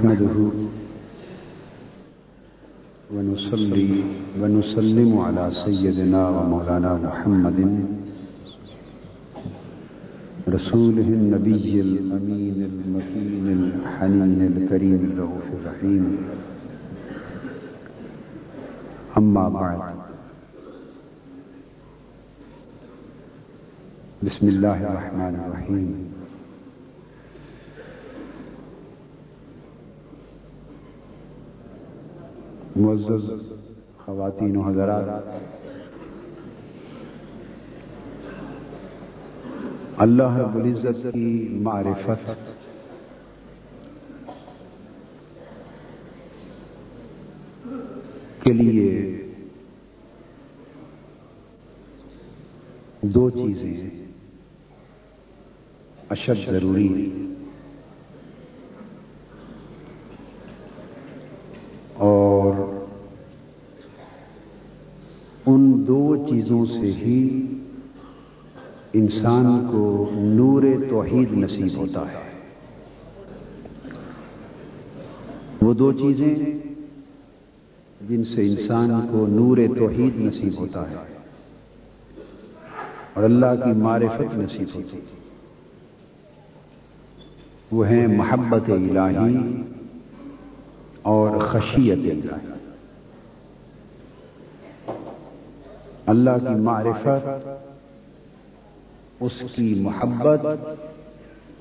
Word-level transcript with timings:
نحمده 0.00 0.36
ونصلي 3.14 3.90
ونسلم 4.40 5.18
على 5.18 5.44
سيدنا 5.50 6.22
ومولانا 6.28 6.92
محمد 7.04 7.58
رسوله 10.48 11.08
النبي 11.20 11.80
الأمين 11.80 12.58
المكين 12.70 13.44
الحنين 13.60 14.40
الكريم 14.52 15.00
الرؤوف 15.12 15.46
الرحيم. 15.58 16.04
أما 19.18 19.48
بعد. 19.48 19.80
بسم 24.22 24.48
الله 24.48 24.78
الرحمن 24.90 25.34
الرحيم. 25.44 26.09
معزز 32.80 33.30
خواتین 34.04 34.56
و 34.56 34.62
حضرات۔ 34.62 35.22
اللہ 39.96 40.36
رب 40.36 40.56
العزت 40.56 41.06
کی 41.12 41.48
معرفت۔ 41.50 42.30
کے 48.44 48.52
لیے 48.52 49.16
دو 53.00 53.30
چیزیں 53.30 53.90
اشد 56.10 56.50
ضروری۔ 56.50 57.16
اور 61.94 62.54
ان 65.46 65.84
دو 65.86 66.26
چیزوں 66.50 66.66
سے 66.66 66.92
ہی 66.92 67.46
انسان 68.92 69.66
کو 69.72 70.10
نور 70.12 70.62
توحید 70.88 71.32
نصیب 71.32 71.76
ہوتا 71.76 72.00
ہے۔ 72.00 72.40
وہ 75.62 75.74
دو 75.74 75.92
چیزیں 75.92 76.34
جن 78.08 78.24
سے 78.24 78.42
انسان 78.46 79.08
کو 79.12 79.26
نور 79.26 79.58
توحید 79.78 80.20
نصیب 80.20 80.58
ہوتا 80.58 80.90
ہے 80.90 80.96
اور 83.14 83.22
اللہ 83.22 83.64
کی 83.64 83.72
معرفت 83.72 84.38
نصیب 84.38 84.68
ہوتی 84.74 84.96
ہے۔ 84.96 85.18
وہ 87.72 87.88
ہیں 87.88 88.06
محبت 88.06 88.70
الہی 88.70 89.62
اور 91.02 91.38
خشیت 91.38 91.98
الہی۔ 91.98 92.59
اللہ 96.10 96.38
کی 96.38 96.54
معرفت، 96.60 97.48
اس 99.20 99.42
کی 99.54 99.74
محبت 99.80 100.46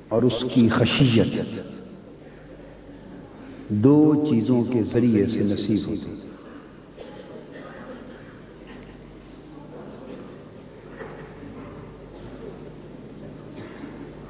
اور 0.09 0.23
اس 0.23 0.43
کی 0.53 0.67
خشیت 0.69 1.35
دو 3.83 3.99
چیزوں 4.29 4.63
کے 4.63 4.83
ذریعے 4.83 5.25
سے 5.25 5.43
نصیب 5.43 5.89
ہوتی 5.89 6.17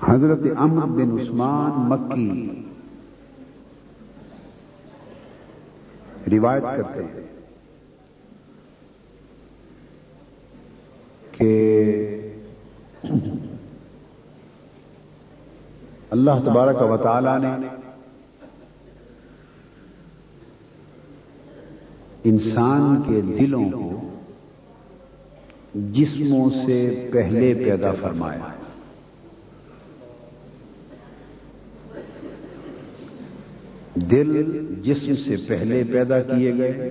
حضرت 0.04 0.45
امر 0.58 0.86
بن 0.95 1.17
عثمان 1.20 1.89
مکی 1.89 2.66
روایت 6.31 6.64
کرتے 6.64 7.04
ہیں 7.04 7.28
کہ 11.32 11.52
اللہ 16.20 16.44
تبارک 16.46 16.82
و 16.82 16.98
تعالی 16.98 17.48
نے 17.48 17.68
انسان 22.24 23.02
کے 23.02 23.22
دلوں 23.22 23.70
کو 23.72 24.18
جسموں 25.74 26.50
سے 26.66 27.10
پہلے 27.14 27.54
پیدا 27.54 27.92
فرمایا۔ 27.92 28.48
دل 33.96 34.66
جسم 34.82 35.14
سے 35.14 35.36
پہلے 35.48 35.84
پیدا 35.92 36.22
کیے 36.22 36.58
گئے 36.58 36.90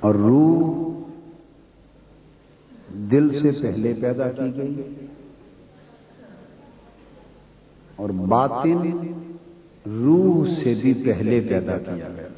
اور 0.00 0.14
روح 0.14 0.84
دل 2.88 3.28
سے 3.40 3.50
پہلے 3.62 3.94
پیدا 4.00 4.30
کی 4.30 4.56
گئی۔ 4.56 5.03
اور 7.96 8.10
باطن 8.10 8.96
روح 9.86 10.46
سے 10.48 10.74
بھی 10.82 10.94
پہلے 11.04 11.40
پیدا 11.40 11.78
کیا 11.78 12.08
گیا۔ 12.16 12.28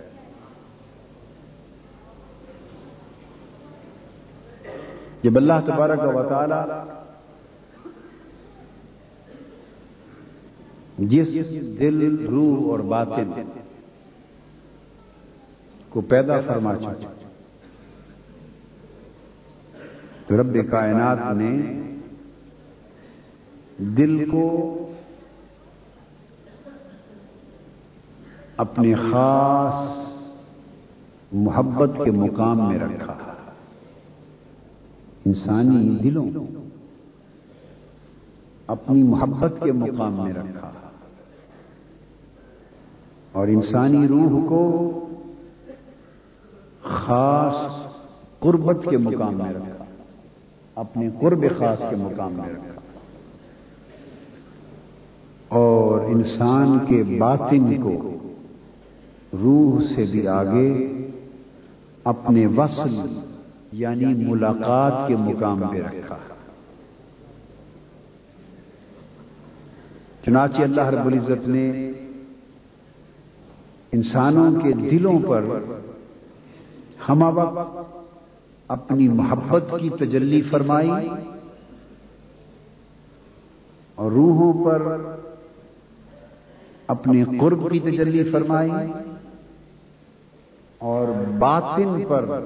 جب 5.22 5.36
اللہ 5.36 5.52
تبارک 5.66 6.16
و 6.16 6.22
تعالی 6.28 6.60
جس 10.98 11.28
دل، 11.78 12.26
روح 12.26 12.70
اور 12.70 12.78
باطن 12.78 13.30
کو 15.88 16.00
پیدا 16.00 16.40
فرما 16.40 16.74
چکا 16.76 17.12
تو 20.26 20.40
رب 20.40 20.56
کائنات 20.70 21.18
نے 21.36 21.52
دل 23.78 24.30
کو 24.30 24.46
اپنے 28.56 28.94
خاص 28.94 30.06
محبت 31.32 31.90
کے 32.04 32.10
مقام 32.10 32.68
میں 32.68 32.78
رکھا۔ 32.78 33.14
انسانی 35.24 35.98
دلوں 36.02 36.30
اپنی 38.66 39.02
محبت 39.02 39.52
کے 39.64 39.72
مقام 39.72 40.12
میں 40.12 40.32
رکھا۔ 40.32 40.70
اور 43.32 43.48
انسانی 43.48 44.08
روح 44.08 44.48
کو 44.48 44.90
خاص 46.82 47.86
قربت 48.38 48.76
کے 48.90 48.96
مقام 48.96 49.34
میں 49.34 49.52
رکھا۔ 49.52 49.84
اپنے 50.74 51.10
قرب 51.20 51.44
خاص 51.58 51.80
کے 51.90 51.96
مقام 51.96 52.32
میں 52.32 52.52
رکھا۔ 52.52 52.80
اور 55.48 56.00
انسان 56.00 56.78
کے 56.88 57.02
باطن 57.02 57.82
کو 57.82 58.15
روح 59.42 59.82
سے 59.94 60.04
بھی 60.12 60.28
آگے، 60.28 60.86
اپنے 62.04 62.46
وصل 62.46 63.18
یعنی 63.72 64.06
ملاقات 64.06 65.08
کے 65.08 65.16
مقام 65.16 65.60
پہ 65.60 65.82
رکھا۔ 65.82 66.16
چنانچہ 70.24 70.62
اللہ 70.62 70.80
رب 70.80 71.06
العزت 71.06 71.48
نے 71.48 71.92
انسانوں 73.92 74.60
کے 74.60 74.72
دلوں 74.72 75.18
پر 75.28 75.44
ہم 77.08 77.22
وقت 77.22 77.78
اپنی 78.68 79.08
محبت 79.08 79.74
کی 79.80 79.90
تجلی 79.90 80.42
فرمائی 80.42 81.08
اور 83.94 84.12
روحوں 84.12 84.64
پر 84.64 84.96
اپنے 86.86 87.24
قرب 87.40 87.70
کی 87.70 87.80
تجلی 87.80 88.30
فرمائی۔ 88.30 88.70
اور 90.78 91.08
باطن 91.38 92.04
پر 92.08 92.40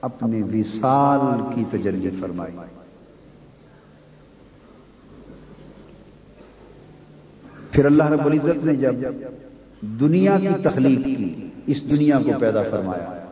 اپنے 0.00 0.42
وصال 0.42 1.54
کی 1.54 1.64
تجلی 1.70 2.10
فرمائی۔ 2.20 2.56
پھر 7.70 7.84
اللہ 7.84 8.04
رب 8.04 8.26
العزت 8.26 8.64
نے 8.64 8.74
جب 8.74 8.94
دنیا 9.82 10.38
کی 10.38 10.48
تخلیق 10.64 11.04
کی، 11.04 11.48
اس 11.66 11.90
دنیا 11.90 12.18
کو 12.18 12.30
پیدا 12.40 12.62
فرمایا۔ 12.70 13.24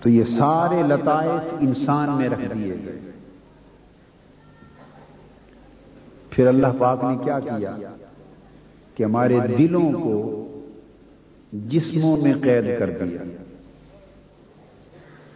تو 0.00 0.08
یہ 0.08 0.24
سارے 0.24 0.82
لطائف 0.82 1.54
انسان 1.60 2.10
میں 2.18 2.28
رکھ 2.28 2.54
دیے 2.54 2.74
گئے۔ 2.86 3.10
پھر 6.30 6.46
اللہ 6.46 6.66
پاک 6.78 7.04
نے 7.04 7.16
کیا 7.24 7.40
کیا؟ 7.40 7.76
کہ 8.94 9.04
ہمارے 9.04 9.38
دلوں 9.58 9.92
کو 9.92 10.41
جسموں 11.52 12.16
میں 12.16 12.34
قید 12.34 12.78
کر 12.78 12.90
دیا۔ 12.90 13.18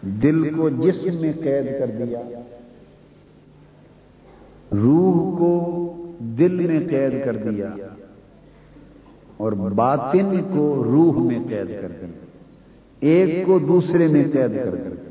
دل 0.02 0.54
کو 0.54 0.68
جسم 0.68 1.20
میں 1.20 1.32
قید 1.32 1.78
کر 1.78 1.86
دیا۔ 1.86 2.22
روح 4.72 5.38
کو 5.38 5.92
دل 6.18 6.66
میں 6.66 6.80
قید 6.80 7.24
کر 7.24 7.36
دیا۔ 7.36 7.68
اور 9.36 9.52
باطن 9.52 10.42
کو 10.42 10.84
روح 10.84 11.26
میں 11.26 11.38
قید 11.38 11.80
کر 11.80 11.88
دیا۔ 11.88 12.08
ایک 13.00 13.46
کو 13.46 13.58
دوسرے 13.58 14.06
میں 14.06 14.24
قید 14.24 14.64
کر 14.64 14.74
دیا۔ 14.74 15.10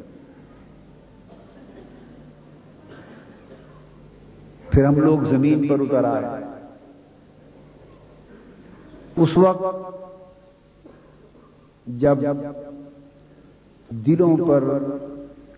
پھر 4.72 4.86
ہم 4.86 4.96
لوگ 4.96 5.20
زمین 5.20 5.68
پر 5.68 5.80
اتر 5.80 6.04
آئے۔ 6.04 6.44
اس 9.16 9.38
وقت 9.38 9.96
جب 11.88 12.18
دلوں 13.90 14.38
پر 14.48 14.64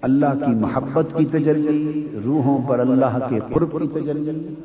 اللہ 0.02 0.34
کی 0.40 0.54
محبت 0.56 1.14
کی 1.18 1.26
تجلی، 1.26 2.08
روحوں 2.26 2.58
پر 2.68 2.80
اللہ 2.80 3.18
کے 3.30 3.40
قرب 3.54 3.72
کی 3.82 3.88
تجلی، 3.94 4.56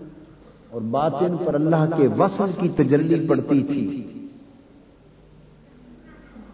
اور 0.70 0.80
باطن 0.90 1.36
پر 1.44 1.54
اللہ 1.54 1.84
کے 1.96 2.08
وصل 2.18 2.50
کی 2.60 2.68
تجلی 2.76 3.26
پڑتی 3.28 3.62
تھی، 3.62 3.84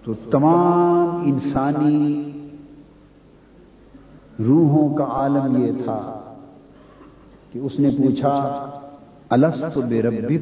تو 0.05 0.15
تمام 0.31 1.23
انسانی 1.27 1.99
روحوں 4.39 4.89
کا 4.97 5.05
عالم 5.13 5.57
یہ 5.57 5.73
تھا 5.85 6.01
کہ 7.53 7.59
اس 7.59 7.79
نے 7.79 7.91
پوچھا 7.99 8.35
الس 9.31 9.77
بے 9.89 10.03
ربی 10.03 10.39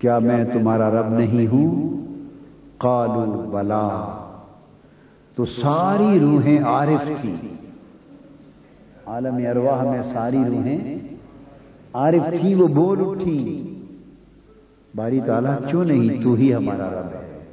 کیا 0.00 0.18
میں 0.18 0.44
تمہارا 0.52 0.90
رب 0.90 1.12
نہیں 1.12 1.46
ہوں؟ 1.46 2.06
قالوا 2.78 3.44
بلا۔ 3.50 4.24
تو 5.34 5.44
ساری 5.44 6.20
روحیں 6.20 6.58
عارف 6.64 7.20
تھی 7.20 7.34
عالم 9.06 9.34
ارواح 9.34 9.82
میں 9.82 10.02
ساری 10.12 10.38
روحیں 10.48 10.98
عارف 11.92 12.40
تھی 12.40 12.54
وہ 12.54 12.68
بول 12.68 12.98
اٹھی 13.00 13.64
باری 14.96 15.20
تعالیٰ، 15.26 15.58
کیوں 15.70 15.84
نہیں؟ 15.84 16.22
تو 16.22 16.34
ہی 16.34 16.54
ہمارا 16.54 16.90
رب 16.90 17.06
ہے۔ 17.06 17.44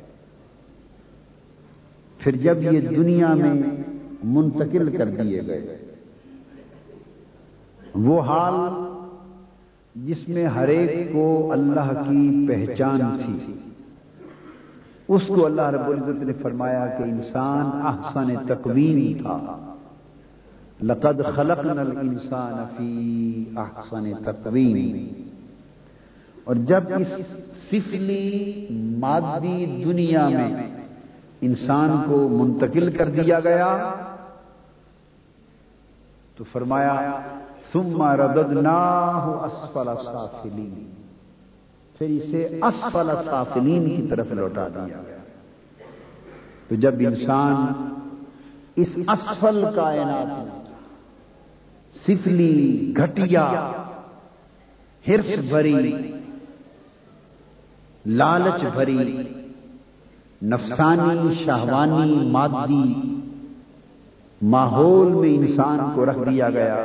پھر 2.18 2.36
جب 2.36 2.58
یہ 2.62 2.80
دنیا 2.82 3.34
میں 3.34 3.54
منتقل 4.24 4.98
کر 4.98 5.10
دیے 5.10 5.42
گئے، 5.48 5.78
وہ 7.96 8.22
حال 8.22 8.54
جس 9.96 10.30
میں 10.30 10.46
ہر 10.46 10.68
ایک 10.68 11.14
کو 11.14 11.52
اللہ 11.52 12.04
کی 12.10 12.46
پہچان 12.48 13.18
تھی۔ 13.26 13.54
اس 15.08 15.22
کو 15.28 15.46
اللہ 15.46 15.62
رب 15.62 15.88
العزت 15.88 16.24
نے 16.24 16.34
فرمایا 16.34 16.86
کہ 16.88 17.04
انسان 17.04 17.66
احسن 17.66 18.46
تقویم 18.48 19.18
تھا۔ 19.22 19.60
لقد 20.82 21.22
خلقنا 21.36 21.82
الانسان 21.82 22.66
فی 22.78 23.44
احسن 23.58 24.14
تقویم 24.26 25.24
اور 26.44 26.56
جب 26.56 26.84
اس 26.98 27.08
سفلی 27.72 28.68
مادی 28.72 29.84
دنیا 29.86 30.28
میں 30.30 30.68
انسان 31.42 32.04
کو 32.08 32.30
منتقل 32.30 32.92
کر 32.92 33.10
دیا 33.10 33.40
گیا، 33.40 33.94
تو 36.38 36.44
فرمایا، 36.52 37.20
ثم 37.74 38.04
رددناہ 38.04 39.28
اسفل 39.28 39.90
سافلین۔ 40.06 40.95
پھر 41.98 42.10
اسے 42.10 42.60
اسفل 42.62 43.10
سافلین 43.26 43.96
کی 43.96 44.08
طرف 44.08 44.32
لوٹا 44.32 44.68
دیا۔ 44.68 45.02
تو 46.68 46.76
جب 46.76 46.96
انسان 47.00 47.56
اس 48.76 48.98
اسفل 49.08 49.66
کائنات 49.76 50.32
سفلی، 51.96 52.94
گھٹیا، 52.98 53.72
ہرس 55.08 55.40
بھری، 55.50 56.12
لالچ 58.06 58.64
بھری، 58.74 59.18
نفسانی، 60.42 61.34
شہوانی، 61.46 62.30
مادی 62.32 63.12
ماحول 64.42 65.14
میں 65.14 65.36
انسان 65.36 65.80
کو 65.94 66.06
رکھ 66.06 66.20
دیا 66.30 66.50
گیا۔ 66.50 66.76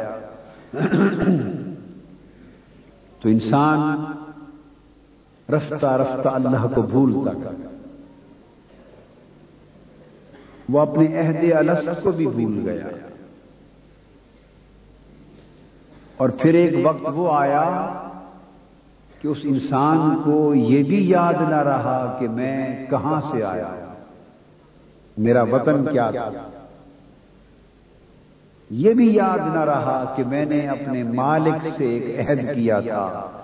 تو 3.21 3.29
انسان 3.29 3.81
رفتہ 5.51 5.87
رفتہ 5.87 6.29
اللہ 6.29 6.67
کو 6.75 6.83
بھولتا 6.83 7.51
وہ 10.69 10.81
اپنے 10.81 11.21
عہد 11.21 11.53
الس 11.53 12.03
کو 12.03 12.11
بھی 12.11 12.27
بھول 12.27 12.61
گیا۔ 12.65 12.87
اور 16.17 16.29
پھر 16.29 16.55
ایک 16.55 16.87
وقت 16.87 17.03
وہ 17.05 17.33
آیا 17.33 17.93
کہ 19.21 19.29
اس 19.29 19.39
انسان 19.43 20.23
کو 20.25 20.55
یہ 20.55 20.83
بھی 20.83 21.09
یاد 21.09 21.35
نہ 21.35 21.63
رہا 21.63 22.17
کہ 22.21 22.29
میں 22.29 22.87
کہاں 22.91 23.21
سے 23.21 23.43
آیا۔ 23.43 23.95
میرا 25.19 25.43
وطن 25.43 25.85
کیا 25.93 26.11
تھا؟ 26.11 26.31
یہ 28.71 28.95
بھی 28.95 29.15
یاد 29.15 29.39
نہ 29.39 29.61
رہا 29.61 30.13
کہ 30.17 30.25
میں 30.25 30.45
نے 30.45 30.61
اپنے 30.61 31.03
مالک 31.03 31.67
سے 31.77 31.85
ایک 31.85 32.31
عہد 32.31 32.55
کیا 32.55 32.81
تھا۔ 32.81 33.40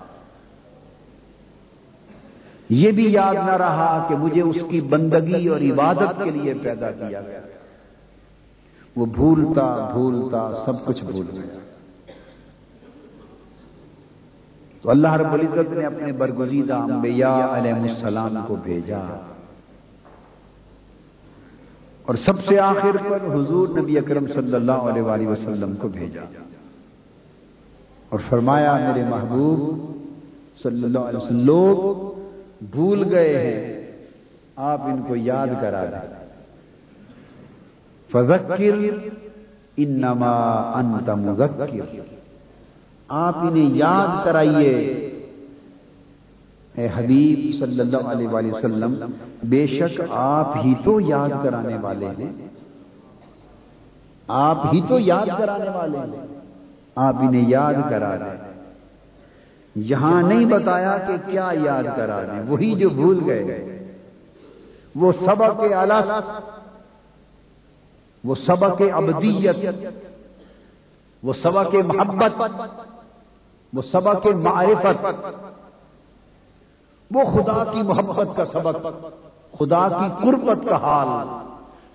یہ 2.69 2.91
بھی 2.91 3.11
یاد 3.11 3.33
نہ 3.33 3.51
رہا 3.51 4.05
کہ 4.09 4.15
مجھے 4.15 4.41
اس 4.41 4.57
کی 4.69 4.81
بندگی 4.81 5.47
اور 5.47 5.61
عبادت 5.61 6.23
کے 6.23 6.31
لیے 6.31 6.53
پیدا 6.53 6.91
کیا 6.91 7.21
گیا۔ 7.21 7.39
وہ 8.95 9.05
بھولتا 9.05 9.89
بھولتا، 9.93 10.51
سب 10.65 10.85
کچھ 10.85 11.03
بھول 11.03 11.25
گیا۔ 11.33 11.59
تو 14.81 14.89
اللہ 14.89 15.13
رب 15.13 15.33
العزت 15.33 15.73
نے 15.73 15.85
اپنے 15.85 16.11
برگزیدہ 16.11 16.73
انبیاء 16.73 17.57
علیہ 17.57 17.73
السلام 17.73 18.37
کو 18.47 18.55
بھیجا۔ 18.55 19.27
اور 22.03 22.15
سب 22.15 22.45
سے 22.45 22.59
آخر 22.59 22.97
پر 23.09 23.35
حضور 23.35 23.67
نبی 23.79 23.97
اکرم 23.97 24.25
صلی 24.33 24.55
اللہ 24.55 24.71
علیہ 24.71 25.01
وآلہ 25.01 25.27
وسلم 25.27 25.75
کو 25.75 25.87
بھیجا۔ 25.87 26.21
اور 28.09 28.19
فرمایا، 28.29 28.77
میرے 28.77 29.05
محبوب 29.09 29.91
صلی 30.63 30.83
اللہ 30.83 30.99
علیہ 30.99 31.19
وسلم، 31.19 31.45
لوگ 31.45 32.06
بھول 32.61 33.15
گئے 33.15 33.39
ہیں، 33.39 33.91
آپ 34.55 34.81
ان 34.81 35.01
کو 35.07 35.15
یاد 35.15 35.47
کرا 35.61 35.85
دیں۔ 35.85 36.27
فذکر 38.11 38.61
انما 39.77 40.61
انت 40.75 41.09
مذکر۔ 41.09 41.65
آپ 43.07 43.37
انہیں 43.37 43.69
یاد 43.69 44.25
کرائیے۔ 44.25 44.73
اے 46.75 46.87
حبیب 46.95 47.59
صلی 47.59 47.79
اللہ 47.79 47.97
علیہ 47.97 48.27
وآلہ 48.27 48.53
وسلم، 48.53 49.05
بے 49.43 49.67
شک 49.67 50.01
آپ 50.09 50.57
ہی 50.65 50.73
تو 50.83 51.01
یاد 51.01 51.29
کرانے 51.43 51.77
والے 51.81 52.07
ہیں۔ 52.07 52.47
آپ 54.27 54.65
ہی 54.73 54.81
تو 54.87 54.99
یاد 54.99 55.25
کرانے 55.37 55.69
والے 55.69 55.97
ہیں۔ 55.97 56.25
آپ 56.95 57.15
انہیں 57.21 57.49
یاد 57.49 57.73
کرا 57.89 58.15
دیں۔ 58.15 58.46
یہاں 59.79 60.21
نہیں 60.21 60.45
بتایا 60.45 60.97
کہ 60.97 61.13
کیا 61.25 61.49
یاد 61.63 61.83
کرا 61.95 62.21
دیں 62.21 62.51
وہی 62.51 62.75
جو 62.75 62.89
بھول 62.89 63.19
گئے۔ 63.25 63.73
وہ 64.95 65.11
سبق 65.11 65.61
الس 65.77 66.11
وہ 68.23 68.35
سبق 68.35 68.81
ابدیت۔ 68.93 69.55
وہ 71.23 71.33
سبق 71.33 71.75
محبت۔ 71.75 72.41
وہ 73.73 73.81
سبق 73.81 74.27
معرفت۔ 74.27 75.05
وہ 77.11 77.23
خدا 77.23 77.63
کی 77.73 77.81
محبت 77.81 78.27
کا 78.35 78.45
سبق۔ 78.45 78.85
خدا 79.59 79.87
کی 79.89 80.23
قربت 80.23 80.69
کا 80.69 80.75
حال۔ 80.75 81.27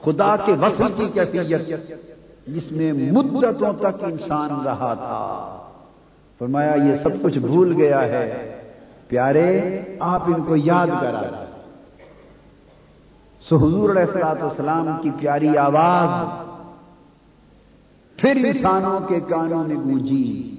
خدا 0.04 0.36
کے 0.36 0.52
وصل 0.52 0.92
کی 0.96 1.08
کیفیت۔ 1.12 1.88
جس 2.46 2.72
میں 2.72 2.92
مدتوں 2.92 3.72
تک 3.80 4.04
انسان 4.04 4.50
رہا 4.64 4.94
تھا۔ 4.94 5.58
فرمایا، 6.42 6.74
یہ 6.74 6.94
سب 7.02 7.10
کچھ 7.22 7.38
بھول 7.38 7.74
گیا 7.76 8.00
ہے۔ 8.02 8.56
پیارے، 9.08 9.60
آپ 10.00 10.22
ان 10.26 10.42
کو 10.42 10.56
یاد 10.56 10.86
کرا۔ 10.86 11.44
سو 13.48 13.56
حضور 13.56 13.90
علیہ 13.90 14.02
السلاط 14.02 14.42
اسلام 14.42 15.02
کی 15.02 15.10
پیاری 15.20 15.56
آواز 15.56 16.42
پھر 18.16 18.36
انسانوں 18.36 19.00
کے 19.00 19.20
کانوں 19.20 19.68
میں 19.68 19.76
گونجی۔ 19.76 20.56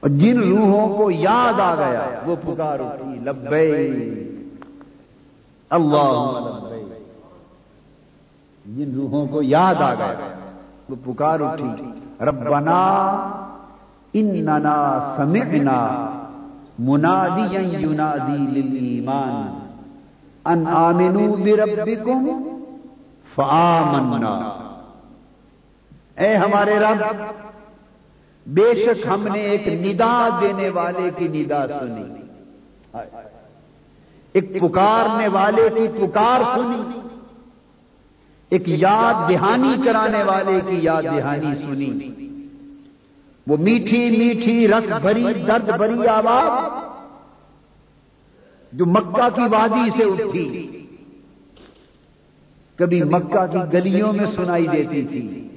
اور 0.00 0.10
جن 0.10 0.40
روحوں 0.40 0.98
کو 0.98 1.10
یاد 1.10 1.60
آ 1.60 1.74
گیا، 1.74 2.20
وہ 2.26 2.36
پکار 2.42 2.78
اٹھی 2.80 3.20
لبے 3.24 3.88
اللہ 5.70 6.40
جن 8.66 8.94
روحوں 8.94 9.26
کو 9.26 9.42
یاد 9.42 9.74
آ 9.74 9.94
گیا، 9.94 10.14
وہ 10.88 10.96
پکار 11.04 11.40
اٹھی 11.40 12.05
ربنا 12.20 12.80
اننا 14.12 15.14
سمعنا 15.16 16.10
منادیا 16.78 17.60
ینادی 17.60 18.36
للایمان 18.36 19.66
ان 20.44 20.66
آمنوا 20.66 21.36
بربکم 21.36 22.28
فآمنا. 23.34 24.34
اے 26.16 26.36
ہمارے 26.36 26.78
رب، 26.78 27.02
بے 28.46 28.74
شک 28.74 29.06
ہم 29.06 29.28
نے 29.32 29.40
ایک 29.40 29.68
ندا 29.68 30.28
دینے 30.40 30.68
والے 30.68 31.10
کی 31.16 31.28
ندا 31.28 31.66
سنی۔ 31.66 32.20
ایک 34.32 34.60
پکارنے 34.60 35.28
والے 35.28 35.68
کی 35.74 35.88
پکار 35.88 36.40
سنی۔ 36.54 37.05
ایک 38.50 38.62
یاد 38.66 39.30
دہانی 39.30 39.74
کرانے 39.84 40.22
والے 40.22 40.60
کی 40.66 40.76
یاد 40.82 41.02
دہانی 41.02 41.54
سنی۔ 41.54 42.10
وہ 43.46 43.56
میٹھی 43.56 44.18
میٹھی 44.18 44.68
رس 44.68 44.92
بھری 45.02 45.24
درد 45.46 45.70
بھری 45.76 46.06
آواز 46.06 46.82
جو 48.72 48.86
مکہ 48.86 49.28
کی 49.34 49.40
وادی 49.50 49.90
سے 49.96 50.02
اٹھی۔ 50.02 50.72
کبھی 52.76 53.02
مکہ 53.02 53.46
کی 53.46 53.58
گلیوں 53.72 54.12
میں 54.12 54.26
سنائی 54.36 54.66
دیتی 54.66 55.02
تھی، 55.02 55.48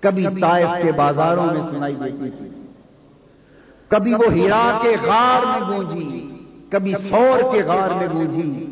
کبھی 0.00 0.26
طائف 0.40 0.68
کے 0.82 0.92
بازاروں 0.92 1.46
میں 1.46 1.62
سنائی 1.70 1.94
دیتی 1.94 2.30
تھی۔ 2.30 2.48
کبھی 3.88 4.14
وہ 4.14 4.32
ہیرا 4.32 4.78
کے 4.82 4.96
غار 5.02 5.46
میں 5.46 5.68
گونجی، 5.68 6.30
کبھی 6.70 6.92
سور 7.08 7.52
کے 7.52 7.62
غار 7.62 7.90
میں 7.90 8.08
گونجی۔ 8.14 8.69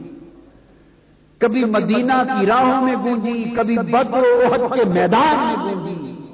کبھی 1.39 1.65
مدینہ 1.65 2.13
کی 2.13 2.47
راہوں 2.47 2.83
میں 2.83 2.97
گونجی، 3.05 3.45
کبھی 3.57 3.79
بدر 3.79 4.19
احد 4.19 4.75
کے 4.75 4.85
میدان 4.85 5.37
میں 5.37 5.75
گونجی۔ 5.75 6.27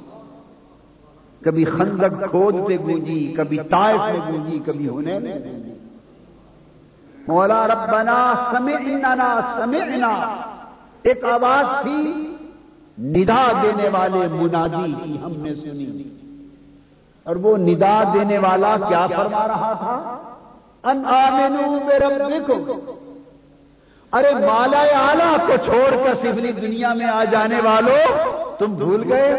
کبھی 1.41 1.65
خندق 1.65 2.31
کھودتے 2.31 2.77
گونجی، 2.77 3.35
کبھی 3.37 3.59
طائف 3.71 4.01
میں 4.01 4.33
گونجی، 4.33 4.59
کبھی 4.67 4.89
ہونے 4.89 5.19
میں 5.19 5.35
مولا 7.29 7.67
ربنا 7.67 8.35
سمعنا 8.51 9.41
سمعنا۔ 9.57 10.37
ایک 11.03 11.25
آواز 11.25 11.83
تھی، 11.83 12.37
ندا 12.99 13.53
دینے 13.63 13.89
والے 13.89 14.29
منادی 14.31 14.95
کی 15.05 15.19
ہم 15.25 15.33
نے 15.37 15.55
سنی۔ 15.55 16.03
اور 17.25 17.37
وہ 17.37 17.57
ندا 17.57 18.03
دینے 18.15 18.39
والا 18.39 18.77
کیا 18.89 19.07
فرما 19.07 19.49
رہا 19.49 19.73
تھا؟ 19.73 20.19
ان 20.91 21.07
آمنو 21.07 21.79
بربکم۔ 21.87 22.91
ارے 24.17 24.33
مالا 24.35 24.83
آلہ 24.97 25.31
کو 25.47 25.55
چھوڑ 25.65 25.91
کر 26.05 26.15
سفلی 26.23 26.53
دنیا 26.61 26.93
میں 26.95 27.07
آ 27.07 27.23
جانے 27.31 27.61
والوں 27.65 28.03
تم 28.59 28.75
بھول 28.83 29.03
گئے؟ 29.13 29.31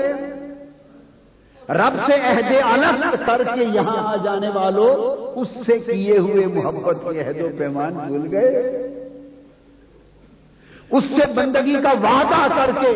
رب 1.79 1.95
سے 2.07 2.15
عہد 2.29 2.51
الگ 2.63 3.15
کر 3.25 3.43
کے 3.53 3.63
یہاں 3.73 3.97
آ 4.07 4.15
جانے 4.23 4.49
والوں 4.55 4.91
اس 5.41 5.49
سے 5.65 5.77
کیے 5.85 6.17
ہوئے 6.17 6.45
محبت 6.55 6.97
کے 7.03 7.21
عہد 7.21 7.41
و 7.41 7.47
پیمان 7.57 7.93
بھول 8.07 8.27
گئے؟ 8.31 8.63
اس 10.97 11.05
سے 11.15 11.31
بندگی 11.35 11.75
کا 11.83 11.93
وعدہ 12.01 12.45
کر 12.55 12.71
کے 12.81 12.91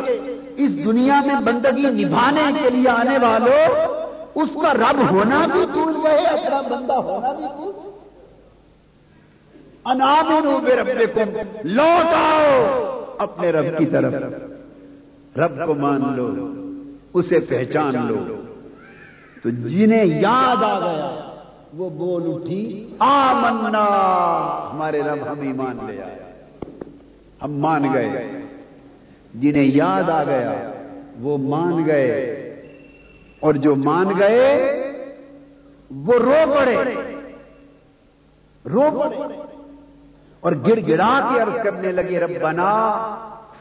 اس 0.63 0.71
دنیا 0.85 1.19
میں 1.25 1.39
بندگی 1.43 1.89
نبھانے 2.03 2.51
کے 2.59 2.69
لیے 2.69 2.89
آنے 2.89 3.17
والوں 3.21 3.97
اس 4.41 4.49
کا 4.61 4.73
رب 4.73 4.99
ہونا 5.11 5.45
بھی 5.53 5.65
بھول 5.71 5.95
گئے، 6.05 6.25
اپنا 6.25 6.61
بندہ 6.69 6.97
ہونا 7.07 7.31
بھی 7.33 7.45
بھول 7.55 7.88
انام 9.89 10.65
رب 10.65 11.19
لوٹ 11.63 12.05
آؤ 12.15 13.03
اپنے 13.17 13.49
رب 13.49 13.77
کی 13.77 13.85
طرف۔ 13.85 14.13
رب 15.37 15.65
کو 15.65 15.73
مان 15.73 16.01
لو، 16.15 16.29
اسے 17.13 17.39
پہچان 17.39 17.93
لو۔ 18.07 18.35
تو 19.43 19.49
جنہیں 19.49 20.05
یاد 20.05 20.63
آ 20.63 20.79
گیا، 20.79 21.31
وہ 21.73 21.89
بول 21.89 22.23
اٹھی، 22.25 22.95
آمنا، 22.99 23.85
ہمارے 24.73 25.01
رب 25.01 25.31
ہم 25.31 25.41
ایمان 25.41 25.77
لے 25.87 26.01
آیا 26.01 26.17
ہم 27.43 27.51
مان 27.51 27.93
گئے۔ 27.93 28.41
جنہیں 29.33 29.71
یاد 29.75 30.09
آ 30.09 30.23
گیا، 30.23 30.71
وہ 31.19 31.37
مان 31.37 31.85
گئے۔ 31.85 32.35
اور 33.39 33.53
جو 33.53 33.75
مان 33.75 34.07
گئے، 34.19 34.73
وہ 35.95 36.13
رو 36.13 36.53
پڑے۔ 36.55 36.77
رو 38.65 38.81
پڑے۔ 38.91 39.48
اور 40.39 40.51
گر 40.51 40.79
گڑا 40.87 41.29
کے 41.29 41.41
عرض 41.41 41.55
کرنے 41.63 41.91
لگے 41.91 42.19
رب 42.19 42.41
بنا 42.41 42.71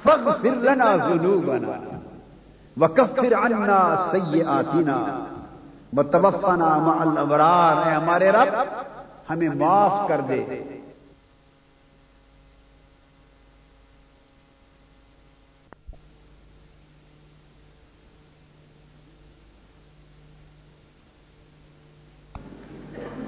فگ 0.02 0.28
پھر 0.40 0.54
لنا 0.54 0.97
ظلو 0.97 1.40
بنا 1.47 1.99
وکف 2.76 3.14
پھر 3.16 3.32
انا 3.32 3.80
سی 4.11 4.42
الابرار. 7.00 7.87
ہے 7.87 7.94
ہمارے 7.94 8.30
رب، 8.30 8.54
ہمیں 9.30 9.49
معاف 9.49 10.08
کر 10.08 10.20
دے۔ 10.28 10.44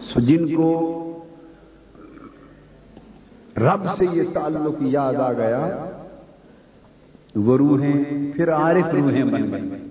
سو 0.00 0.20
جن 0.20 0.56
کو 0.56 1.06
رب 3.60 3.86
سے 3.96 4.06
یہ 4.12 4.22
تعلق 4.34 4.74
یاد 4.80 5.14
آ 5.14 5.32
گیا۔ 5.32 5.86
وہ 7.36 7.56
روحیں 7.56 8.04
پھر 8.36 8.52
عارف 8.52 8.94
روحیں 8.94 9.24
بن 9.24 9.50
گئی 9.52 9.88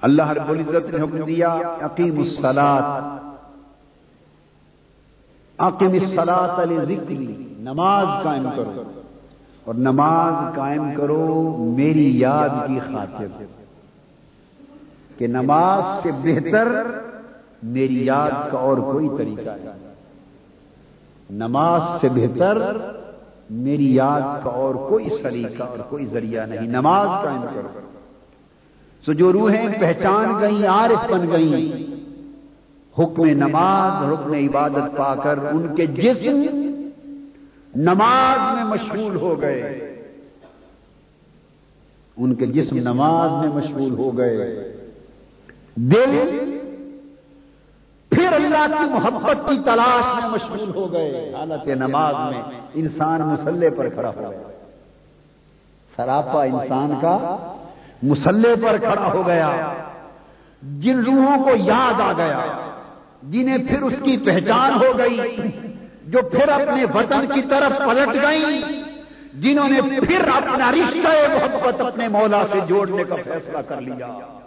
اللہ 0.00 0.28
رب 0.28 0.50
العزت 0.50 0.94
نے 0.94 1.00
حکم 1.00 1.24
دیا 1.24 1.58
عقیم 1.80 2.18
السلات 2.18 3.18
عقیم 5.58 5.92
السلات 5.92 6.58
علی 6.58 6.76
ذکری 6.76 7.54
نماز 7.58 8.06
قائم 8.24 8.48
کرو۔ 8.56 8.82
اور 9.64 9.74
نماز 9.74 10.56
قائم 10.56 10.94
کرو 10.94 11.56
میری 11.76 12.18
یاد 12.18 12.48
کی 12.66 12.78
خاطر۔ 12.92 13.26
کہ 15.18 15.26
نماز 15.26 16.02
سے 16.02 16.10
بہتر 16.12 16.68
میری 17.62 18.04
یاد 18.04 18.50
کا 18.50 18.58
اور 18.58 18.76
کوئی 18.78 19.08
طریقہ 19.18 19.50
نہیں۔ 19.50 19.87
نماز 21.30 22.00
سے 22.00 22.08
بہتر 22.08 22.76
میری 23.50 23.94
یاد 23.94 24.44
کا 24.44 24.50
اور 24.50 24.74
کوئی 24.74 25.08
سلیقہ 25.08 25.62
اور 25.62 25.78
کوئی 25.78 26.06
ذریعہ 26.06 26.46
نہیں۔ 26.46 26.66
نماز 26.66 27.24
قائم 27.24 27.42
کرو۔ 27.54 27.80
سو 29.06 29.12
جو 29.12 29.32
روحیں 29.32 29.68
پہچان 29.80 30.40
گئیں، 30.40 30.66
عارف 30.66 31.10
بن 31.10 31.30
گئیں، 31.32 31.94
حکم 32.98 33.24
نماز، 33.24 34.12
حکم 34.12 34.32
عبادت 34.32 34.96
پا 34.96 35.14
کر 35.14 35.38
ان 35.38 35.74
کے 35.74 35.86
جسم 35.86 36.58
نماز 37.76 38.54
میں 38.54 38.64
مشغول 38.64 39.16
ہو 39.16 39.40
گئے۔ 39.40 39.84
ان 42.16 42.34
کے 42.34 42.46
جسم 42.46 42.76
نماز 42.76 43.30
میں 43.30 43.62
مشغول 43.62 43.90
ہو 43.90 44.18
گئے۔ 44.18 44.72
دل 45.74 46.57
پھر 48.28 48.36
اللہ 48.36 48.76
کی 48.76 48.94
محبت 48.94 49.48
کی 49.48 49.56
تلاش 49.64 50.22
میں 50.22 50.30
مشغول 50.30 50.70
ہو 50.74 50.92
گئے۔ 50.92 51.34
حالت 51.34 51.66
نماز 51.66 52.14
میں 52.32 52.42
انسان 52.74 53.20
مسلح 53.20 53.68
پر 53.76 53.88
کھڑا 53.88 54.08
ہو 54.08 54.30
گیا۔ 54.30 54.48
سراپا 55.96 56.44
انسان 56.44 56.94
کا 57.00 57.36
مسلح 58.02 58.66
پر 58.66 58.78
کھڑا 58.78 59.10
ہو 59.14 59.26
گیا۔ 59.26 59.72
جن 60.62 61.00
روحوں 61.00 61.44
کو 61.44 61.50
یاد 61.56 62.00
آ 62.00 62.12
گیا، 62.16 62.40
جنہیں 63.22 63.58
پھر 63.68 63.82
اس 63.82 63.94
کی 64.02 64.16
پہچان 64.16 64.72
ہو 64.74 64.98
گئی، 64.98 65.20
جو 66.06 66.18
پھر 66.22 66.48
اپنے 66.48 66.84
وطن 66.84 67.26
کی 67.34 67.42
طرف 67.42 67.78
پلٹ 67.78 68.22
گئی 68.22 68.60
جنہوں 69.34 69.68
نے 69.68 70.00
پھر 70.00 70.28
اپنا 70.34 70.72
رشتہ 70.72 71.08
محبت 71.08 71.80
اپنے 71.80 72.08
مولا 72.08 72.42
سے 72.52 72.58
جوڑنے 72.66 73.04
کا 73.04 73.16
فیصلہ 73.24 73.58
کر 73.68 73.80
لیا۔ 73.80 74.37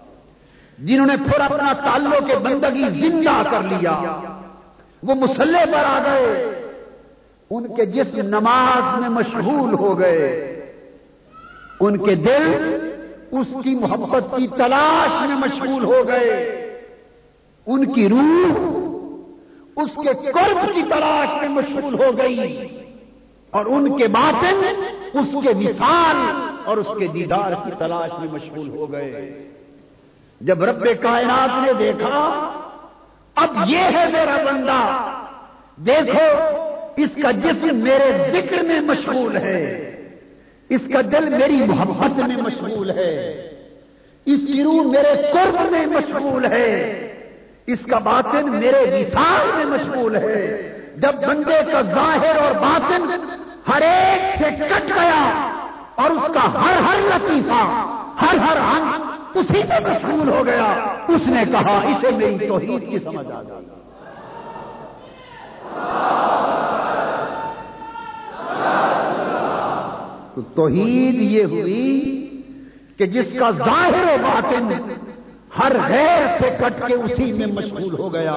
جنہوں 0.81 1.07
نے 1.07 1.15
پھر 1.15 1.41
اپنا 1.41 1.73
تعلق 1.73 2.35
بندگی 2.41 2.89
زندہ 2.89 3.41
کر 3.51 3.61
لیا، 3.61 4.01
وہ 5.03 5.15
مسلح 5.15 5.65
پر 5.65 5.85
آ 5.85 5.99
گئے۔ 6.05 6.61
ان 7.49 7.75
کے 7.75 7.85
جس 7.85 8.13
نماز 8.13 8.99
میں 8.99 9.09
مشغول 9.09 9.73
ہو 9.73 9.99
گئے۔ 9.99 10.47
ان 11.79 11.97
کے 11.97 12.15
دل 12.15 12.77
اس 13.31 13.47
کی 13.63 13.75
محبت 13.75 14.23
کی 14.37 14.47
تلاش 14.47 15.29
میں 15.29 15.37
مشغول 15.37 15.83
ہو 15.83 16.07
گئے۔ 16.07 16.57
ان 17.67 17.93
کی 17.93 18.09
روح 18.09 18.71
اس 19.75 19.89
کے 19.95 20.31
قرب 20.31 20.75
کی 20.75 20.81
تلاش 20.81 21.41
میں 21.41 21.49
مشغول 21.49 21.93
ہو 21.93 22.17
گئی۔ 22.17 22.67
اور 23.51 23.65
ان 23.65 23.97
کے 23.97 24.07
باطن 24.07 24.61
اس 25.13 25.35
کے 25.43 25.53
مثال 25.53 26.15
اور 26.65 26.77
اس 26.77 26.87
کے 26.99 27.07
دیدار 27.07 27.51
کی 27.65 27.71
تلاش 27.77 28.09
میں 28.19 28.27
مشغول 28.31 28.69
ہو 28.69 28.91
گئے۔ 28.91 29.50
جب 30.41 30.63
رب 30.63 30.85
کائنات 31.01 31.67
نے 31.67 31.73
دیکھا، 31.73 32.51
اب 33.35 33.55
یہ 33.67 33.77
ہے 33.77 34.05
میرا 34.11 34.37
بندہ۔ 34.45 35.11
دیکھو، 35.77 36.45
اس 36.97 37.09
کا 37.23 37.31
جسم 37.31 37.75
میرے 37.75 38.31
ذکر 38.33 38.63
میں 38.63 38.79
مشغول 38.79 39.37
ہے۔ 39.37 39.87
اس 40.69 40.81
کا 40.93 41.01
دل 41.01 41.29
میری 41.29 41.65
محبت 41.67 42.19
میں 42.19 42.37
مشغول 42.37 42.91
ہے۔ 42.91 43.31
اس 44.25 44.39
کی 44.47 44.63
روح 44.63 44.83
میرے 44.83 45.21
قرب 45.33 45.71
میں 45.71 45.85
مشغول 45.85 46.45
ہے۔ 46.45 47.07
اس 47.67 47.79
کا 47.89 47.97
باطن 47.97 48.51
میرے 48.51 48.77
وسال 48.77 49.51
میں 49.55 49.65
مشغول 49.65 50.15
ہے۔ 50.15 50.71
جب 50.97 51.13
بندے 51.27 51.71
کا 51.71 51.81
ظاہر 51.81 52.37
اور 52.37 52.51
باطن 52.51 53.05
ہر 53.69 53.81
ایک 53.81 54.37
سے 54.37 54.65
کٹ 54.65 54.91
گیا 54.95 55.51
اور 55.95 56.09
اس 56.09 56.31
کا 56.33 56.53
ہر 56.53 56.77
ہر 56.77 56.99
لطیفہ، 56.99 57.85
ہر 58.21 58.37
ہر 58.37 58.57
انگ 58.57 59.20
اسی 59.33 59.61
سے 59.67 59.79
مشغول 59.79 60.29
ہو 60.29 60.45
گیا۔ 60.45 60.71
اس 61.07 61.21
نے 61.25 61.43
کہا، 61.51 61.81
اسے 61.81 62.11
میری 62.11 62.47
توحید 62.47 62.89
کی 62.89 62.99
سمجھ 62.99 63.31
آ 63.31 63.41
گئی۔ 63.41 63.65
تو 70.35 70.41
توحید 70.41 71.21
یہ 71.21 71.43
ہوئی 71.43 72.27
کہ 72.97 73.05
جس 73.05 73.25
کا 73.39 73.51
ظاہر 73.51 74.03
و 74.03 74.15
باطن 74.23 74.67
ہر 75.59 75.71
غیر 75.87 76.25
سے 76.39 76.49
کٹ 76.59 76.87
کے 76.87 76.93
اسی 76.93 77.33
میں 77.33 77.47
مشغول 77.47 77.99
ہو 77.99 78.13
گیا۔ 78.13 78.35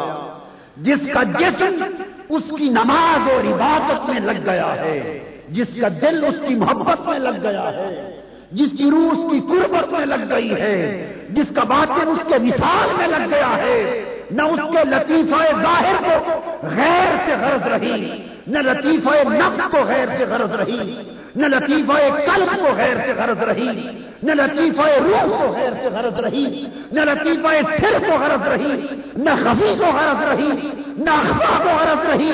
جس 0.76 0.98
کا 1.12 1.22
جسم 1.22 1.82
اس 2.28 2.42
کی 2.58 2.68
نماز 2.68 3.30
اور 3.30 3.52
عبادت 3.52 4.10
میں 4.10 4.20
لگ 4.20 4.44
گیا 4.44 4.74
ہے۔ 4.74 5.24
جس 5.48 5.66
کا 5.80 5.88
دل 5.88 6.24
اس 6.24 6.48
کی 6.48 6.54
محبت 6.54 7.08
میں 7.08 7.18
لگ 7.18 7.42
گیا 7.42 7.72
ہے۔ 7.72 8.23
جس 8.52 8.78
کی 8.78 8.90
روح 8.90 9.10
اس 9.10 9.32
کی 9.32 9.40
قربت 9.40 9.92
میں 9.92 10.06
لگ 10.06 10.30
گئی 10.30 10.52
ہے، 10.52 11.12
جس 11.30 11.46
کا 11.54 11.64
باطن 11.64 12.08
اس 12.08 12.28
کے 12.28 12.34
مثال 12.42 12.96
میں 12.98 13.06
لگ 13.06 13.30
گیا 13.30 13.56
ہے۔ 13.56 14.04
نہ 14.30 14.42
اس 14.42 14.60
کے 14.72 14.78
لطیفہ 14.90 15.62
ظاہر 15.62 15.96
کو 16.02 16.40
غیر 16.62 17.16
سے 17.26 17.32
غرض 17.40 17.66
رہی، 17.66 18.22
نہ 18.46 18.58
لطیفہ 18.58 19.28
نفس 19.28 19.60
کو 19.70 19.78
غیر 19.86 20.06
سے 20.18 20.24
غرض 20.24 20.54
رہی، 20.54 21.02
نہ 21.36 21.46
لطیفہ 21.46 21.92
قلب 22.26 22.56
کو 22.56 22.68
غیر 22.76 22.96
سے 23.06 23.12
غرض 23.16 23.42
رہی، 23.42 23.88
نہ 24.22 24.32
لطیفہ 24.32 24.82
روح 24.82 25.38
کو 25.38 25.52
غیر 25.52 25.72
سے 25.82 25.88
غرض 25.92 26.20
رہی، 26.20 26.64
نہ 26.92 27.00
لطیفہ 27.00 27.76
سر 27.80 27.98
کو 28.06 28.16
غرض 28.20 28.48
رہی، 28.48 28.86
نہ 29.16 29.30
خفی 29.44 29.74
کو 29.78 29.84
غرض 29.84 30.22
رہی، 30.22 30.68
نہ 30.86 31.10
اخبا 31.10 31.62
کو 31.62 31.70
غرض 31.80 32.06
رہی۔ 32.06 32.32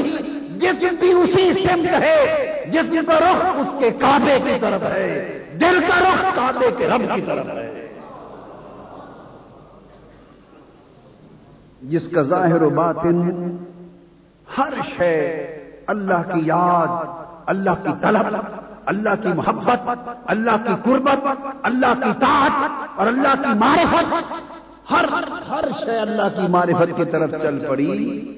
جسم 0.59 0.95
بھی 1.01 1.13
اسی 1.13 1.53
سمت 1.63 2.03
ہے 2.03 2.47
جسم 2.73 3.01
کا 3.07 3.19
رخ 3.19 3.45
اس 3.59 3.81
کے 3.81 3.91
کعبے 3.91 4.39
کی 4.45 4.53
طرف 4.61 4.83
ہے۔ 4.83 5.40
دل 5.61 5.81
کا 5.89 6.01
رخ 6.01 6.37
کعبے 6.37 6.71
کے 6.79 6.89
رب 6.89 7.15
کی 7.15 7.21
طرف 7.21 7.47
ہے۔ 7.47 7.89
جس 11.83 12.09
کا 12.09 12.23
ظاہر 12.23 12.63
و 12.63 12.71
باطن، 12.71 13.57
ہر 14.59 14.73
شے 14.97 15.17
اللہ 15.87 16.33
کی 16.33 16.41
یاد، 16.45 17.07
اللہ 17.47 17.71
کی 17.71 17.93
طلب، 18.01 18.37
اللہ 18.87 19.15
کی 19.23 19.29
محبت، 19.29 19.89
اللہ 20.27 20.57
کی 20.67 20.75
قربت، 20.83 21.27
اللہ 21.63 21.95
کی 21.95 22.11
طاعت 22.21 22.99
اور 22.99 23.07
اللہ 23.07 23.35
کی 23.43 23.59
معرفت، 23.59 24.33
ہر 24.91 25.05
ہر 25.49 25.65
شے 25.85 25.97
اللہ 25.99 26.41
کی 26.41 26.47
معرفت 26.47 26.97
کی 26.97 27.05
طرف 27.05 27.31
چل 27.43 27.59
پڑی، 27.69 28.37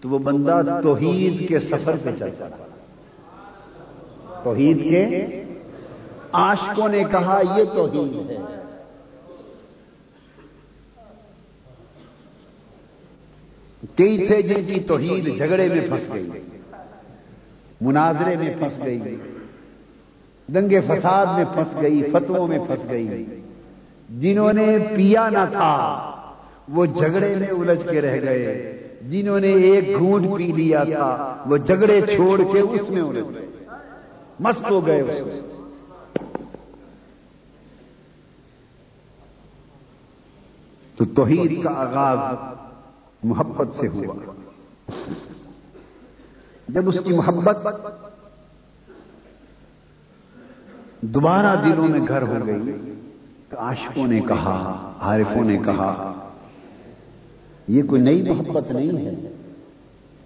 تو 0.00 0.08
وہ 0.08 0.18
بندہ 0.18 0.80
توحید 0.82 1.48
کے 1.48 1.60
سفر 1.60 1.96
پہ 2.02 2.10
چل 2.18 2.30
چلا 2.38 2.66
توحید 4.42 4.82
کے 4.90 5.04
عاشقوں 6.32 6.88
نے 6.88 7.02
کہا، 7.10 7.40
یہ 7.56 7.64
توحید 7.64 8.30
ہے۔ 8.30 8.36
کئی 13.96 14.26
تھے 14.26 14.42
جن 14.42 14.66
کی 14.66 14.80
توحید 14.80 15.36
جھگڑے 15.36 15.68
میں 15.68 15.80
پھنس 15.88 16.14
گئی، 16.14 16.28
مناظرے 17.80 18.36
میں 18.36 18.54
پھنس 18.58 18.72
گئی 18.84 19.16
دنگے 20.54 20.80
فساد 20.80 21.26
میں 21.26 21.44
پھنس 21.54 21.82
گئی، 21.82 22.02
فتووں 22.12 22.46
میں 22.48 22.58
پھنس 22.58 22.90
گئی۔ 22.90 23.24
جنہوں 24.08 24.52
نے 24.52 24.78
پیا 24.96 25.28
نہ 25.28 25.44
تھا، 25.52 25.74
وہ 26.68 26.86
جھگڑے 26.86 27.34
میں 27.34 27.46
الجھ 27.46 27.88
کے 27.88 28.00
رہ 28.00 28.20
گئے۔ 28.20 28.78
جنہوں 29.02 29.40
نے 29.40 29.52
ایک 29.52 29.98
گھونٹ 29.98 30.38
پی 30.38 30.52
لیا 30.52 30.84
تھا، 30.84 31.36
وہ 31.46 31.56
جھگڑے 31.56 32.00
چھوڑ 32.00 32.40
کے 32.52 32.60
اس 32.60 32.90
میں 32.90 33.02
الجھ 33.02 33.30
گئے۔ 33.34 33.46
مست 34.40 34.70
ہو 34.70 34.86
گئے 34.86 35.00
اس 35.00 35.26
میں 35.26 35.40
تو 40.98 41.04
توحید 41.04 41.62
کا 41.62 41.70
آغاز 41.70 42.36
محبت 43.22 43.76
سے 43.76 43.88
ہوا۔ 43.88 44.14
جب 46.68 46.88
اس 46.88 46.96
کی 47.04 47.12
محبت 47.12 47.66
دوبارہ 51.00 51.56
دلوں 51.64 51.88
میں 51.88 52.00
گھر 52.08 52.22
ہو 52.22 52.46
گئی 52.46 52.92
تو 53.48 53.58
عاشقوں 53.58 54.06
نے 54.06 54.20
کہا، 54.20 54.92
عارفوں 55.00 55.44
نے 55.44 55.58
کہا، 55.64 56.12
یہ 57.68 57.82
کوئی 57.82 58.02
نئی 58.02 58.30
محبت 58.30 58.70
نہیں 58.70 59.06
ہے۔ 59.06 59.32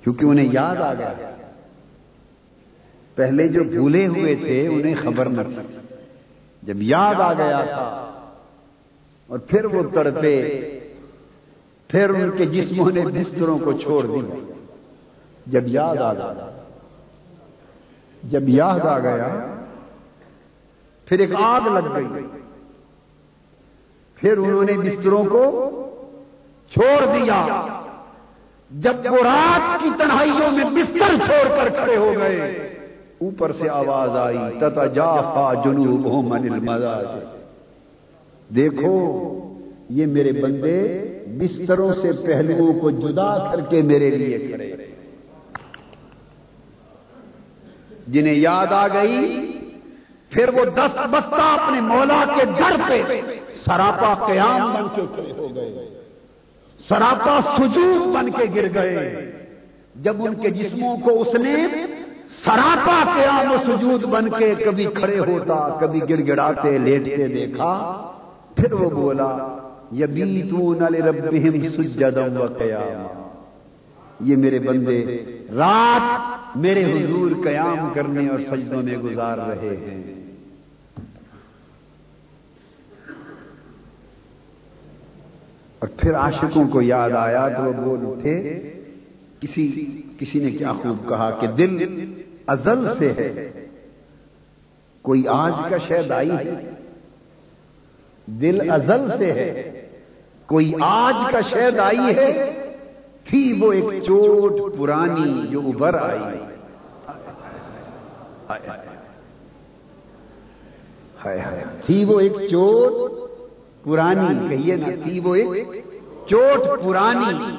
کیونکہ 0.05 0.25
انہیں 0.25 0.49
یاد 0.53 0.77
آ 0.77 0.94
گیا۔ 0.94 1.12
پہلے 3.14 3.49
جو 3.49 3.64
بھولے 3.64 4.07
ہوئے 4.07 4.35
تھے، 4.35 4.68
انہیں 4.68 4.94
خبر 5.03 5.27
نہ 5.27 5.42
تھی۔ 5.42 5.77
جب 6.62 6.83
یاد 6.83 7.14
آ 7.14 7.33
گیا 7.33 7.64
تھا 7.64 8.12
اور 9.26 9.38
پھر 9.38 9.64
وہ 9.64 9.82
تڑپے، 9.94 10.68
پھر 11.88 12.11
ان 12.11 12.30
کے 12.37 12.46
جسموں 12.46 12.90
نے 12.90 13.00
بستروں 13.00 13.58
کو 13.58 13.72
چھوڑ 13.72 14.06
دیا۔ 14.06 14.52
جب 15.46 15.62
یاد 15.66 15.96
آ 15.96 16.12
گیا، 16.12 16.50
جب 18.22 18.48
یاد 18.48 18.80
آ 18.80 18.98
گیا، 18.98 19.46
پھر 21.04 21.18
ایک 21.18 21.30
آگ 21.35 21.61
لگ 21.61 21.94
گئی۔ 21.94 22.26
پھر 24.14 24.37
انہوں 24.37 24.64
نے 24.64 24.72
بستروں 24.72 25.24
کو 25.24 25.42
چھوڑ 26.70 27.06
دیا۔ 27.06 27.66
جب 28.70 28.92
وہ 29.04 29.22
رات 29.22 29.82
کی 29.82 29.90
تنہائیوں 29.98 30.50
میں 30.50 30.64
بستر 30.64 31.26
چھوڑ 31.26 31.56
کر 31.56 31.68
کھڑے 31.68 31.96
ہو 31.96 32.12
گئے، 32.18 32.68
اوپر 33.18 33.52
سے 33.52 33.68
آواز 33.68 34.16
آئی 34.16 34.38
تتا 34.58 34.87
جافا 34.87 35.54
جنوب 35.64 36.24
من 36.24 36.52
المزاج 36.52 37.41
دیکھو، 38.55 38.95
یہ 39.88 40.07
میرے 40.07 40.33
بندے 40.33 40.79
بستروں 41.38 41.95
سے 41.95 42.12
پہلوؤں 42.12 42.81
کو 42.81 42.91
جدا 42.91 43.38
کر 43.38 43.61
کے 43.61 43.83
میرے 43.83 44.11
لیے 44.11 44.38
کھڑے 44.38 44.77
جنہیں 48.07 48.35
یاد 48.35 48.73
آ 48.73 48.88
گئی، 48.88 49.49
پھر 50.31 50.49
وہ 50.49 50.65
دست 50.65 50.99
بستہ 51.11 51.41
اپنے 51.41 51.81
مولا 51.81 52.25
کے 52.37 52.45
در 52.45 52.77
پہ 52.88 53.21
سراپا 53.55 54.27
قیام 54.27 54.73
بن 54.73 54.87
کے 54.95 55.03
کھڑے 55.15 55.33
ہو 55.33 55.55
گئے۔ 55.55 55.88
سراپا 56.88 57.38
سجود 57.57 58.15
بن 58.15 58.31
کے 58.31 58.45
گر 58.55 58.75
گئے۔ 58.75 59.33
جب 59.95 60.23
ان 60.25 60.35
کے 60.35 60.51
جسموں 60.51 60.97
کو 60.97 61.21
اس 61.21 61.35
نے 61.35 61.57
سراپا 62.45 63.03
قیام 63.05 63.53
و 63.53 63.57
سجود 63.67 64.05
بن 64.05 64.29
کے 64.31 64.55
کبھی 64.65 64.85
کھڑے 64.85 65.19
ہوتا، 65.19 65.77
کبھی 65.81 66.01
گڑ 66.11 66.27
گڑاتے 66.29 66.79
لیٹتے 66.79 67.29
دیکھا 67.29 68.09
پھر 68.55 68.73
وہ 68.73 68.91
بولا، 68.91 69.59
یبیتون 69.93 70.79
لربہم 70.79 71.83
سجدا 71.83 72.41
و 72.41 72.47
قیاما۔ 72.47 73.29
یہ 74.21 74.37
میرے 74.37 74.59
بندے 74.59 75.25
رات 75.57 76.57
میرے 76.57 76.85
حضور 76.85 77.31
قیام 77.45 77.93
کرنے 77.95 78.29
اور 78.29 78.38
سجدوں 78.41 78.83
میں 78.83 78.97
گزار 78.97 79.38
رہے 79.38 79.77
ہیں۔ 79.77 80.15
اور 85.79 85.88
پھر 85.97 86.15
عاشقوں 86.15 86.69
کو 86.69 86.83
یاد 86.83 87.11
آیا 87.11 87.49
تو 87.49 87.62
وہ 87.65 87.73
بول 87.73 87.99
اٹھے، 88.03 88.59
کسی 89.41 89.87
کسی 90.19 90.45
نے 90.45 90.51
کیا 90.51 90.73
خوب 90.73 91.09
کہا 91.09 91.31
کہ 91.41 91.47
دل 91.47 92.05
ازل 92.47 92.88
سے 92.99 93.12
ہے، 93.12 93.53
کوئی 95.03 95.29
آج 95.29 95.53
کا 95.71 95.77
شاید 95.79 96.11
آئی 96.11 96.31
ہے۔ 96.31 96.82
دل 98.26 98.70
ازل 98.70 99.18
سے 99.18 99.32
ہے۔ 99.32 99.82
کوئی 100.46 100.72
آج 100.80 101.32
کا 101.32 101.40
شاید 101.40 101.78
آئی 101.78 102.16
ہے۔ 102.16 102.52
تھی 103.24 103.58
وہ 103.61 103.72
ایک 103.72 104.02
چوٹ 104.04 104.78
پرانی 104.78 105.46
جو 105.46 105.61
ابھر 105.61 105.94
آئی۔ 105.94 106.38
تھی 111.87 112.04
وہ 112.04 112.20
ایک 112.20 112.32
چوٹ 112.50 113.11
پرانی 113.85 114.48
کہیے 114.48 114.76
نا 114.76 114.87
تھی 115.02 115.20
وہ 115.20 115.35
ایک 115.35 115.68
چوٹ 116.30 116.85
پرانی 116.85 117.56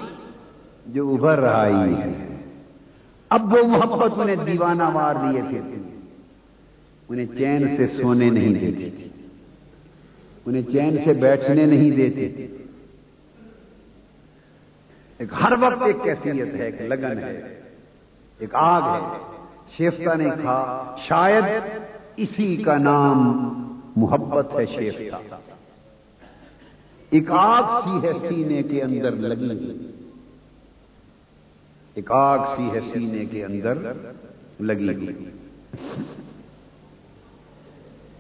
جو 0.86 1.14
ابھر 1.14 1.44
آئی 1.44 1.94
ہے۔ 1.94 2.36
اب 3.30 3.54
وہ 3.54 3.68
محبت 3.68 4.12
انہیں 4.18 4.36
دیوانہ 4.36 4.90
مار 4.90 5.16
لیے 5.16 5.42
تھے۔ 5.50 5.60
انہیں 7.10 7.26
چین 7.38 7.78
سے 7.78 7.88
سونے 7.88 8.30
نہیں 8.30 8.54
دیتے 8.54 9.03
انہیں 10.46 10.72
چین 10.72 10.98
سے 11.06 11.14
بیٹھنے 11.14 11.66
نہیں 11.66 11.92
دیتے۔ 11.92 12.48
ایک 15.18 15.30
ہر 15.42 15.54
وقت 15.62 15.82
ایک 15.82 15.96
کیفیت 16.04 16.56
ہے، 16.56 16.66
ایک 16.66 16.82
لگن 16.82 17.18
ہے، 17.18 17.60
ایک 18.40 18.50
آگ 18.54 18.82
ہے۔ 18.82 19.18
شیفتا 19.78 20.14
نے 20.14 20.24
کہا، 20.24 20.96
شاید 21.08 21.44
اسی 22.16 22.56
کا 22.56 22.78
نام 22.78 23.18
محبت 23.96 24.48
ہے 24.60 24.66
شیفتا 24.66 25.38
ایک 27.10 27.32
آگ 27.32 27.82
سی 27.82 28.08
ہے 28.08 28.14
سینے 28.14 28.64
کے 28.64 28.82
اندر 28.82 29.12
لگی۔ 29.12 29.88
ایک 31.94 32.12
آگ 32.12 32.40
سی 32.56 32.72
ہے 32.74 32.80
سینے 32.80 33.26
کے 33.26 33.46
اندر 33.46 33.74
لگی۔ 34.60 35.30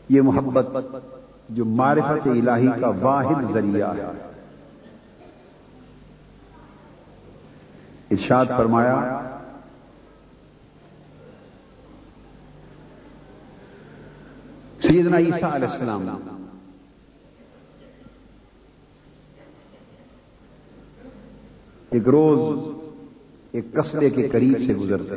یہ 0.10 0.22
محبت 0.22 0.66
جو 1.50 1.66
معرفت 1.66 2.28
الہی 2.28 2.70
کا 2.82 2.88
واحد 2.88 3.54
ذریعہ 3.54 3.94
ہے۔ 3.96 4.12
ارشاد 8.12 8.46
فرمایا، 8.58 9.20
سیدنا 14.82 15.18
عیسیٰ 15.18 15.52
علیہ 15.54 15.68
السلام، 15.68 16.10
ایک 21.90 22.08
روز 22.08 22.68
ایک 23.52 23.66
قصبے 23.74 24.10
کے 24.10 24.28
قریب 24.30 24.58
سے 24.68 24.74
گزرتے 24.74 25.16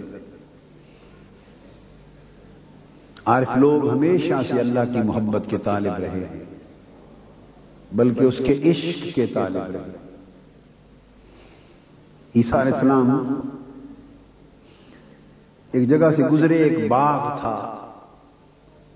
عارف 3.26 3.56
لوگ 3.56 3.90
ہمیشہ 3.90 4.42
سے 4.48 4.60
اللہ 4.60 4.92
کی 4.92 5.02
محبت 5.02 5.42
کے 5.50 5.58
طالب 5.58 5.94
رہے 5.94 6.08
ہیں، 6.08 6.44
بلکہ 7.92 8.24
اس 8.24 8.38
کے 8.38 8.70
عشق 8.70 9.14
کے 9.14 9.26
طالب 9.26 9.70
رہے 9.70 9.96
عیسیٰ 12.36 12.60
علیہ 12.60 12.72
السلام 12.72 13.40
ایک 15.72 15.88
جگہ 15.88 16.10
سے 16.10 16.22
گزرے، 16.22 16.56
ایک 16.56 16.88
باغ 16.88 17.40
تھا۔ 17.40 17.86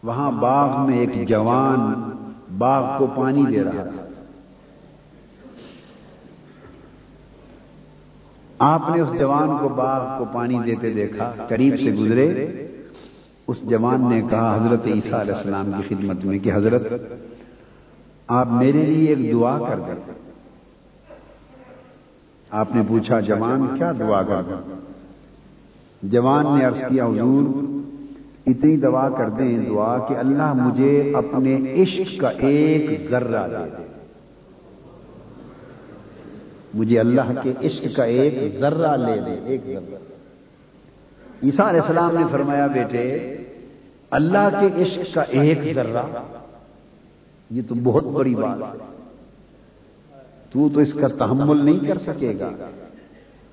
وہاں 0.03 0.33
باغ 0.33 0.91
میں 0.91 0.99
ایک 0.99 1.29
جوان 1.29 2.11
باغ 2.59 2.99
کو 2.99 3.07
پانی 3.07 3.45
دے 3.47 3.65
رہا 3.65 3.83
تھا۔ 3.83 4.07
آپ 8.59 8.83
نے 8.97 9.01
اس 9.01 9.19
جوان 9.19 9.59
کو 9.61 9.69
باغ 9.69 10.19
کو 10.19 10.25
پانی 10.33 10.59
دیتے 10.59 10.91
دیکھا، 10.91 11.33
قریب 11.49 11.75
سے 11.77 11.93
گزرے۔ 11.93 12.67
اس 13.51 13.63
جوان 13.63 14.09
نے 14.09 14.23
کہا، 14.31 14.57
حضرت 14.57 14.87
عیسیٰ 14.87 15.21
علیہ 15.21 15.35
السلام 15.35 15.71
کی 15.77 15.95
خدمت 15.95 16.25
میں 16.25 16.39
کہ 16.39 16.53
حضرت، 16.55 16.83
آپ 18.27 18.47
میرے 18.51 18.87
لیے 18.87 19.15
ایک 19.15 19.33
دعا 19.33 19.59
کر 19.69 19.79
دیں۔ 19.79 20.13
آپ 22.51 22.75
نے 22.75 22.83
پوچھا، 22.89 23.21
جوان، 23.21 23.79
کیا 23.79 23.93
دعا 23.99 24.23
کر 24.23 24.43
دیں؟ 24.43 24.81
جوان 26.03 26.59
نے 26.59 26.65
عرض 26.65 26.79
کیا، 26.89 27.07
حضور، 27.07 27.65
اتنی 28.47 28.77
دعا 28.77 29.09
کر 29.09 29.29
دیں، 29.29 29.59
دعا 29.67 29.99
کہ 30.09 30.15
اللہ 30.15 30.53
مجھے 30.53 31.13
اپنے 31.15 31.57
عشق 31.83 32.21
کا 32.21 32.29
ایک 32.29 33.11
ذرہ 33.11 33.49
دے 33.49 33.71
دے۔ 33.79 33.83
مجھے 36.75 37.01
اللہ 37.01 37.33
کے 37.43 37.53
عشق 37.67 37.97
کا 37.97 38.05
ایک 38.05 38.59
ذرہ 38.61 38.97
لے 38.97 39.21
دے، 39.21 39.41
ایک 39.45 39.65
ذرہ۔ 39.65 39.97
عیسیٰ 41.43 41.67
علیہ 41.67 41.81
السلام 41.81 42.15
نے 42.15 42.25
فرمایا، 42.31 42.67
بیٹے 42.67 43.37
اللہ 44.11 44.61
کے 44.61 44.83
عشق 44.83 45.15
کا 45.15 45.21
ایک 45.21 45.75
ذرہ۔ 45.75 46.03
یہ 47.51 47.63
تو 47.69 47.75
بہت 47.83 48.05
بڑی 48.05 48.35
بات 48.35 48.75
ہے۔ 48.75 48.79
تو 50.53 50.69
تو 50.75 50.81
اس 50.81 50.93
کا 50.93 51.09
تحمل 51.09 51.65
نہیں 51.65 51.89
کر 51.89 51.99
سکے 51.99 52.39
گا۔ 52.41 52.51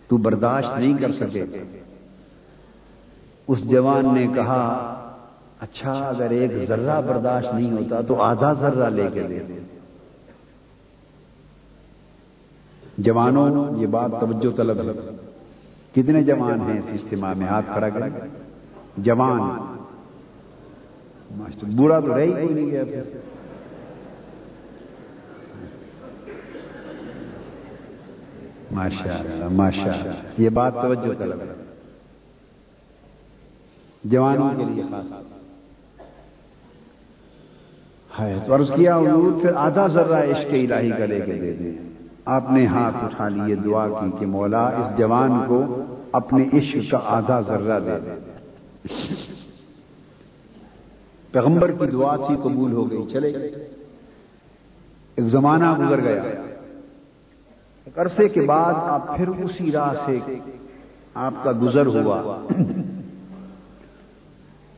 تو 0.08 0.17
برداشت 0.17 0.80
نہیں 0.80 0.98
کر 0.98 1.12
سکے 1.12 1.41
گا۔ 1.41 1.78
اس 3.48 3.60
جوان 3.62 4.13
نے 4.13 4.28
کہا 4.36 4.93
اچھا 5.60 5.93
اگر 5.93 6.30
ایک 6.30 6.52
ذرہ 6.67 7.02
برداشت 7.02 7.54
نہیں 7.54 7.72
ہوتا 7.72 8.02
تو 8.02 8.22
آدھا 8.22 8.54
ذرہ 8.54 8.89
لے 8.89 9.08
کے 9.13 9.24
دے۔ 9.24 9.39
جوانوں، 12.98 13.78
یہ 13.78 13.88
بات 13.88 14.12
توجہ 14.20 14.56
طلب۔ 14.56 14.80
ہے 14.80 15.15
کتنے 15.96 16.24
جوان 16.24 16.62
ہیں 16.62 16.78
اس 16.78 16.86
اجتماع 16.93 17.34
میں؟ 17.34 17.48
ہاتھ 17.48 17.65
کھڑا 17.74 17.89
کریں۔ 17.89 18.28
جوان۔ 18.98 19.76
برا 21.31 21.99
تو 21.99 22.15
رہی 22.15 22.31
کوئی 22.31 22.53
نہیں 22.53 22.65
گیا 22.65 22.83
پھر 22.83 23.15
ماشاء 28.71 29.17
اللہ 29.19 29.47
ماشاء 29.53 29.93
اللہ 29.93 30.41
یہ 30.41 30.49
بات 30.51 30.73
توجہ 30.73 31.13
طلب 31.19 31.41
ہے 31.41 31.53
جوانوں 34.03 34.49
کے 34.57 34.65
لیے 34.65 34.83
خاص 34.91 35.11
ہے 38.11 38.37
تو 38.45 38.53
عرض 38.55 38.71
کیا 38.71 38.97
حضور 38.97 39.41
پھر 39.41 39.55
آدھا 39.57 39.85
ذرہ 39.87 40.23
عشق 40.23 40.53
الہی 40.53 40.89
کا 40.89 41.05
لے 41.05 41.19
کے 41.25 41.33
دے 41.33 41.53
دیں 41.53 41.75
آپ 42.35 42.51
نے 42.51 42.65
ہاتھ 42.67 43.03
اٹھا 43.03 43.27
لیے 43.29 43.55
دعا 43.55 43.87
کی 43.89 44.09
کہ 44.19 44.25
مولا 44.25 44.67
اس 44.79 44.97
جوان 44.97 45.39
کو 45.47 45.59
اپنے 46.11 46.43
عشق 46.53 46.91
کا 46.91 46.99
آدھا 47.17 47.39
ذرہ 47.41 47.79
دے 47.79 47.99
دے 48.05 48.15
پیغمبر 51.31 51.71
کی 51.71 51.85
دعا 51.85 52.15
تھی 52.15 52.35
قبول 52.43 52.71
ہو 52.71 52.91
گئی، 52.91 53.03
چلے 53.11 53.27
ایک 55.15 55.27
زمانہ 55.27 55.85
گزر 55.85 56.01
گیا۔ 56.01 56.23
ایک 57.85 57.99
عرصے 57.99 58.27
کے 58.27 58.41
بعد 58.41 58.73
آپ 58.77 59.17
پھر 59.17 59.27
اسی 59.27 59.71
راہ 59.71 59.93
سے 60.05 60.17
آپ 61.13 61.33
کا 61.43 61.51
گزر 61.61 61.85
ہوا۔ 61.85 62.47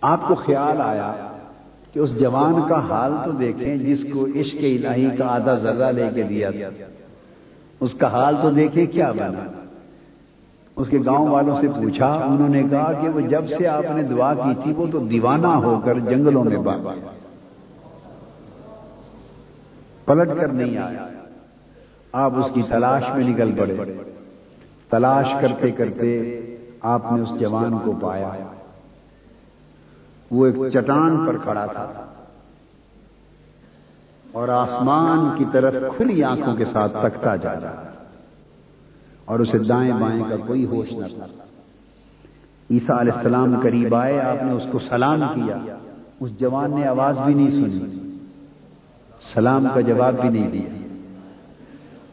آپ 0.02 0.28
کو 0.28 0.36
خیال 0.36 0.82
آیا 0.82 1.28
کہ 1.94 2.00
اس 2.00 2.20
جوان 2.20 2.62
کا 2.70 2.80
حال 2.80 3.14
تو 3.26 3.32
دیکھیں 3.32 3.76
جس 3.76 4.06
کو 4.14 4.26
عشق 4.26 4.58
الہی 4.62 5.10
کا 5.18 5.26
آدھا 5.28 5.56
ذرہ 5.56 5.92
لے 5.92 6.10
کے 6.16 6.24
دیا۔ 6.24 6.50
اس 7.80 7.94
کا 7.94 8.12
حال 8.12 8.36
تو 8.42 8.50
دیکھیں 8.50 8.86
کیا 8.86 9.12
بنا۔ 9.12 9.66
اس 10.80 10.88
کے 10.90 11.00
گاؤں 11.06 11.28
والوں 11.28 11.62
سے 11.62 11.68
پوچھا، 11.68 12.08
انہوں 12.08 12.50
نے 12.50 12.64
کہا 12.64 12.94
کہ 12.94 13.10
وہ 13.10 13.22
جب 13.22 13.50
سے 13.58 13.68
آپ 13.68 13.84
نے 13.96 14.04
دعا 14.04 14.34
کی 14.34 14.54
تھی، 14.64 14.74
وہ 14.74 14.86
تو 14.92 15.00
دیوانہ 15.00 15.48
ہو 15.48 15.82
کر 15.86 16.00
جنگلوں 16.00 16.44
میں 16.44 16.58
بات 16.58 16.80
پلٹ 20.06 20.40
کر 20.40 20.48
نہیں 20.48 20.78
آیا 20.78 21.08
آپ 22.12 22.32
اس 22.36 22.46
کی 22.54 22.62
تلاش 22.70 23.04
میں 23.16 23.30
نکل 23.30 23.52
پڑے۔ 23.52 23.76
تلاش 24.90 25.26
کرتے 25.42 25.72
کرتے 25.72 26.40
آپ 26.82 27.12
نے 27.12 27.22
اس 27.22 27.40
جوان 27.40 27.78
کو 27.78 27.94
پایا۔ 28.02 28.30
وہ 30.32 30.46
ایک 30.46 30.56
چٹان 30.74 31.26
پر 31.28 31.38
کھڑا 31.38 31.66
تھا۔ 31.66 32.06
اور 34.32 34.48
آسمان 34.48 35.38
کی 35.38 35.46
طرف 35.52 35.74
کھلی 35.98 36.24
آنکھوں 36.24 36.56
کے 36.56 36.66
ساتھ 36.66 36.98
تکتا 37.02 37.36
جا 37.36 37.54
رہا۔ 37.54 37.89
اور 39.30 39.40
اسے 39.40 39.58
دائیں 39.58 39.94
بائیں 39.94 40.24
کا 40.30 40.36
کوئی 40.48 40.66
ہوش 40.66 40.92
نہ 40.92 41.06
تھا۔ 41.06 41.26
عیسیٰ 42.72 43.00
علیہ 43.00 43.12
السلام 43.12 43.60
قریب 43.60 43.96
آئے، 43.96 44.22
آپ 44.22 44.44
نے 44.44 44.52
اس 44.52 44.64
کو 44.72 44.80
سلام 44.80 45.20
کیا۔ 45.20 45.58
اس 46.20 46.40
جوان 46.40 46.72
نے 46.76 46.86
آواز 46.86 47.20
بھی 47.26 47.34
نہیں 47.34 47.52
سنی۔ 47.52 48.18
سلام 49.34 49.68
کا 49.74 49.82
جواب 49.82 50.22
بھی 50.22 50.30
نہیں 50.30 50.52
دیا۔ 50.52 50.70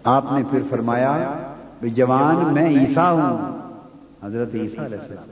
آپ 0.04 0.24
نے 0.32 0.42
پھر 0.50 0.62
فرمایا 0.70 1.32
جوان، 1.82 2.54
میں 2.54 2.68
عیسیٰ 2.80 3.12
ہوں۔ 3.12 3.58
حضرت 4.22 4.54
عیسیٰ 4.54 4.84
علیہ 4.84 4.98
السلام، 4.98 5.30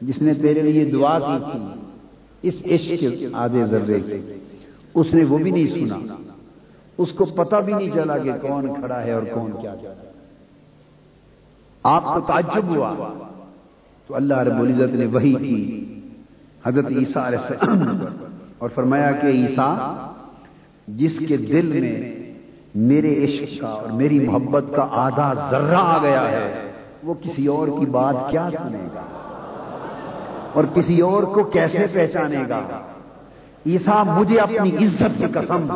جس 0.00 0.22
نے 0.22 0.34
تیرے 0.34 0.62
لیے 0.62 0.84
دعا 0.84 1.18
کی 1.18 1.44
تھی۔ 1.52 1.60
اس 2.42 2.54
عشق 2.64 3.00
کے 3.00 3.28
آدھے 3.32 3.64
ذرے۔ 3.64 3.98
اس 4.94 5.14
نے 5.14 5.24
وہ 5.24 5.38
بھی 5.38 5.50
نہیں 5.50 5.66
سنا۔ 5.66 6.14
اس 6.98 7.12
کو 7.12 7.24
پتہ 7.24 7.56
بھی 7.56 7.74
نہیں 7.74 7.90
چلا 7.94 8.18
کہ 8.18 8.32
کون 8.42 8.74
کھڑا 8.74 9.02
ہے 9.02 9.12
اور 9.12 9.22
کون 9.22 9.52
کیا 9.60 9.72
ہے۔ 9.72 10.11
آپ 11.82 12.04
کو 12.14 12.20
تعجب 12.20 12.76
ہوا۔ 12.76 13.18
تو 14.06 14.16
اللہ 14.16 14.38
رب 14.38 14.60
العزت 14.60 14.94
نے 14.94 15.06
وہی 15.06 15.34
کی۔ 15.34 15.94
حضرت 16.66 16.86
عیسیٰ 16.86 17.22
علیہ 17.24 17.38
السلام 17.38 18.04
اور 18.58 18.68
فرمایا 18.74 19.12
کہ 19.12 19.26
عیسیٰ، 19.26 19.76
جس 20.88 21.18
کے 21.18 21.36
دل 21.36 21.80
میں 21.80 22.16
میرے 22.74 23.24
عشق 23.24 23.60
کا 23.60 23.68
اور 23.68 23.88
میری 23.88 24.28
محبت 24.28 24.64
کا 24.76 24.86
آدھا 24.90 25.32
ذرہ 25.50 25.74
آ 25.74 25.98
گیا 26.02 26.30
ہے، 26.30 26.72
وہ 27.02 27.14
کسی 27.14 27.46
اور 27.46 27.68
کی 27.68 27.86
بات 27.86 28.14
کیا 28.30 28.48
سنے 28.50 28.88
گا؟ 28.94 29.02
اور 30.52 30.64
کسی 30.74 31.00
اور 31.00 31.22
کو 31.22 31.42
کیسے 31.42 31.86
پہچانے 31.92 32.44
گا؟ 32.48 32.60
عیسا 33.66 34.02
مجھے 34.02 34.38
اپنی 34.38 34.76
عزت 34.76 35.18
کی 35.18 35.24
قسم 35.32 35.74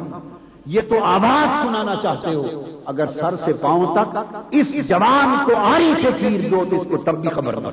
یہ 0.67 0.81
تو 0.89 1.05
آواز 1.05 1.67
سنانا 1.67 1.95
چاہتے 2.03 2.35
ہو۔ 2.35 2.81
اگر 2.85 3.07
سر 3.07 3.37
سے 3.37 3.53
پاؤں 3.53 3.95
تک 3.95 4.19
اس 4.51 4.89
جوان 4.89 5.47
کو 5.47 5.57
آری 5.57 5.93
سے 6.03 6.09
چیر 6.21 6.51
دو 6.51 6.65
تو 6.71 6.81
اس 6.81 6.87
کو 6.91 6.97
تب 6.97 7.19
بھی 7.19 7.29
خبر 7.29 7.57
نہ 7.57 7.69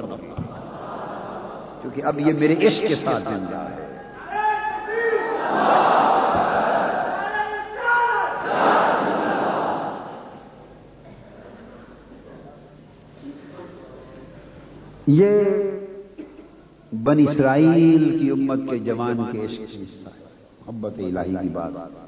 کیونکہ 1.82 2.04
اب 2.04 2.20
یہ 2.20 2.34
میرے 2.34 2.68
عشق 2.68 2.82
کے 2.88 2.96
ساتھ 2.96 3.24
زندہ 3.24 3.58
ہے۔ 3.58 3.84
یہ 15.08 15.44
بن 16.92 17.20
اسرائیل 17.20 18.20
کی 18.20 18.30
امت 18.30 18.60
کے 18.70 18.78
جوان 18.78 19.24
کے 19.32 19.46
عشق 19.46 19.62
حصہ 19.62 20.10
ہے۔ 20.10 20.24
محبت 20.66 20.94
الہی 20.98 21.36
کی 21.42 21.50
بات۔ 21.50 22.03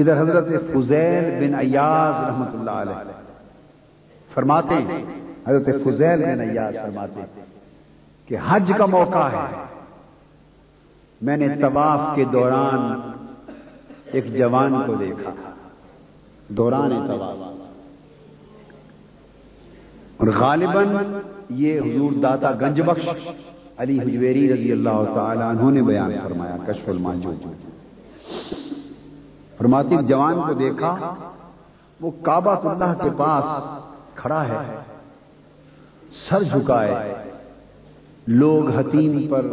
ادھر 0.00 0.20
حضرت 0.20 0.48
فضیل 0.72 1.48
بن 1.48 1.54
ایاز 1.54 2.24
رحمت 2.24 2.48
اللہ 2.54 2.70
علیہ 2.70 3.12
فرماتے 4.34 4.74
ہیں، 4.74 5.04
حضرت 5.48 5.84
فضیل 5.84 6.22
بن 6.22 6.40
ایاز 6.40 6.74
فرماتے 6.74 7.20
ہیں 7.20 7.44
کہ 8.26 8.36
حج 8.48 8.72
کا 8.78 8.86
موقع 8.86 9.28
ہے۔ 9.32 9.64
میں 11.22 11.36
نے 11.36 11.48
طواف 11.60 12.16
کے 12.16 12.24
دوران 12.24 13.00
ایک 14.12 14.38
جوان 14.38 14.82
کو 14.86 14.94
دیکھا۔ 14.94 15.30
دوران 16.48 16.90
طواف۔ 17.06 17.60
اور 20.16 20.28
غالباً 20.36 20.86
یہ 21.48 21.80
حضور 21.80 22.12
داتا 22.12 22.52
گنج 22.52 22.80
بخش 22.80 23.08
علی 23.78 24.00
حجویری 24.00 24.54
رضی 24.54 24.72
اللہ 24.72 25.04
تعالی 25.14 25.42
عنہ 25.42 25.70
نے 25.70 25.82
بیان 25.82 26.10
فرمایا، 26.22 26.56
کشف 26.66 26.88
الماجوج 26.88 27.46
فرماتی 29.60 29.96
جوان 30.02 30.34
کو 30.46 30.52
دیکھا، 30.52 31.14
وہ 32.00 32.10
کعبہ 32.22 32.68
اللہ 32.68 33.02
کے 33.02 33.10
پاس 33.16 33.44
کھڑا 34.14 34.44
ہے۔ 34.44 34.78
سر 36.28 36.42
جھکائے۔ 36.42 37.14
لوگ 38.26 38.70
حتیم 38.70 39.28
پر، 39.28 39.46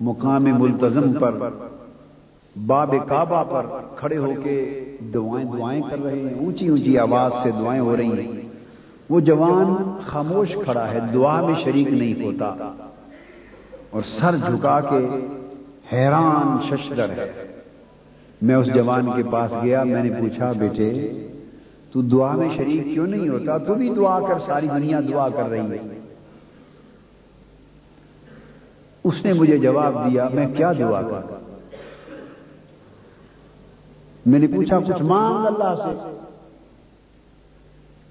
مقام 0.00 0.44
ملتظم 0.44 1.12
پر، 1.12 1.50
باب 2.66 2.94
کعبہ 3.08 3.44
پر 3.44 3.66
کھڑے 3.96 4.16
ہو 4.16 4.32
کے 4.42 4.84
دعائیں 5.14 5.58
دعائیں 5.58 5.82
کر 5.90 5.98
رہے 5.98 6.20
ہیں۔ 6.20 6.44
اونچی 6.44 6.68
اونچی 6.68 6.98
آواز 6.98 7.32
سے 7.42 7.50
دعائیں 7.50 7.80
ہو 7.80 7.96
رہی 7.96 8.32
ہیں۔ 8.32 8.48
وہ 9.10 9.20
جوان 9.20 9.98
خاموش 10.06 10.56
کھڑا 10.64 10.90
ہے، 10.90 10.98
دعا 11.14 11.40
میں 11.40 11.54
شریک 11.64 11.88
نہیں 11.88 12.24
ہوتا۔ 12.24 12.72
اور 13.90 14.02
سر 14.02 14.36
جھکا 14.36 14.80
کے 14.80 15.26
حیران 15.92 16.58
ششدر 16.70 17.10
ہے۔ 17.10 17.43
میں 18.42 18.54
اس 18.54 18.66
جوان 18.74 19.06
کے 19.16 19.22
پاس 19.22 19.52
گیا 19.62 19.82
میں 19.82 20.02
نے 20.02 20.10
پوچھا 20.20 20.52
بیٹے 20.52 21.10
تو 21.92 22.02
دعا 22.02 22.36
میں 22.36 22.48
شریک 22.56 22.84
کیوں 22.84 23.06
نہیں 23.06 23.28
ہوتا؟ 23.28 23.58
تو 23.58 23.74
بھی 23.74 23.90
دعا 23.96 24.20
کر 24.20 24.38
ساری 24.38 24.68
دنیا 24.68 25.00
دعا 25.00 25.28
کر 25.28 25.48
رہی 25.48 25.70
ہے۔ 25.70 25.98
اس 29.04 29.14
نے 29.24 29.32
مجھے 29.32 29.58
جواب 29.58 30.10
دیا 30.10 30.28
میں 30.34 30.46
کیا 30.56 30.72
دعا 30.72 31.02
کر 31.02 31.34
میں 34.26 34.38
نے 34.38 34.46
پوچھا 34.46 34.78
کچھ 34.78 35.02
مانگ 35.02 35.46
اللہ 35.46 35.74
سے؟ 35.74 36.16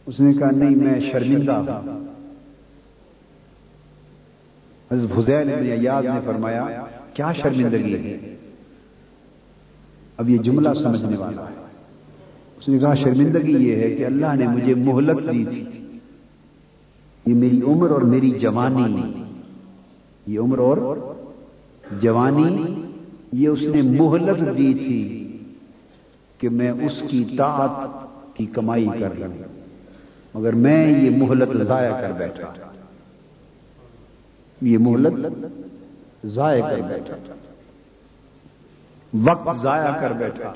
اس 0.06 0.20
نے 0.20 0.34
کہا 0.34 0.52
نہیں 0.52 0.76
میں 0.76 1.00
شرمندہ 1.00 1.52
ہوں۔ 1.52 2.04
حضرت 4.92 5.18
حزیل 5.18 5.56
بن 5.56 5.72
ایاز 5.72 6.06
نے 6.06 6.20
فرمایا 6.26 6.66
کیا 7.14 7.34
شرمندگی 7.34 7.96
ہے؟ 7.96 8.33
اب 10.18 10.30
یہ 10.30 10.38
جملہ 10.38 10.74
سمجھنے 10.74 11.18
والا 11.18 11.42
ہے۔ 11.42 11.64
اس 12.58 12.70
نے 12.70 12.78
کہا، 12.78 12.94
شرمندگی 12.94 13.52
یہ 13.52 13.76
ہے 13.76 13.96
کہ 13.96 14.06
اللہ 14.06 14.36
نے 14.36 14.48
مجھے 14.48 14.74
مہلت 14.74 15.34
دی 15.34 15.46
تھی۔ 15.46 15.66
یہ 17.26 17.34
میری 17.34 17.62
عمر 17.62 17.90
اور 17.90 18.02
میری 18.02 18.30
جوانی۔ 18.30 19.24
یہ 20.28 20.40
عمر 20.40 20.58
اور 20.58 20.78
جوانی۔ 22.02 22.82
یہ 23.32 23.48
اس 23.48 23.60
نے 23.62 23.82
مہلت 23.82 24.58
دی 24.58 24.74
تھی 24.74 25.38
کہ 26.38 26.50
میں 26.50 26.72
اس 26.72 27.04
کی 27.10 27.26
طاعت 27.38 27.90
کی 28.36 28.46
کمائی 28.46 28.88
کر 29.00 29.10
لوں۔ 29.16 29.44
مگر 30.34 30.54
میں 30.54 31.04
یہ 31.04 31.10
مہلت 31.10 31.68
ضائع 31.68 31.92
کر 32.02 32.12
بیٹھا۔ 32.18 32.54
یہ 34.62 34.78
مہلت 34.78 35.46
ضائع 36.26 36.70
کر 36.70 36.82
بیٹھا۔ 36.88 37.16
وقت 39.26 39.62
ضائع 39.62 39.92
کر 40.00 40.12
بیٹھا۔ 40.12 40.54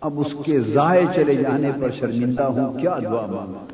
اب 0.00 0.20
اس 0.20 0.32
کے 0.44 0.60
ضائع 0.60 1.06
چلے 1.14 1.34
جانے 1.34 1.72
پر 1.80 1.90
شرمندہ 1.90 2.42
ہوں، 2.42 2.78
کیا 2.78 2.98
دعا 3.04 3.26
مانگا 3.26 3.66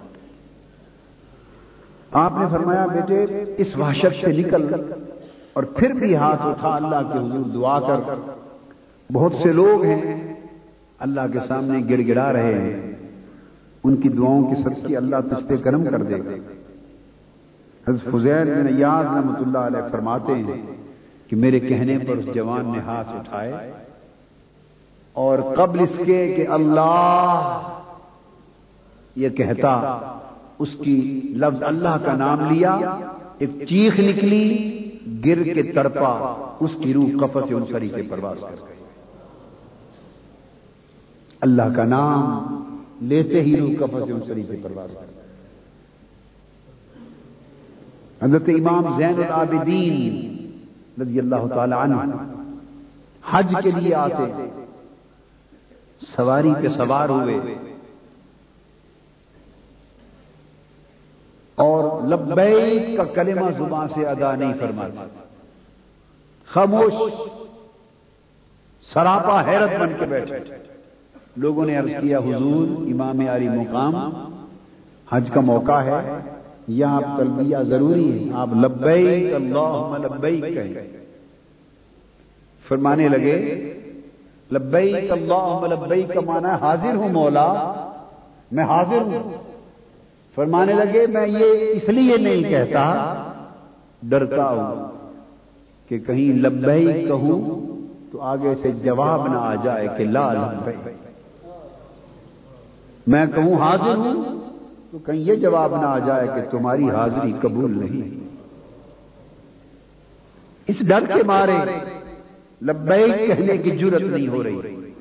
آپ 2.13 2.33
نے 2.39 2.45
فرمایا، 2.51 2.87
بیٹے، 2.87 3.27
اس 3.59 3.77
وحشت 3.77 4.21
سے 4.21 4.33
نکل۔ 4.33 4.93
اور 5.53 5.63
پھر 5.63 5.91
بھی 5.91 6.17
ہاتھ 6.17 6.43
اٹھا، 6.43 6.69
اللہ 6.69 7.13
کے 7.13 7.19
حضور 7.19 7.51
دعا 7.51 7.81
کر۔ 7.81 8.15
بہت 9.13 9.33
سے 9.43 9.53
لوگ 9.53 9.85
ہیں، 9.85 10.35
اللہ 10.99 11.21
کے 11.33 11.39
سامنے 11.49 11.79
گڑ 11.91 12.09
گڑا 12.09 12.33
رہے 12.33 12.55
ہیں۔ 12.55 12.93
ان 13.85 13.97
کی 13.97 14.09
دعاؤں 14.09 14.55
کی 14.55 14.63
سب 14.63 14.87
کی 14.87 14.97
اللہ 14.97 15.17
تجھ 15.31 15.49
پہ 15.49 15.57
کرم 15.57 15.85
کر 15.85 16.03
دے۔ 16.03 16.19
گا 16.19 16.31
حضرت 17.89 18.13
فضیل 18.13 18.55
بن 18.55 18.79
یاد 18.79 19.05
رحمت 19.05 19.39
اللہ 19.39 19.59
علیہ 19.59 19.89
فرماتے 19.93 20.33
ہیں 20.33 20.72
کہ 21.33 21.37
میرے 21.37 21.61
کہنے 21.61 21.99
پر 21.99 22.17
اس 22.17 22.25
جوان 22.35 22.67
نے 22.73 22.79
ہاتھ 22.79 23.13
اٹھائے 23.13 23.53
اور 25.13 25.39
قبل 25.57 25.81
اس 25.81 25.97
کے 26.07 26.35
کہ 26.37 26.49
اللہ 26.49 27.69
یہ 29.17 29.29
کہتا، 29.29 29.73
اس 30.59 30.69
کی 30.85 31.21
لفظ 31.37 31.63
اللہ 31.63 31.97
کا 32.05 32.17
نام 32.17 32.53
لیا، 32.53 32.71
ایک 33.39 33.51
چیخ 33.69 34.01
نکلی، 34.01 34.49
گر 35.27 35.43
کے 35.43 35.63
تڑپا، 35.63 36.13
اس 36.61 36.71
کی 36.85 36.95
روح 36.95 37.09
کفس 37.21 37.49
سے 37.49 37.55
ان 37.55 37.65
سری 37.73 37.89
سے 37.89 38.03
پرواز 38.03 38.37
کر 38.41 38.57
گئی۔ 38.69 38.85
اللہ 41.41 41.75
کا 41.77 41.85
نام 41.85 42.55
لیتے 43.01 43.43
ہی 43.43 43.57
روح 43.57 43.71
کفس 43.81 44.07
سے 44.07 44.13
ان 44.13 44.21
سری 44.27 44.45
سے 44.45 44.57
پرواز 44.63 44.95
کر 44.95 45.07
گئی۔ 45.07 45.21
حضرت 48.23 48.49
امام 48.49 48.97
زین 48.97 49.15
العابدین 49.15 50.32
رضی 51.03 51.19
اللہ 51.19 51.47
تعالی 51.55 51.75
عنہ. 51.79 51.95
حج 53.31 53.55
کے 53.63 53.71
لیے 53.71 53.95
آتے. 53.95 54.49
سواری 56.01 56.53
پہ 56.63 56.69
سوار 56.69 57.09
ہوئے. 57.09 57.55
اور 61.55 62.03
لبیک 62.03 62.97
کا 62.97 63.05
کلمہ 63.05 63.51
زبان 63.59 63.89
سے 63.89 64.07
ادا 64.07 64.35
نہیں 64.35 64.53
فرماتے 64.61 65.07
خاموش. 66.47 66.93
سراپا 68.93 69.45
حیرت 69.47 69.71
بن 69.81 69.93
کے 69.99 70.07
بیٹھے. 70.07 70.39
لوگوں 71.37 71.67
نے 71.67 71.77
عرض 71.77 71.91
کیا، 72.01 72.19
حضور، 72.19 72.69
امام 72.69 73.29
علی 73.29 73.49
مقام، 73.49 73.95
حج 75.13 75.31
کا 75.35 75.41
موقع 75.41 75.81
ہے. 75.83 76.21
یہاں 76.69 77.01
آپ 77.03 77.19
تلبیہ 77.19 77.57
ضروری 77.57 78.29
ہے۔ 78.29 78.35
آپ 78.35 78.49
لبیک 78.55 79.35
اللہ 79.35 79.97
لبیک 79.99 80.55
کہیں۔ 80.55 81.05
فرمانے 82.69 83.09
لگے، 83.09 83.73
لبیک 84.53 85.13
اللہ 85.13 85.67
لبیک 85.71 86.15
کا 86.15 86.21
معنی 86.21 86.47
ہے 86.47 86.57
حاضر 86.61 86.95
ہوں 86.95 87.09
مولا، 87.09 87.73
میں 88.53 88.65
حاضر 88.65 89.01
ہوں۔ 89.01 89.31
فرمانے 90.35 90.73
لگے، 90.73 91.07
میں 91.07 91.27
یہ 91.27 91.47
اس 91.71 91.89
لیے 91.89 92.17
نہیں 92.17 92.51
کہتا، 92.51 93.15
ڈرتا 94.03 94.51
ہوں 94.51 94.89
کہ 95.89 95.99
کہیں 95.99 96.39
لبیک 96.39 97.09
کہوں 97.09 97.61
تو 98.13 98.21
آگے 98.21 98.55
سے 98.55 98.71
جواب 98.71 99.27
نہ 99.27 99.39
آ 99.39 99.55
جائے 99.55 99.89
کہ 99.99 100.05
لا 100.05 100.33
لبیک۔ 100.33 100.89
میں 103.07 103.27
کہوں 103.35 103.55
حاضر 103.55 103.97
ہوں 103.97 104.42
تو 104.93 104.99
کہیں 104.99 105.19
یہ 105.19 105.35
جواب 105.35 105.81
نہ 105.81 105.87
آ 105.87 105.99
جائے 105.99 106.29
کہ 106.35 106.51
تمہاری 106.51 106.91
حاضری 106.91 107.33
قبول 107.41 107.71
نہیں۔ 107.79 108.29
اس 110.67 110.77
ڈر 110.81 111.05
کے 111.15 111.23
مارے 111.23 111.53
لبیک 112.63 113.27
کہنے 113.27 113.57
کی 113.57 113.71
ضرورت 113.71 114.03
نہیں 114.03 114.29
ہو 114.29 114.43
رہی۔ 114.43 114.93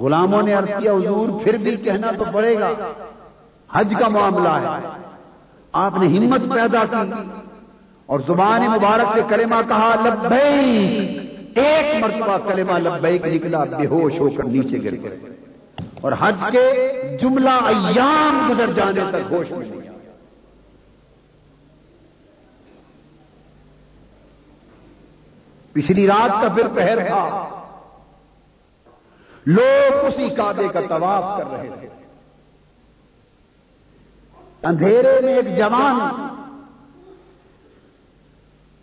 غلاموں 0.00 0.42
نے 0.42 0.52
عرض 0.52 0.68
کیا، 0.78 0.92
حضور 0.92 1.44
پھر 1.44 1.56
بھی 1.56 1.76
کہنا 1.76 2.10
تو 2.18 2.24
پڑے 2.32 2.54
گا۔ 2.60 2.70
حج 3.72 3.94
کا 4.00 4.08
معاملہ 4.08 4.48
ہے۔ 4.48 4.88
آپ 5.72 5.92
نے 6.00 6.18
ہمت 6.18 6.40
پیدا 6.40 6.84
کی۔ 6.90 7.12
اور 8.06 8.20
زبان 8.26 8.62
مبارک 8.62 9.06
سے 9.14 9.20
کلمہ 9.28 9.68
کہا، 9.68 9.94
لبیک۔ 10.04 11.18
ایک 11.58 12.02
مرتبہ 12.02 12.38
کلمہ 12.48 12.78
لبیک 12.78 13.26
نکلا، 13.26 13.64
بے 13.64 13.86
ہوش 13.86 14.20
ہو 14.20 14.30
کر 14.30 14.44
نیچے 14.44 14.78
گر 14.84 14.92
گئے 14.92 15.37
اور 16.00 16.12
حج 16.20 16.44
کے 16.52 16.66
جملہ 17.20 17.50
ایام 17.50 18.48
گزر 18.50 18.72
جانے 18.72 19.00
تک 19.10 19.32
ہوش 19.32 19.50
میں 19.50 19.68
نہیں 19.68 19.78
پچھلی 25.72 26.06
رات 26.06 26.42
کا 26.42 26.48
پھر 26.54 26.68
پہر 26.68 27.06
تھا۔ 27.06 27.48
لوگ 29.46 30.04
اسی 30.04 30.28
کعبے 30.28 30.68
کا 30.72 30.80
طواف 30.88 31.38
کر 31.38 31.50
رہے 31.50 31.68
تھے۔ 31.80 31.88
اندھیرے 34.62 35.20
میں 35.20 35.34
ایک 35.34 35.58
جوان 35.58 35.98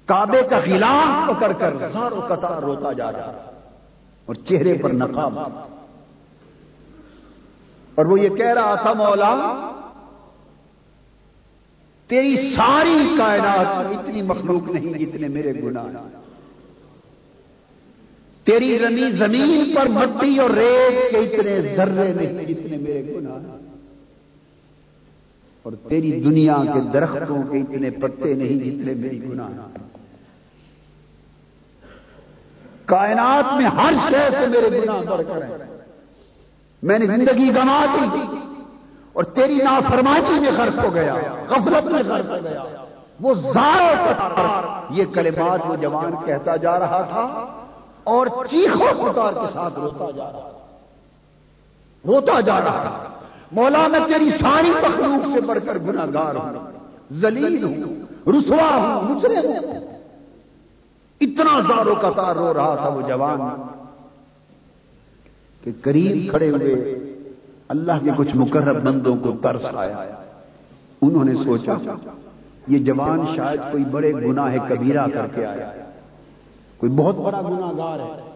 کعبے 0.06 0.42
کا 0.50 0.58
غلاف 0.58 1.30
پکڑ 1.30 1.52
کر 1.52 1.74
ساروں 1.94 2.22
قطار 2.22 2.62
روتا 2.62 2.92
جا 2.92 3.12
رہا 3.12 3.52
اور 4.26 4.36
چہرے 4.36 4.78
پر 4.84 4.90
نقاب 4.90 5.40
اور 7.96 8.06
وہ 8.06 8.20
یہ 8.20 8.30
کہہ 8.30 8.54
رہا 8.54 8.76
تھا، 8.76 8.94
مولا، 8.94 9.34
تیری 12.10 12.36
ساری 12.56 13.16
کائنات 13.18 13.68
اتنی 13.68 14.22
مخلوق 14.22 14.68
نہیں 14.70 14.94
جتنے 14.94 15.28
میرے 15.28 15.54
گناہ 15.54 15.88
تیری 18.44 18.80
رمی 18.80 19.10
زمین 19.12 19.74
پر 19.76 19.88
مٹی 19.88 20.38
اور 20.40 20.50
ریت 20.50 21.12
کے 21.12 21.18
اتنے 21.18 21.62
ذرے 21.76 22.14
نہیں 22.14 22.46
جتنے 22.46 22.78
میرے 22.78 23.02
گناہ 23.04 23.56
اور 25.66 25.74
تیری 25.90 26.12
دنیا 26.22 26.58
کے 26.74 26.80
درختوں 26.94 27.44
کے 27.44 27.58
اتنے 27.58 27.90
پتے 27.90 28.34
نہیں 28.34 28.60
جتنے 28.60 28.94
میری 28.94 29.22
گناہ 29.24 29.68
کائنات 32.86 33.46
میں 33.58 33.66
ہر 33.66 33.94
شہر 34.10 34.30
سے 34.30 34.46
میرے 34.48 34.82
گناہ 34.82 35.02
بڑھ 35.02 35.22
کر 35.28 35.44
ہیں۔ 35.44 35.75
میں 36.84 37.00
نے 37.00 37.06
زندگی 37.06 37.52
گنوا 37.56 37.86
دی 38.14 38.36
اور 39.14 39.24
تیری 39.24 39.56
نافرمانی 39.56 40.40
میں 40.40 40.52
خرچ 40.58 40.86
ہو 40.86 40.94
گیا، 40.94 41.16
غفلت 41.50 41.86
میں 41.86 42.04
خرچ 42.08 42.30
ہو 42.30 42.38
گیا۔ 42.44 42.64
وہ 43.22 43.34
زار 43.34 43.92
یہ 44.90 45.06
کلمات 45.14 45.60
وہ 45.68 45.76
جوان 45.76 46.14
کہتا 46.26 46.56
جا 46.56 46.80
رہا 46.80 47.02
تھا 47.02 47.46
اور 48.04 48.28
چیخو 48.50 48.86
پکار 49.04 49.34
کے 49.34 49.48
ساتھ 49.54 49.80
روتا 49.80 50.12
جا 50.12 50.24
رہا۔ 50.24 50.50
روتا 52.08 52.40
جا 52.40 52.60
رہا۔ 52.60 52.82
تھا 52.82 53.04
مولا، 53.52 53.88
میں 53.88 54.00
تیری 54.08 54.30
ساری 54.30 54.70
مخلوق 54.70 55.34
سے 55.34 55.42
بڑھ 55.42 55.60
کر 55.66 55.78
گناہ 55.78 56.06
گار 56.14 56.36
ہوں 56.36 56.72
زلیل 57.10 57.64
ہوں، 57.64 57.94
رسوا 58.28 58.76
ہوں 58.76 59.02
مجرے 59.02 59.36
ہوں۔ 59.36 59.90
اتنا 61.22 61.60
زاروں 61.60 61.96
کا 61.96 62.10
تار 62.10 62.36
رو 62.36 62.54
رہا 62.54 62.76
تھا 62.76 62.88
وہ 62.88 63.02
جوان۔ 63.02 63.75
کہ 65.66 65.72
قریب 65.82 66.30
کھڑے 66.30 66.50
ہوئے 66.50 67.00
اللہ 67.68 67.92
کے 68.04 68.10
کچھ 68.18 68.36
مقرب 68.36 68.84
بندوں 68.84 69.16
کو 69.16 69.32
ترس 69.32 69.66
آیا۔ 69.74 70.24
انہوں 71.02 71.24
نے 71.24 71.34
سوچا، 71.44 71.74
یہ 72.68 72.80
جوان 72.80 73.20
شاید 73.36 73.72
کوئی 73.72 73.84
بڑے 73.84 74.14
گناہ 74.14 74.56
کبیرہ 74.70 75.08
کر 75.14 75.28
کے 75.36 75.46
آیا۔ 75.46 75.72
کوئی 76.78 76.92
بہت 76.92 77.16
بڑا 77.18 77.42
گناہ 77.42 77.72
گار 77.78 78.00
ہے۔ 78.00 78.32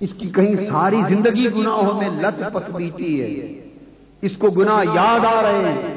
اس 0.00 0.10
کی 0.18 0.30
کہیں 0.30 0.56
ساری 0.56 1.02
زندگی 1.08 1.48
گناہوں 1.56 2.00
میں 2.00 2.08
لت 2.22 2.42
پت 2.52 2.70
بیتی 2.70 3.20
ہے۔ 3.20 3.26
اس 4.22 4.36
کو 4.36 4.48
گناہ 4.48 4.84
یاد 4.94 5.24
آ 5.24 5.42
رہے 5.42 5.72
ہیں۔ 5.72 5.96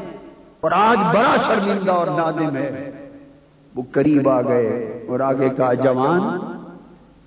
اور 0.62 0.72
آج 0.72 0.98
بڑا 0.98 1.36
شرمندہ 1.48 1.92
اور 1.92 2.08
نادم 2.08 2.56
ہے۔ 2.56 2.92
وہ 3.76 3.84
قریب 3.92 4.30
آ 4.30 4.42
گئے 4.42 5.06
اور 5.08 5.20
آگے 5.20 5.50
کا 5.50 5.74
جوان 5.74 6.38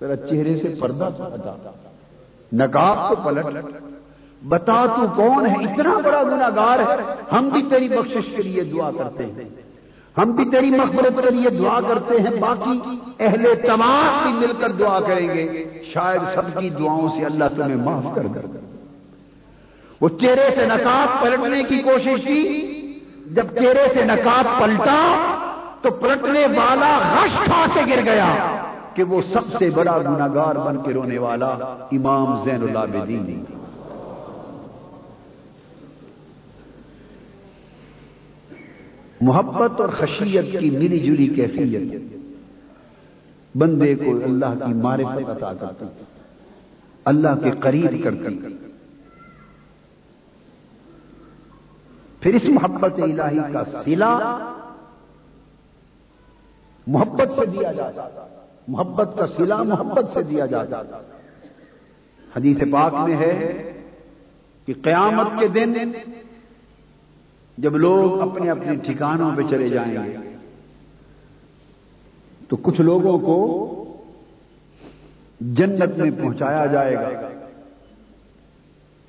میرا 0.01 0.17
چہرے 0.17 0.57
سے 0.57 0.75
پردہ 0.81 1.05
ہٹا 1.05 1.90
نقاب 2.53 3.09
تو 3.09 3.15
پلٹ۔ 3.17 3.65
بتا 4.49 4.85
تو 4.87 5.07
کون 5.17 5.47
ہے؟ 5.47 5.55
اتنا 5.55 5.95
بڑا 6.05 6.23
گناگار 6.23 6.79
ہے۔ 6.79 7.15
ہم 7.33 7.49
بھی 7.49 7.63
تیری 7.71 7.89
بخشش 7.89 8.37
کے 8.37 8.43
لیے 8.43 8.65
دعا 8.65 8.91
کرتے 8.99 9.27
ہیں۔ 9.27 9.49
ہم 10.19 10.31
بھی 10.31 10.45
تیری 10.45 10.71
مغفرت 10.71 11.25
کے 11.25 11.31
لیے 11.31 11.51
دعا 11.51 11.81
کرتے 11.89 12.17
ہیں۔ 12.21 12.41
باقی 12.41 12.81
اہل 13.21 13.55
تمام 13.67 14.23
بھی 14.23 14.33
مل 14.33 14.53
کر 14.61 14.71
دعا 14.71 15.01
کریں 15.01 15.29
گے۔ 15.29 15.65
شاید 15.93 16.35
سب 16.35 16.59
کی 16.61 16.71
دعاؤں 16.71 17.09
سے 17.09 17.25
اللہ 17.25 17.45
تمہیں 17.57 17.77
معاف 17.77 18.15
کر 18.15 18.27
کر 18.35 18.47
وہ 20.01 20.09
چہرے 20.09 20.51
سے 20.55 20.67
نقاب 20.67 21.21
پلٹنے 21.23 21.63
کی 21.63 21.79
کوشش 21.79 22.25
کی۔ 22.25 22.67
جب 23.31 23.47
چہرے 23.59 23.87
سے 23.95 24.05
نقاب 24.05 24.61
پلٹا 24.61 25.17
تو 25.81 25.91
پلٹنے 25.91 26.47
والا 26.47 26.99
رش 26.99 27.33
کھا 27.45 27.65
سے 27.75 27.81
گر 27.81 28.01
گیا۔ 28.05 28.50
کہ 28.95 29.03
وہ 29.03 29.21
سب 29.33 29.59
سے 29.59 29.71
بڑا 29.71 29.99
گناگار 29.99 30.55
بن 30.55 30.83
کے 30.83 30.93
رونے 30.93 31.19
والا 31.19 31.49
امام 31.93 32.45
زین 32.45 32.63
اللہ 32.63 32.99
بدین 32.99 33.45
محبت 39.21 39.81
اور 39.81 39.89
خشیت 39.89 40.61
کی 40.61 40.71
ملی 40.71 40.99
جلی 40.99 41.27
کیفیت 41.27 42.03
بندے 43.57 43.95
کو 43.95 44.11
اللہ 44.25 44.65
کی 44.67 44.75
معرفت 44.75 45.29
عطا 45.29 45.53
کرتی، 45.53 45.85
اللہ 47.05 47.29
کے 47.43 47.51
قریب 47.61 48.05
کرتی۔ 48.05 48.39
پھر 52.21 52.35
اس 52.35 52.45
محبت 52.45 52.93
الہی 52.99 53.53
کا 53.53 53.65
سلا 53.65 54.39
محبت 56.87 57.29
سے 57.41 57.47
دیا 57.47 57.73
جاتا۔ 57.73 58.40
محبت 58.71 59.19
کا 59.19 59.27
سلا 59.27 59.63
محبت 59.63 60.05
سے 60.15 60.23
دیا 60.23 60.47
جاتا 60.47 60.83
حدیث 62.37 62.59
پاک 62.73 62.95
میں 62.95 63.17
ہے 63.17 63.73
کہ 64.67 64.75
قیامت 64.83 65.41
کے 65.41 65.49
دن 65.49 65.75
جب 67.59 67.77
لوگ 67.77 68.21
اپنے 68.21 68.51
اپنے 68.51 68.75
ٹھکانوں 68.77 69.31
پہ 69.37 69.43
چلے 69.51 69.69
جائیں 69.69 69.95
گے، 69.95 70.17
تو 72.49 72.57
کچھ 72.57 72.81
لوگوں 72.81 73.19
کو 73.19 73.37
جنت 75.41 75.99
میں 75.99 76.11
پہنچایا 76.11 76.67
جائے 76.67 76.95
گا۔ 76.95 77.11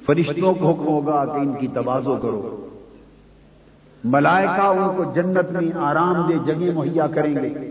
فرشتوں 0.06 0.54
کو 0.54 0.72
حکم 0.72 0.88
ہوگا 0.88 1.26
کہ 1.26 1.40
ان 1.40 1.54
کی 1.54 1.68
توازو 1.68 2.16
کرو۔ 2.16 2.68
ملائکہ 4.04 4.62
ان 4.62 4.96
کو 4.98 5.04
جنت 5.16 5.52
میں 5.52 5.72
آرام 5.76 6.30
دہ 6.30 6.46
جگہ 6.46 6.72
مہیا 6.74 7.08
کریں 7.08 7.36
گے۔ 7.36 7.71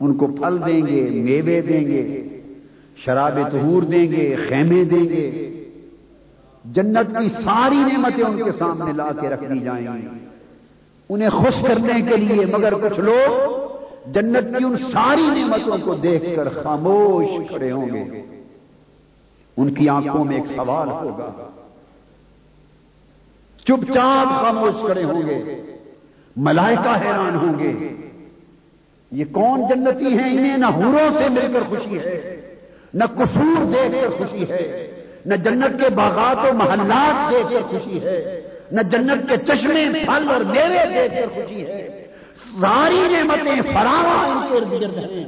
ان 0.00 0.14
کو 0.14 0.26
پھل 0.26 0.58
دیں 0.66 0.86
گے، 0.86 1.10
میوے 1.10 1.60
دیں 1.60 1.80
گے، 1.80 2.28
شراب 2.96 3.38
تہور 3.52 3.82
دیں 3.82 4.12
گے، 4.12 4.36
خیمے 4.48 4.84
دیں 4.84 5.04
گے۔ 5.04 5.52
جنت 6.64 7.18
کی 7.18 7.28
ساری 7.28 7.76
نعمتیں 7.76 8.24
ان 8.24 8.42
کے 8.42 8.52
سامنے 8.52 8.92
لا 8.92 9.10
کے 9.20 9.28
رکھ 9.28 9.44
دی 9.52 9.58
جائیں 9.58 9.86
گی۔ 9.86 10.08
انہیں 11.08 11.28
خوش 11.28 11.62
کرنے 11.62 12.00
کے 12.08 12.16
لیے 12.16 12.46
مگر 12.46 12.74
کچھ 12.74 13.00
لوگ 13.00 13.56
جنت 14.12 14.58
کی 14.58 14.64
ان 14.64 14.76
ساری 14.92 15.26
نعمتوں 15.26 15.78
کو 15.84 15.94
دیکھ 15.94 16.36
کر 16.36 16.48
خاموش 16.62 17.48
کھڑے 17.48 17.70
ہوں 17.70 17.86
گے۔ 17.86 18.22
ان 19.56 19.74
کی 19.74 19.88
آنکھوں 19.88 20.24
میں 20.24 20.36
ایک 20.36 20.46
سوال 20.46 20.88
ہوگا۔ 20.88 21.48
چپ 23.64 23.92
چاپ 23.94 24.40
خاموش 24.40 24.74
کھڑے 24.86 25.04
ہوں 25.04 25.22
گے۔ 25.22 25.62
ملائکہ 26.36 26.96
حیران 27.04 27.36
ہوں 27.36 27.58
گے۔ 27.58 28.05
یہ 29.10 29.24
کون 29.32 29.62
جنتی 29.68 30.06
ہیں؟ 30.06 30.38
انہیں 30.38 30.56
نہ 30.56 30.66
ہوروں 30.66 31.18
سے 31.18 31.28
مل 31.28 31.52
کر 31.52 31.60
خوشی 31.68 31.98
ہے، 31.98 32.40
نہ 32.94 33.04
قصور 33.04 33.64
دیکھ 33.64 33.94
کر 34.00 34.08
خوشی 34.10 34.44
ہے، 34.48 34.90
نہ 35.26 35.34
جنت 35.34 35.82
کے 35.82 35.90
باغات 35.90 36.46
و 36.46 36.56
محلات 36.56 37.30
دیکھ 37.30 37.50
کر 37.50 37.60
خوشی 37.60 38.00
ہے، 38.02 38.40
نہ 38.72 38.80
جنت 38.82 39.28
کے 39.28 39.36
چشمے، 39.36 39.86
پھل 39.92 40.30
اور 40.30 40.40
میوے 40.40 40.78
دیکھ 40.94 41.14
کر 41.14 41.26
خوشی 41.34 41.66
ہے۔ 41.66 42.06
ساری 42.60 43.00
نعمتیں 43.10 43.62
فراوا 43.72 44.26
ان 44.26 44.46
کے 44.48 44.56
ارد 44.56 44.80
گرد 44.80 44.98
ہیں۔ 44.98 45.24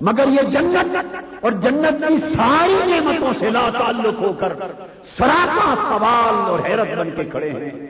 مگر 0.00 0.24
یہ 0.28 0.42
جنت 0.42 0.96
اور 1.40 1.52
جنت 1.52 2.08
کی 2.08 2.14
ساری 2.36 2.74
نعمتوں 2.86 3.32
سے 3.38 3.50
لا 3.50 3.70
تعلق 3.78 4.20
ہو 4.20 4.32
کر 4.32 4.52
سراپا 5.16 5.74
سوال 5.88 6.50
اور 6.50 6.58
حیرت 6.68 6.98
بن 6.98 7.10
کے 7.16 7.24
کھڑے 7.24 7.50
ہیں۔ 7.50 7.86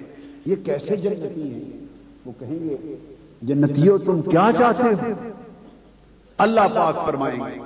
یہ 0.46 0.57
کیسے 0.57 0.96
جنتی 0.96 1.55
ہیں؟ 1.55 1.87
وہ 2.27 2.33
کہیں 2.38 2.70
گے 2.70 2.96
جنتیوں 3.42 3.98
تم 3.98 4.22
کیا 4.22 4.51
چاہتے 4.59 4.83
ہو؟ 4.83 5.29
اللہ 6.38 6.61
پاک 6.74 7.07
فرمائیں 7.07 7.40
گے۔ 7.40 7.61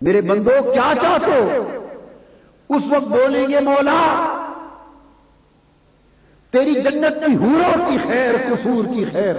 میرے 0.00 0.20
بندو، 0.20 0.50
کیا 0.72 0.92
چاہتے 1.02 1.30
ہو؟ 1.30 1.86
اس 2.68 2.82
وقت 2.90 3.08
بولیں 3.08 3.48
گے، 3.48 3.60
مولا، 3.60 4.28
تیری 6.50 6.74
جنت 6.74 7.26
کی 7.26 7.32
حوروں 7.32 7.90
کی 7.90 7.96
خیر، 7.98 8.34
قصور 8.46 8.84
کی 8.84 9.04
خیر، 9.12 9.34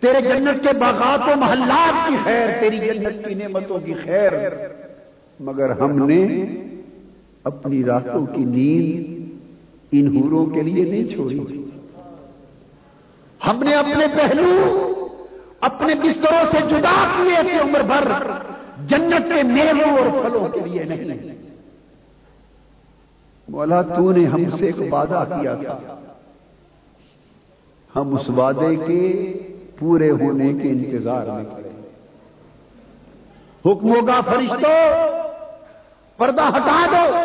تیرے 0.00 0.20
جنت 0.20 0.62
کے 0.62 0.78
باغات 0.78 1.36
و 1.36 1.40
محلات 1.40 2.08
کی 2.08 2.14
خیر، 2.24 2.60
تیری 2.60 2.76
جنت 2.76 3.28
کی 3.28 3.34
نعمتوں 3.34 3.78
کی 3.78 3.94
خیر۔ 3.94 4.32
مگر 5.40 5.70
ہم 5.70 6.06
نے 6.06 6.46
اپنی 7.44 7.84
راتوں 7.84 8.26
کی 8.26 8.44
نیند 8.44 9.24
ان 9.92 10.16
حوروں 10.16 10.46
کے 10.46 10.62
لیے 10.62 10.84
نہیں 10.84 11.14
چھوڑی۔ 11.14 11.63
ہم 13.46 13.62
نے 13.62 13.74
اپنے 13.74 14.06
پہلو 14.16 14.50
اپنے 15.60 15.94
بستروں 15.94 16.44
سے 16.50 16.58
جدا 16.68 17.12
کیے 17.16 17.42
تھے 17.42 17.58
عمر 17.58 17.82
بھر 17.82 18.08
جنت 18.86 19.34
کے 19.34 19.42
میووں 19.42 19.98
اور 19.98 20.22
پھلوں 20.22 20.48
کے 20.48 20.60
لیے 20.60 20.84
نہیں 20.84 21.34
مولا، 23.48 23.82
تو 23.82 24.12
نے 24.12 24.24
ہم 24.24 24.50
سے 24.50 24.66
ایک 24.66 24.92
وعدہ 24.92 25.24
کیا 25.28 25.54
تھا۔ 25.54 25.78
ہم 27.96 28.14
اس 28.14 28.30
وعدے 28.30 28.76
کے 28.76 29.32
پورے 29.78 30.10
ہونے 30.10 30.52
کے 30.62 30.68
انتظار 30.68 31.26
میں 31.26 31.44
کھڑے 31.44 31.68
حکموں 33.64 34.02
کا 34.02 34.20
فرشتوں 34.20 34.80
پردہ 36.16 36.48
ہٹا 36.56 36.86
دو۔ 36.90 37.18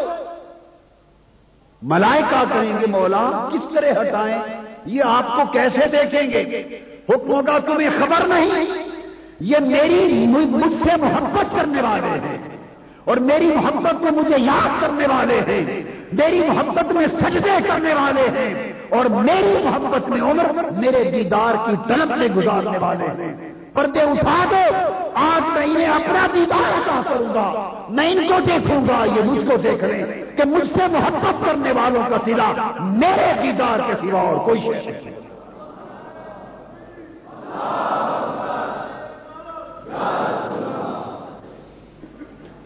ملائکہ 1.82 2.44
کہیں 2.54 2.80
گے، 2.80 2.86
مولا، 2.88 3.50
کس 3.54 3.76
طرح 3.76 3.92
ہٹائیں؟ 4.02 4.59
یہ 4.86 5.04
آپ 5.06 5.36
کو 5.36 5.42
کیسے 5.52 5.88
دیکھیں 5.92 6.30
گے؟ 6.30 6.80
حکموں 7.10 7.42
کا 7.42 7.60
تمہیں 7.60 7.90
خبر 8.00 8.28
نہیں۔ 8.28 8.66
یہ 9.40 9.58
میری 9.58 10.26
مجھ 10.28 10.74
سے 10.84 10.98
محبت 10.98 11.56
کرنے 11.56 11.82
والے 11.82 12.08
ہیں۔ 12.08 12.38
اور 13.06 13.18
میری 13.18 13.48
محبت 13.48 13.96
کو 14.00 14.08
مجھے 14.16 14.36
یاد 14.38 14.82
کرنے 14.82 15.06
والے 15.08 15.40
ہیں۔ 15.40 15.84
میری 16.14 16.42
محبت 16.48 16.92
میں 16.92 17.08
سجدے 17.08 17.58
کرنے 17.68 17.94
والے 17.94 18.22
ہیں۔ 18.22 18.74
اور 18.90 19.06
میری 19.06 19.58
محبت 19.64 20.10
میں 20.10 20.22
عمر 20.22 20.46
میرے 20.72 21.12
دیدار 21.12 21.70
کی 21.70 21.76
طلب 21.88 22.18
میں 22.18 22.28
گزارنے 22.28 22.78
والے 22.78 23.06
ہیں۔ 23.06 23.49
پردے 23.80 24.00
اٹھا 24.00 24.46
دو 24.52 24.76
آج 25.14 25.42
میں 25.54 25.66
انہیں 25.66 25.88
اپنا 25.88 26.28
دیدار 26.34 26.78
عطا 26.78 27.02
کروں 27.10 27.34
گا۔ 27.34 27.72
میں 27.90 28.12
ان 28.12 28.28
کو 28.28 28.34
دیکھوں 28.40 28.88
گا، 28.88 29.06
یہ 29.06 29.22
مجھ 29.24 29.48
کو 29.48 29.58
دیکھ 29.58 29.84
لیں 29.84 30.38
کہ 30.38 30.44
مجھ 30.46 30.74
سے 30.74 30.88
محبت 30.92 31.46
کرنے 31.46 31.72
والوں 31.72 32.04
کا 32.10 32.18
سلا 32.26 32.52
میرے 32.80 33.34
دیدار 33.44 33.80
کے 33.88 33.94
سوا 34.02 34.22
اور 34.22 34.36
کوئی 34.46 34.62
شے 34.62 34.92
نہیں۔ 34.92 35.20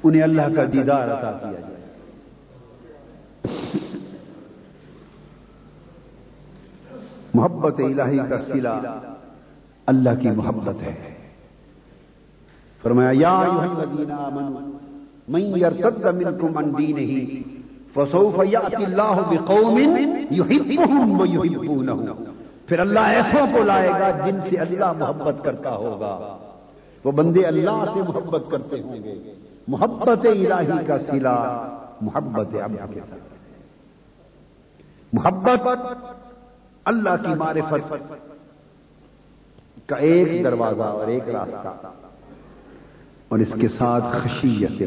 انہیں 0.03 0.24
اللہ 0.24 0.41
کا 0.55 0.64
دیدار 0.74 1.07
عطا 1.07 1.32
کیا 1.32 1.51
جائے۔ 1.51 1.74
محبت 7.34 7.80
الہی 7.80 8.18
کا 8.30 8.41
سلا 8.41 8.80
اللہ 9.86 10.10
کی 10.22 10.30
محبت 10.30 10.84
ہے۔ 10.84 11.14
فرمایا، 12.82 13.12
یا 13.14 13.40
الذین 13.40 14.12
آمنوا، 14.12 14.62
من 15.28 15.42
یرتد 15.42 16.06
منکم 16.06 16.58
عن 16.58 16.78
دینہ 16.78 17.54
فسوف 17.94 18.40
یأتی 18.50 18.84
اللہ 18.84 19.20
بقوم 19.30 19.78
یحبهم 20.32 21.22
ویحبونه 21.22 22.14
پھر 22.68 22.80
اللہ 22.80 23.00
ایسوں 23.00 23.48
کو 23.54 23.64
لائے 23.64 23.90
گا 23.90 24.10
جن 24.26 24.40
سے 24.50 24.58
اللہ 24.58 24.94
محبت 25.00 25.36
کرتا 25.44 25.76
ہوگا۔ 25.76 26.38
وہ 27.04 27.12
بندے 27.12 27.46
اللہ 27.46 27.86
سے 27.94 28.02
محبت 28.02 28.44
کرتے 28.52 28.82
ہوں 28.82 29.04
گے۔ 29.04 29.34
محبت 29.68 30.26
الہی 30.26 30.86
کا 30.88 31.00
سلا، 31.00 31.68
محبت 32.02 32.56
عبد 32.56 32.94
کے 32.94 33.00
ساتھ۔ 33.10 33.22
محبت 35.14 35.68
اللہ 36.86 37.10
کی 37.22 37.34
معرفت۔ 37.36 37.94
کا 39.86 39.96
ایک 39.96 40.44
دروازہ 40.44 40.82
اور 40.82 41.08
ایک 41.08 41.30
راستہ 41.30 41.92
اور 43.28 43.40
اس 43.40 43.54
کے 43.62 43.68
ساتھ 43.68 44.04
خشیت 44.04 44.82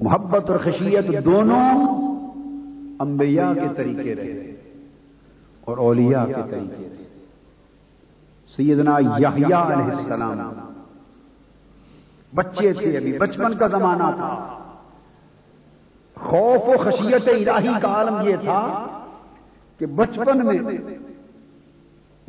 محبت 0.00 0.50
اور 0.50 0.58
خشیت 0.58 1.24
دونوں 1.24 1.66
انبیاء 3.00 3.52
کے 3.54 3.68
طریقے 3.76 4.14
رہے 4.14 4.56
اور 5.60 5.78
اولیاء 5.78 6.24
کے 6.24 6.42
طریقے 6.50 6.88
رہے۔ 6.90 7.04
سیدنا 8.56 8.98
یحییٰ 8.98 9.70
علیہ 9.70 9.96
السلام 9.96 10.52
بچے 12.34 12.72
تھے، 12.72 12.96
ابھی 12.96 13.18
بچپن 13.18 13.54
کا 13.56 13.66
زمانہ 13.66 14.10
تھا۔ 14.16 14.56
خوف 16.14 16.68
و 16.68 16.72
خشیت 16.84 17.28
الہی 17.28 17.80
کا 17.82 17.88
عالم 17.88 18.28
یہ 18.28 18.36
تھا 18.36 18.86
کہ 19.78 19.86
بچپن 19.86 20.46
میں 20.46 20.58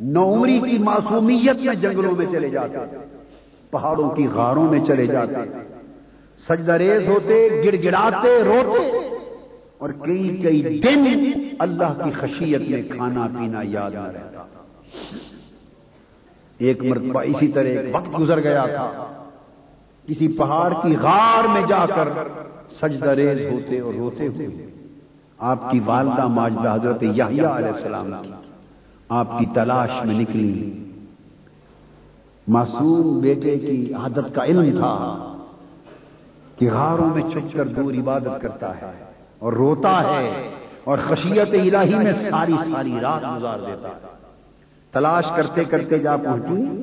نومری 0.00 0.58
کی 0.60 0.78
معصومیت 0.78 1.56
میں 1.56 1.74
جنگلوں 1.74 2.14
میں 2.16 2.26
چلے 2.32 2.48
جاتے، 2.48 2.78
پہاڑوں 3.72 4.08
کی 4.10 4.26
غاروں 4.34 4.66
میں 4.70 4.80
چلے 4.86 5.06
جاتے 5.06 5.42
سجدریز 6.46 7.08
ہوتے 7.08 7.36
گڑ 7.64 7.74
گڑاتے 7.84 8.32
روتے، 8.44 8.82
اور 9.78 9.90
کئی 10.04 10.36
کئی 10.42 10.80
دن 10.80 11.06
اللہ 11.58 11.92
کی 12.02 12.10
خشیت 12.10 12.68
میں 12.70 12.82
کھانا 12.90 13.26
پینا 13.36 13.60
یاد 13.68 13.96
آ 13.96 14.06
رہتا۔ 14.06 14.44
ایک 16.60 16.84
مرتبہ 16.84 17.20
اسی 17.22 17.48
طرح 17.48 17.68
ایک 17.68 17.94
وقت 17.94 18.18
گزر 18.18 18.40
گیا 18.42 18.64
تھا، 18.66 18.88
کسی 20.08 20.28
پہاڑ 20.38 20.72
کی 20.82 20.94
غار 21.00 21.48
میں 21.48 21.64
جا 21.68 21.84
کر 21.86 22.08
سجدریز 22.80 23.40
ہوتے 23.46 23.80
اور 23.80 23.94
روتے 23.94 24.26
ہوئے، 24.26 24.70
آپ 25.38 25.70
کی 25.70 25.80
والدہ 25.84 26.26
ماجدہ 26.36 26.74
حضرت 26.74 27.02
یحییٰ 27.02 27.50
علیہ 27.50 27.72
السلام 27.74 28.12
کی۔ 28.22 28.30
آپ 29.14 29.38
کی 29.38 29.46
تلاش 29.54 29.90
میں 30.04 30.20
نکلی۔ 30.20 30.84
معصوم 32.48 33.18
بیٹے 33.18 33.58
کی 33.58 33.94
عادت 33.94 34.34
کا 34.34 34.44
علم 34.44 34.70
تھا 34.70 35.32
کہ 36.58 36.70
غاروں 36.70 37.14
میں 37.14 37.22
چھپ 37.32 37.56
کر 37.56 37.68
دور 37.68 37.94
عبادت 37.94 38.40
کرتا 38.40 38.76
ہے 38.76 39.04
اور 39.38 39.52
روتا 39.52 40.02
ہے 40.02 40.48
اور 40.84 40.98
خشیت 40.98 41.48
الہی 41.52 41.94
میں 41.94 42.12
ساری 42.30 42.54
ساری 42.72 42.92
رات 43.02 43.36
گزار 43.36 43.58
دیتا 43.58 43.88
ہے۔ 43.88 44.12
تلاش 44.92 45.24
کرتے 45.36 45.64
کرتے 45.64 45.98
جا 45.98 46.16
پہنچی 46.16 46.82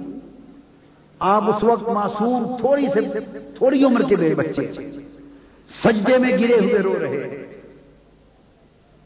آپ 1.19 1.43
اس 1.43 1.63
وقت 1.63 1.89
معصوم 1.89 2.57
تھوڑی 2.59 2.87
سے 2.87 3.19
تھوڑی 3.57 3.83
عمر 3.83 4.01
کے 4.01 4.15
میرے 4.15 4.35
بچے۔ 4.35 4.71
سجدے 5.83 6.17
میں 6.17 6.29
گرے 6.29 6.59
ہوئے 6.59 6.77
رو 6.77 6.95
رہے۔ 7.01 7.38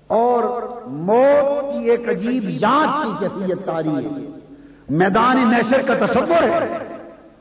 اور 0.08 0.62
موت 0.86 1.74
کی 1.74 1.89
ایک 1.89 2.10
عجیب 2.10 2.43
یاد 2.47 3.06
کی 3.06 3.12
کیفیت 3.20 3.66
تاری 3.66 3.89
ہے۔ 3.89 4.28
میدان 4.89 5.51
نیشر 5.51 5.82
کا 5.82 6.06
تصور 6.06 6.43
ہے۔ 6.43 6.78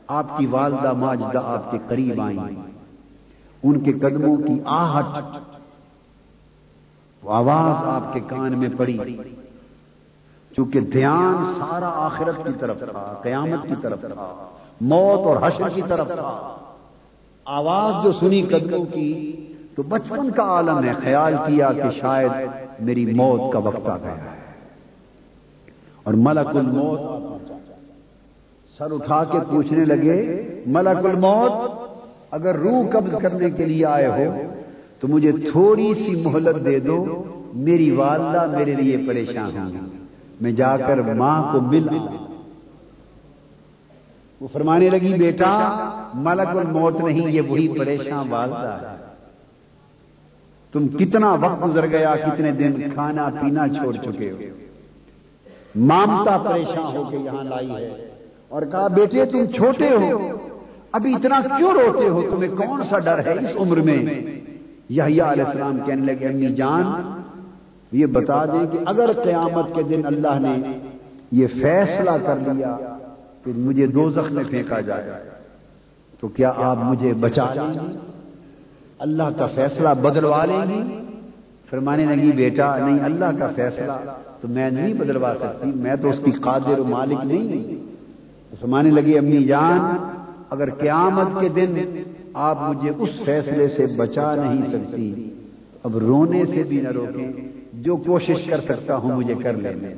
آپ 0.07 0.37
کی 0.37 0.45
والدہ 0.45 0.93
ماجدہ 0.93 1.41
آپ 1.43 1.71
کے 1.71 1.77
قریب 1.87 2.21
آئی 2.21 2.37
ان 3.63 3.79
کے 3.79 3.91
قدموں 3.93 4.37
کی 4.37 4.59
آہٹ 4.65 5.37
آواز 7.27 7.87
آپ 7.87 8.13
کے 8.13 8.19
کان 8.19 8.59
میں 8.59 8.69
پڑی۔ 8.77 9.17
چونکہ 10.55 10.79
دھیان 10.79 11.53
سارا 11.59 11.89
آخرت 11.95 12.35
کی 12.43 12.53
طرف 12.59 12.79
تھا، 12.79 13.19
قیامت 13.21 13.63
کی 13.67 13.75
طرف 13.81 14.01
تھا، 14.01 14.49
موت 14.81 15.19
اور 15.19 15.37
حشر 15.37 15.69
کی 15.69 15.81
طرف 15.89 16.07
تھا۔ 16.07 16.55
آواز 17.45 18.03
جو 18.03 18.11
سنی 18.19 18.41
قدموں 18.41 18.85
کی 18.85 19.42
تو 19.75 19.83
بچپن 19.83 20.31
کا 20.31 20.43
عالم 20.43 20.83
ہے 20.83 20.93
خیال 21.01 21.35
کیا 21.45 21.71
کہ 21.73 21.99
شاید 22.01 22.31
میری 22.79 23.05
موت 23.05 23.53
کا 23.53 23.59
وقت 23.59 23.89
آ 23.89 23.97
گیا 23.97 24.11
ہے۔ 24.11 24.29
اور 26.03 26.13
ملک 26.13 26.47
الموت 26.47 26.99
سر 28.77 28.91
اٹھا 28.91 29.23
کے 29.23 29.39
پوچھنے 29.49 29.85
لگے، 29.85 30.41
ملک 30.65 31.05
الموت، 31.05 31.51
اگر 32.31 32.55
روح 32.55 32.89
قبض 32.91 33.15
کرنے 33.21 33.49
کے 33.49 33.65
لیے 33.65 33.85
آئے 33.85 34.07
ہو، 34.07 34.41
تو 34.99 35.07
مجھے 35.07 35.31
تھوڑی 35.31 35.93
سی 35.93 36.21
مہلت 36.25 36.65
دے 36.65 36.79
دو، 36.79 37.23
میری 37.53 37.91
والدہ 37.91 38.57
میرے 38.57 38.75
لیے 38.75 38.97
پریشان 39.07 39.57
ہوں 39.57 39.87
میں 40.41 40.51
جا 40.51 40.77
کر 40.77 40.97
ماں 40.97 41.53
کو 41.53 41.61
مل 41.61 41.87
وہ 44.41 44.47
فرمانے 44.53 44.89
لگی، 44.89 45.13
بیٹا، 45.13 45.89
ملک 46.13 46.47
الموت 46.47 46.99
نہیں، 46.99 47.27
یہ 47.27 47.41
وہی 47.41 47.67
پریشان 47.79 48.29
والدہ 48.29 48.79
ہے۔ 48.81 49.02
تم 50.73 50.87
کتنا 50.89 51.33
وقت 51.41 51.63
گزر 51.63 51.85
گیا، 51.87 52.13
کتنے 52.15 52.51
دن 52.51 52.81
کھانا 52.93 53.27
پینا 53.41 53.67
چھوڑ 53.67 53.93
چکے 53.95 54.31
ہو؟ 54.31 54.37
مامتا 55.89 56.37
پریشان 56.37 56.95
ہو 56.95 57.03
کے 57.09 57.17
یہاں 57.17 57.43
لائی 57.43 57.71
ہے 57.71 57.89
اور 58.49 58.61
کہا، 58.71 58.87
بیٹے، 58.95 59.25
تم 59.25 59.45
چھوٹے 59.55 59.89
ہو، 59.89 60.29
ابھی 60.91 61.13
اتنا 61.15 61.39
کیوں 61.57 61.73
روتے 61.73 62.07
ہو؟ 62.07 62.21
تمہیں 62.29 62.55
کون 62.55 62.81
سا 62.89 62.99
ڈر 62.99 63.19
ہے 63.25 63.33
اس 63.33 63.55
عمر 63.55 63.77
میں؟ 63.87 63.97
یحییٰ 64.89 65.27
علیہ 65.31 65.43
السلام 65.43 65.77
کہنے 65.85 66.05
لگے، 66.05 66.27
امی 66.27 66.53
جان، 66.55 66.85
یہ 67.91 68.05
بتا 68.15 68.43
دیں 68.45 68.65
کہ 68.71 68.79
اگر 68.85 69.11
قیامت 69.23 69.73
کے 69.75 69.83
دن 69.83 70.05
اللہ 70.05 70.39
نے 70.39 70.55
یہ 71.31 71.47
فیصلہ 71.61 72.17
کر 72.25 72.39
لیا 72.47 72.77
کہ 73.43 73.51
مجھے 73.55 73.87
دو 73.87 74.09
میں 74.31 74.43
پھینکا 74.49 74.79
جائے، 74.89 75.19
تو 76.19 76.27
کیا 76.27 76.51
آپ 76.67 76.77
مجھے 76.83 77.13
بچا 77.19 77.45
لیں 77.53 77.73
گے؟ 77.73 78.11
اللہ 78.99 79.29
کا 79.37 79.47
فیصلہ 79.55 79.89
بدلوا 80.01 80.43
لیں 80.45 80.65
گی؟ 80.69 80.81
فرمانے 81.69 82.05
لگی، 82.05 82.31
بیٹا، 82.31 82.75
نہیں، 82.77 82.99
اللہ 82.99 83.37
کا 83.39 83.47
فیصلہ 83.55 83.91
تو 84.41 84.47
میں 84.47 84.69
نہیں 84.69 84.93
بدلوا 84.93 85.33
سکتی، 85.39 85.71
میں 85.75 85.95
تو 85.95 86.09
اس 86.09 86.19
کی 86.25 86.31
قادر 86.31 86.79
و 86.79 86.83
مالک 86.83 87.25
نہیں 87.25 87.75
فرمانے 88.61 88.91
لگی، 88.91 89.17
امی 89.17 89.43
جان، 89.43 89.81
اگر 90.49 90.69
قیامت 90.69 91.39
کے 91.39 91.49
دن 91.49 91.75
آپ 92.33 92.61
مجھے 92.61 92.91
اس 92.97 93.19
فیصلے 93.25 93.67
سے 93.67 93.85
بچا 93.97 94.33
نہیں 94.35 94.63
سکتی 94.71 95.29
اب 95.83 95.97
رونے 95.97 96.45
سے 96.45 96.63
بھی 96.63 96.81
نہ 96.81 96.89
روکیں 96.89 97.31
جو 97.83 97.95
کوشش 97.97 98.45
کر 98.49 98.61
سکتا 98.61 98.95
ہوں 98.95 99.15
مجھے 99.15 99.35
کر 99.43 99.53
لینے 99.53 99.93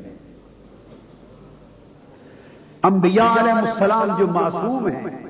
انبیاء 2.83 3.33
علیہ 3.39 3.51
السلام 3.51 4.17
جو 4.17 4.27
معصوم 4.27 4.87
ہیں 4.87 5.24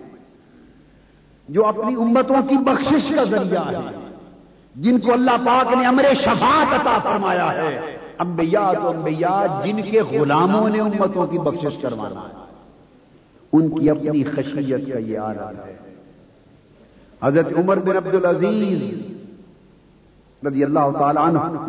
جو 1.49 1.65
اپنی 1.65 1.95
امتوں 1.95 2.35
کی 2.49 2.57
بخشش 2.57 3.11
کا 3.15 3.23
ذریعہ 3.23 3.67
ہے، 3.67 3.97
جن 4.75 4.99
کو 4.99 5.13
اللہ 5.13 5.37
پاک 5.45 5.77
نے 5.77 5.85
امر 5.85 6.05
شفاعت 6.13 6.73
عطا 6.73 6.97
فرمایا 7.03 7.53
ہے۔ 7.53 7.97
انبیاء 8.19 8.73
تو 8.73 8.89
انبیاء، 8.89 9.65
جن 9.65 9.81
کے 9.91 10.01
غلاموں 10.01 10.69
نے 10.69 10.79
امتوں 10.79 11.27
کی 11.27 11.39
بخشش 11.39 11.81
کروانا 11.81 12.21
ہے 12.21 12.45
ان 13.51 13.69
کی 13.69 13.89
اپنی 13.89 14.23
خشیت 14.23 14.93
کا 14.93 14.99
یہ 14.99 15.19
آرام 15.19 15.55
ہے۔ 15.65 15.75
حضرت 17.23 17.53
عمر 17.57 17.79
بن 17.79 17.95
عبد 17.95 18.15
العزیز 18.15 19.11
رضی 20.47 20.63
اللہ 20.63 20.97
تعالی 20.99 21.19
عنہ، 21.23 21.67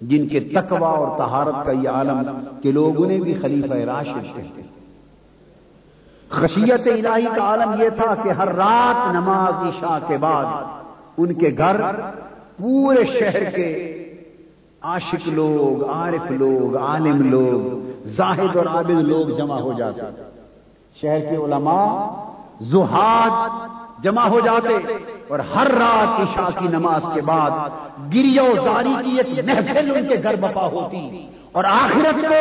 جن 0.00 0.28
کے 0.28 0.40
تقوی 0.40 0.84
اور 0.84 1.18
طہارت 1.18 1.66
کا 1.66 1.72
یہ 1.72 1.88
عالم 1.88 2.44
کہ 2.62 2.72
لوگ 2.72 3.04
انہیں 3.04 3.20
بھی 3.20 3.34
خلیفہ 3.34 3.74
راشد 3.74 4.36
کہتے 4.36 4.62
ہیں۔ 4.62 4.65
خشیت 6.30 6.86
الہی 6.86 7.26
کا 7.36 7.42
عالم 7.42 7.82
یہ 7.82 7.88
تھا 7.88 8.14
کہ 8.22 8.28
ہر 8.28 8.54
رات 8.54 9.14
نماز 9.14 9.66
عشاء 9.66 9.98
کے 10.08 10.16
بعد 10.16 10.44
ان 11.18 11.34
کے 11.34 11.50
گھر 11.58 11.80
پورے 12.58 13.04
شہر 13.04 13.44
کے 13.50 13.68
عاشق 14.82 15.28
لوگ، 15.28 15.84
عارف 15.90 16.30
لوگ، 16.30 16.76
عالم 16.76 17.22
لوگ، 17.30 18.06
زاہد 18.08 18.56
اور 18.56 18.66
عابد 18.66 18.90
لوگ 18.90 19.30
جمع 19.36 19.60
ہو 19.60 19.72
جاتے۔ 19.72 20.00
شہر 20.96 21.20
کے 21.20 21.36
علماء 21.36 21.86
زہاد 22.60 24.04
جمع 24.04 24.26
ہو 24.28 24.40
جاتے 24.40 24.76
اور 25.28 25.38
ہر 25.38 25.70
رات 25.70 26.20
عشاء 26.20 26.48
کی 26.58 26.68
نماز 26.68 27.02
کے 27.14 27.20
بعد 27.20 27.50
گریا 28.14 28.42
زاری 28.64 28.94
کی 29.04 29.16
ایک 29.16 29.44
محفل 29.44 29.90
ان 29.96 30.06
کے 30.08 30.22
گھر 30.22 30.36
بپا 30.36 30.66
ہوتی 30.66 31.26
اور 31.52 31.64
آخرت 31.64 32.22
کو 32.28 32.40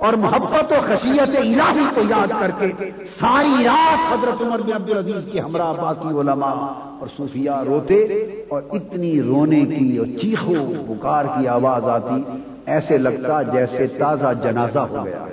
اور 0.00 0.12
محبت 0.12 0.72
و 0.72 0.74
خشیت 0.86 1.36
الہی 1.36 1.84
کو 1.94 2.00
یاد 2.10 2.32
کر 2.40 2.50
کے 2.58 2.90
ساری 3.20 3.64
رات 3.64 4.12
حضرت 4.12 4.42
عمر 4.42 4.60
بن 4.60 4.72
عبد 4.72 4.90
العزیز 4.90 5.32
کے 5.32 5.40
ہمراہ 5.40 5.72
باقی 5.72 6.08
علماء 6.08 6.54
اور 6.98 7.06
صوفیاء 7.16 7.64
روتے 7.64 8.04
اور 8.48 8.62
اتنی 8.72 9.22
رونے 9.22 9.60
کی 9.60 9.96
اور 9.96 10.06
چیخو 10.06 10.54
پکار 10.88 11.24
کی 11.24 11.48
آواز 11.48 11.88
آتی، 11.88 12.22
ایسے 12.66 12.98
لگتا 12.98 13.42
جیسے 13.42 13.86
تازہ 13.86 14.26
جنازہ 14.42 14.78
ہو 14.78 15.04
گیا۔ 15.04 15.26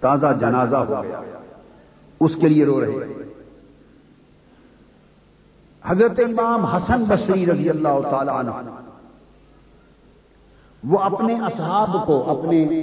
تازہ 0.00 0.26
جنازہ 0.40 0.76
ہو 0.76 1.02
گیا۔ 1.02 1.20
اس 2.20 2.36
کے 2.36 2.48
لیے 2.48 2.64
رو 2.64 2.80
رہے۔ 2.80 3.22
حضرت 5.84 6.18
امام 6.18 6.64
حسن 6.64 7.04
بصری 7.08 7.46
رضی 7.46 7.70
اللہ 7.70 7.98
تعالی 8.10 8.30
عنہ 8.34 8.50
وہ 10.88 10.98
اپنے 10.98 11.34
اصحاب 11.34 12.06
کو، 12.06 12.30
اپنے 12.30 12.82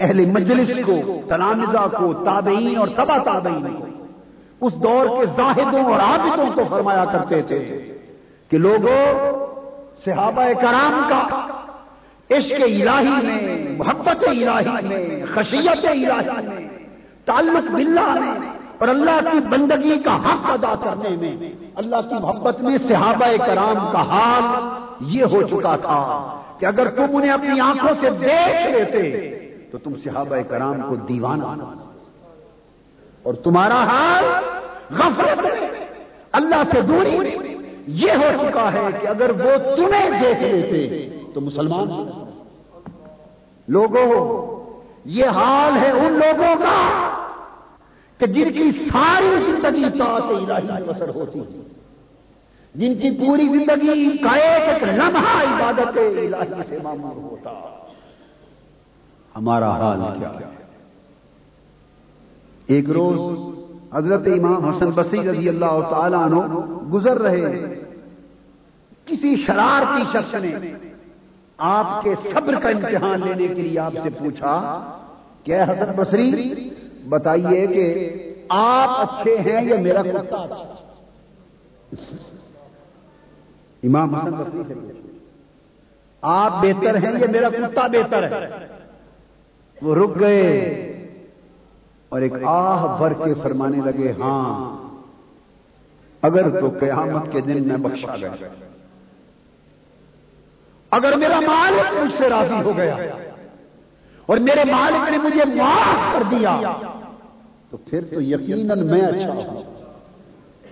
اہل 0.00 0.24
مجلس 0.24 0.70
کو 0.86 0.92
تلامزہ 1.28 1.86
کو، 1.98 2.12
تابعین 2.12 2.78
اور 2.78 2.88
تبا 2.96 3.18
تابعین 3.18 3.66
کو، 3.74 3.86
اس 4.60 4.72
دور 4.82 5.06
کے 5.06 5.26
زاہدوں 5.26 5.84
اور 5.84 6.00
عابدوں 6.00 6.46
کو 6.54 6.62
فرمایا 6.70 7.04
کرتے 7.04 7.42
تھے 7.42 7.82
کہ 8.50 8.58
لوگوں 8.58 9.00
صحابہ 10.04 10.44
کرام 10.60 11.02
کا 11.08 11.22
عشق 12.36 12.52
الہی 12.52 13.16
میں، 13.22 13.76
محبت 13.78 14.24
الہی 14.28 14.88
میں، 14.88 15.26
خشیت 15.34 15.84
الہی 15.84 16.48
میں، 16.48 16.68
تعلق 17.24 17.70
باللہ 17.70 18.14
میں 18.14 18.50
اور 18.78 18.88
اللہ 18.88 19.20
کی 19.32 19.40
بندگی 19.48 19.98
کا 19.98 20.16
حق 20.16 20.50
ادا 20.50 20.74
کرنے 20.82 21.16
میں، 21.20 21.50
اللہ 21.74 21.96
کی 21.96 22.14
محبت 22.14 22.60
میں 22.60 22.78
صحابہ 22.78 23.36
کرام 23.46 23.88
کا 23.92 24.02
حال 24.02 24.44
یہ 25.00 25.24
ہو 25.24 25.42
چکا 25.42 25.76
تھا۔ 25.76 26.34
کہ 26.58 26.66
اگر 26.66 26.88
تم 26.88 27.16
انہیں 27.16 27.30
اپنی 27.30 27.60
آنکھوں 27.60 27.94
سے 28.00 28.10
دیکھ 28.10 28.70
لیتے، 28.70 29.02
تو 29.72 29.78
تم 29.78 29.92
صحابہ 30.04 30.36
کرام 30.48 30.80
کو 30.88 30.96
دیوانہ 30.96 31.44
اور 33.22 33.34
تمہارا 33.34 33.84
حال 33.84 34.24
غفلت 34.90 35.46
اللہ 36.32 36.62
سے 36.70 36.80
دوری 36.80 37.18
یہ 37.86 38.12
ہو 38.12 38.30
چکا 38.40 38.72
ہے 38.72 38.88
کہ 39.00 39.06
اگر 39.06 39.30
وہ 39.30 39.76
تمہیں 39.76 40.10
دیکھ 40.10 40.42
لیتے، 40.42 41.08
تو 41.34 41.40
مسلمان 41.40 41.88
لوگوں، 43.68 44.12
یہ 45.04 45.26
حال 45.26 45.76
ہے 45.76 45.90
ان 45.90 46.12
لوگوں 46.12 46.54
کا 46.58 46.78
کہ 48.18 48.26
جن 48.26 48.52
کی 48.52 48.70
ساری 48.70 49.36
زندگی 49.46 49.84
الہی 50.02 50.82
بسر 50.86 51.08
ہوتی۔ 51.08 51.40
ہے 51.40 51.77
جن 52.78 52.94
کی 52.94 53.10
پوری 53.10 53.44
زندگی 53.44 54.18
کا 54.18 54.30
ایک 54.30 54.68
ایک 54.68 54.82
لمحہ 54.82 55.42
عبادت 55.42 55.98
الہی 55.98 56.62
سے 56.68 56.78
معمول 56.82 57.22
ہوتا۔ 57.22 57.50
ہمارا 59.36 59.70
حال 59.70 60.00
کیا؟ 60.18 60.28
ہے 60.28 60.44
ایک 62.66 62.90
روز 62.90 63.20
حضرت 63.94 64.26
امام 64.26 64.68
حسن 64.68 64.90
بصری 64.90 65.28
رضی 65.28 65.48
اللہ 65.48 65.80
تعالیٰ 65.90 66.20
عنہ 66.20 66.36
گزر 66.92 67.18
رہے 67.18 67.58
ہیں۔ 67.58 67.74
کسی 69.06 69.36
شرارتی 69.36 70.02
شخص 70.12 70.34
نے 70.34 70.72
آپ 71.58 72.04
کے 72.04 72.14
صبر 72.32 72.54
کا 72.54 72.68
امتحان 72.68 73.20
لینے 73.24 73.54
کے 73.54 73.62
لیے 73.62 73.78
آپ 73.78 73.92
سے 74.02 74.10
پوچھا 74.18 74.54
کہ 75.44 75.62
حسن 75.62 75.92
بصری، 75.96 76.68
بتائیے 77.08 77.66
کہ 77.66 77.86
آپ 78.48 78.88
اچھے 78.98 79.36
ہیں 79.36 79.64
یا 79.64 79.76
میرا 79.76 80.02
کتا؟ 80.02 80.46
امام 83.82 84.14
حسن 84.14 84.62
سے 84.68 84.74
آپ 86.22 86.52
بہتر 86.62 86.96
ہیں 86.96 87.12
یا 87.20 87.26
میرا 87.30 87.48
کتا 87.48 87.86
بہتر 87.86 88.22
ہے؟ 88.22 88.66
وہ 89.82 89.94
رک 89.94 90.20
گئے۔ 90.20 90.84
اور 92.08 92.20
ایک 92.20 92.32
آہ 92.44 92.98
بھر 92.98 93.12
کے 93.12 93.34
فرمانے 93.42 93.78
لگے 93.84 94.12
ہاں 94.12 94.76
اگر 96.22 96.60
تو 96.60 96.68
قیامت 96.80 97.32
کے 97.32 97.40
دن 97.40 97.68
میں 97.68 97.76
بخشا 97.76 98.16
گیا۔ 98.16 98.30
اگر 100.90 101.16
میرا 101.16 101.40
مالک 101.40 102.00
مجھ 102.00 102.12
سے 102.18 102.28
راضی 102.28 102.62
ہو 102.64 102.76
گیا 102.76 102.96
اور 104.26 104.36
میرے 104.36 104.64
مالک 104.70 105.10
نے 105.10 105.18
مجھے 105.18 105.44
معاف 105.56 106.12
کر 106.12 106.22
دیا، 106.30 106.60
تو 107.70 107.76
پھر 107.76 108.04
تو 108.14 108.22
یقیناً 108.22 108.86
میں 108.86 109.02
اچھا 109.02 109.32
ہوں۔ 109.32 109.77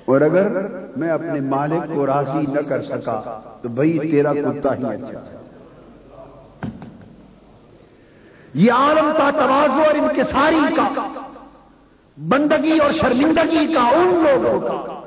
اور 0.07 0.21
اگر 0.21 0.67
میں 0.97 1.09
اپنے 1.09 1.41
مالک 1.41 1.95
کو 1.95 2.07
راضی 2.07 2.53
نہ 2.53 2.61
کر 2.61 2.83
سکا، 2.83 3.41
تو 3.63 3.69
بھائی 3.69 3.99
تیرا 3.99 4.33
کتا 4.33 4.77
ہی 4.77 4.85
اچھا 4.85 5.21
یہ 8.55 8.73
عالم 8.73 9.11
کا 9.19 9.31
توازو 9.31 9.83
اور 9.83 9.95
انکساری 9.95 10.75
کا، 10.75 10.89
بندگی 12.29 12.79
اور 12.79 12.93
شرمندگی 12.93 13.75
کا 13.75 13.81
ان 13.81 14.25
لوگوں 14.25 14.61
کا، 14.61 15.03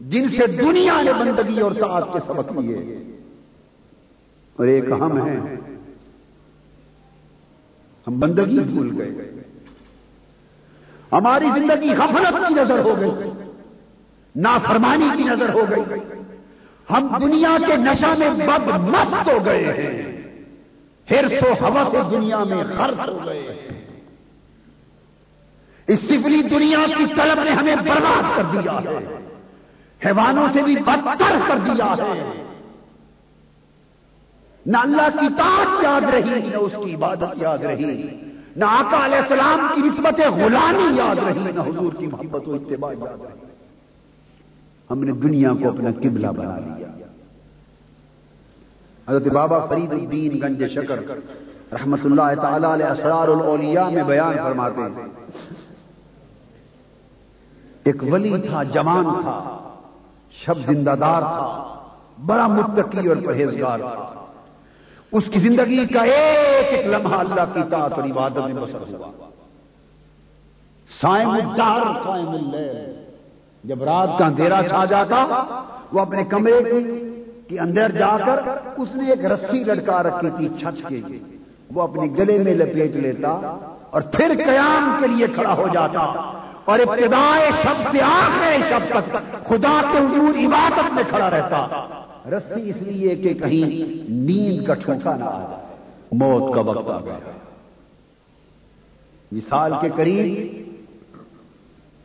جن 0.00 0.28
سے 0.28 0.46
دنیا 0.46 1.02
نے 1.02 1.12
بندگی 1.12 1.60
اور 1.60 1.72
ساتھ 1.72 2.04
کے 2.12 2.18
سبق 2.26 2.52
لیے۔ 2.52 2.76
اور 4.56 4.66
ایک 4.66 4.84
ہم 4.90 5.22
ہیں۔ 5.22 5.56
ہم 8.06 8.20
بندگی 8.20 8.60
بھول 8.60 9.00
گئے۔ 9.00 9.10
ہماری 11.12 11.46
زندگی 11.56 11.90
غفلت 11.90 12.48
کی 12.48 12.54
نظر 12.54 12.78
ہو 12.78 12.94
گئی۔ 13.00 13.30
نافرمانی 14.36 15.08
کی 15.16 15.22
نظر 15.22 15.48
ہو 15.48 15.64
گئی۔ 15.70 15.98
ہم 16.90 17.16
دنیا 17.20 17.56
کے 17.66 17.76
نشا 17.76 18.14
میں 18.18 18.30
بد 18.30 18.68
مست 18.68 19.28
ہو 19.28 19.44
گئے 19.44 19.64
ہیں۔ 19.64 20.16
پھر 21.06 21.40
تو 21.40 21.66
ہوا 21.66 21.88
سے 21.90 21.98
دنیا 22.10 22.44
میں 22.44 22.64
خرچ 22.76 23.08
ہو 23.08 23.20
گئے 23.26 23.42
ہیں۔ 23.42 23.86
اس 25.86 25.98
سفلی 26.00 26.42
دنیا 26.42 26.78
کی 26.98 27.04
طلب 27.16 27.42
نے 27.42 27.50
ہمیں 27.50 27.76
برباد 27.76 28.36
کر 28.36 28.42
دیا 28.52 28.72
ہے۔ 28.72 29.28
حیوانوں 30.06 30.48
سے 30.52 30.62
بھی 30.62 30.76
بدتر 30.76 31.36
کر 31.48 31.58
دیا 31.58 31.94
ہے۔ 31.98 32.42
نہ 34.66 34.76
اللہ 34.76 35.20
کی 35.20 35.26
طاقت 35.38 35.84
یاد 35.84 36.00
رہی، 36.00 36.48
نہ 36.48 36.56
اس 36.56 36.72
کی 36.84 36.94
عبادت 36.94 37.42
یاد 37.42 37.58
رہی۔ 37.58 38.18
نہ 38.56 38.64
آقا 38.64 39.04
علیہ 39.04 39.16
السلام 39.16 39.66
کی 39.74 39.80
نسبت 39.80 40.20
غلامی 40.20 40.96
یاد 40.96 41.16
رہی، 41.18 41.52
نہ 41.52 41.60
حضور 41.60 41.92
کی 41.92 42.06
محبت 42.06 42.48
و 42.48 42.54
اتباع 42.54 42.92
یاد 42.92 43.20
رہی۔ 43.20 43.45
ہم 44.90 45.04
نے 45.04 45.12
دنیا 45.12 45.52
کو 45.62 45.68
اپنا 45.68 45.90
قبلہ 45.90 46.26
بنا 46.26 46.58
لیا۔ 46.58 46.86
حضرت 49.08 49.26
بابا 49.26 49.66
فرید 49.66 49.92
الدین 49.92 50.40
گنج 50.42 50.64
شکر 50.74 50.96
رحمت 51.72 52.00
اللہ 52.04 52.40
تعالی 52.42 52.66
علیہ 52.72 52.84
اسرار 52.84 53.28
الاولیاء 53.28 53.88
میں 53.88 54.02
بیان 54.02 54.36
فرماتے 54.42 54.80
ہیں۔ 54.80 55.08
ایک 57.84 58.02
ولی 58.10 58.40
تھا، 58.48 58.62
جوان 58.62 59.04
تھا، 59.04 59.58
شب 60.30 60.58
زندہ 60.66 60.94
دار 61.00 61.20
تھا، 61.20 61.78
بڑا 62.26 62.46
متقی 62.46 63.08
اور 63.08 63.16
پرہیزگار 63.24 63.78
تھا۔ 63.78 64.24
اس 65.12 65.24
کی 65.32 65.40
زندگی 65.40 65.86
کا 65.86 66.00
ایک 66.00 66.74
ایک 66.74 66.86
لمحہ 66.86 67.14
اللہ 67.14 67.44
کی 67.54 67.60
طاعت 67.70 67.92
اور 67.92 68.04
عبادت 68.04 68.38
میں 68.38 68.62
بسر 68.62 68.94
ہوا۔ 68.94 69.28
سائم 70.88 71.30
الدار، 71.30 72.04
قائم 72.04 72.28
اللیل۔ 72.28 73.05
جب 73.66 73.82
رات 73.82 74.18
کا 74.18 74.26
اندھیرا 74.26 74.60
چھا 74.68 74.84
جاتا، 74.84 75.24
وہ 75.92 76.00
اپنے 76.00 76.24
کمرے 76.24 76.60
کے 77.48 77.60
اندر 77.60 77.90
جا 77.90 78.16
کر 78.26 78.40
اس 78.76 78.94
نے 78.94 79.10
ایک 79.10 79.24
رسی 79.24 79.64
لڑکا 79.64 80.02
رکھی 80.02 80.30
تھی 80.36 80.48
چھت 80.60 80.88
کے 80.88 81.00
وہ 81.74 81.82
اپنے 81.82 82.02
گلے 82.18 82.38
میں 82.38 82.54
لپیٹ 82.54 82.96
لیتا 82.96 83.28
اور 83.90 84.00
پھر 84.00 84.32
قیام 84.44 84.96
کے 85.00 85.06
لیے 85.06 85.26
کھڑا 85.26 85.54
ہو 85.54 85.68
جاتا۔ 85.72 86.02
اور 86.64 86.78
ابتدائے 86.78 87.50
شب 87.62 87.82
سے 87.92 88.02
آخر 88.02 88.56
شب 88.68 88.80
تک 88.88 89.16
خدا 89.48 89.80
کے 89.92 89.98
حضور 89.98 90.46
عبادت 90.46 90.92
میں 90.92 91.02
کھڑا 91.08 91.30
رہتا۔ 91.30 91.66
رسی 92.26 92.70
اس 92.70 92.76
لیے 92.82 93.14
کہ 93.14 93.34
کہیں 93.34 94.02
نیند 94.10 94.66
کا 94.66 94.74
ٹھوکا 94.74 95.16
نہ 95.16 95.24
آ 95.24 95.46
جائے۔ 95.50 95.66
موت 96.12 96.54
کا 96.54 96.60
وقت 96.60 96.90
آ 96.90 97.00
گیا۔ 97.00 97.18
مثال 99.32 99.72
کے 99.80 99.88
قریب 99.96 100.65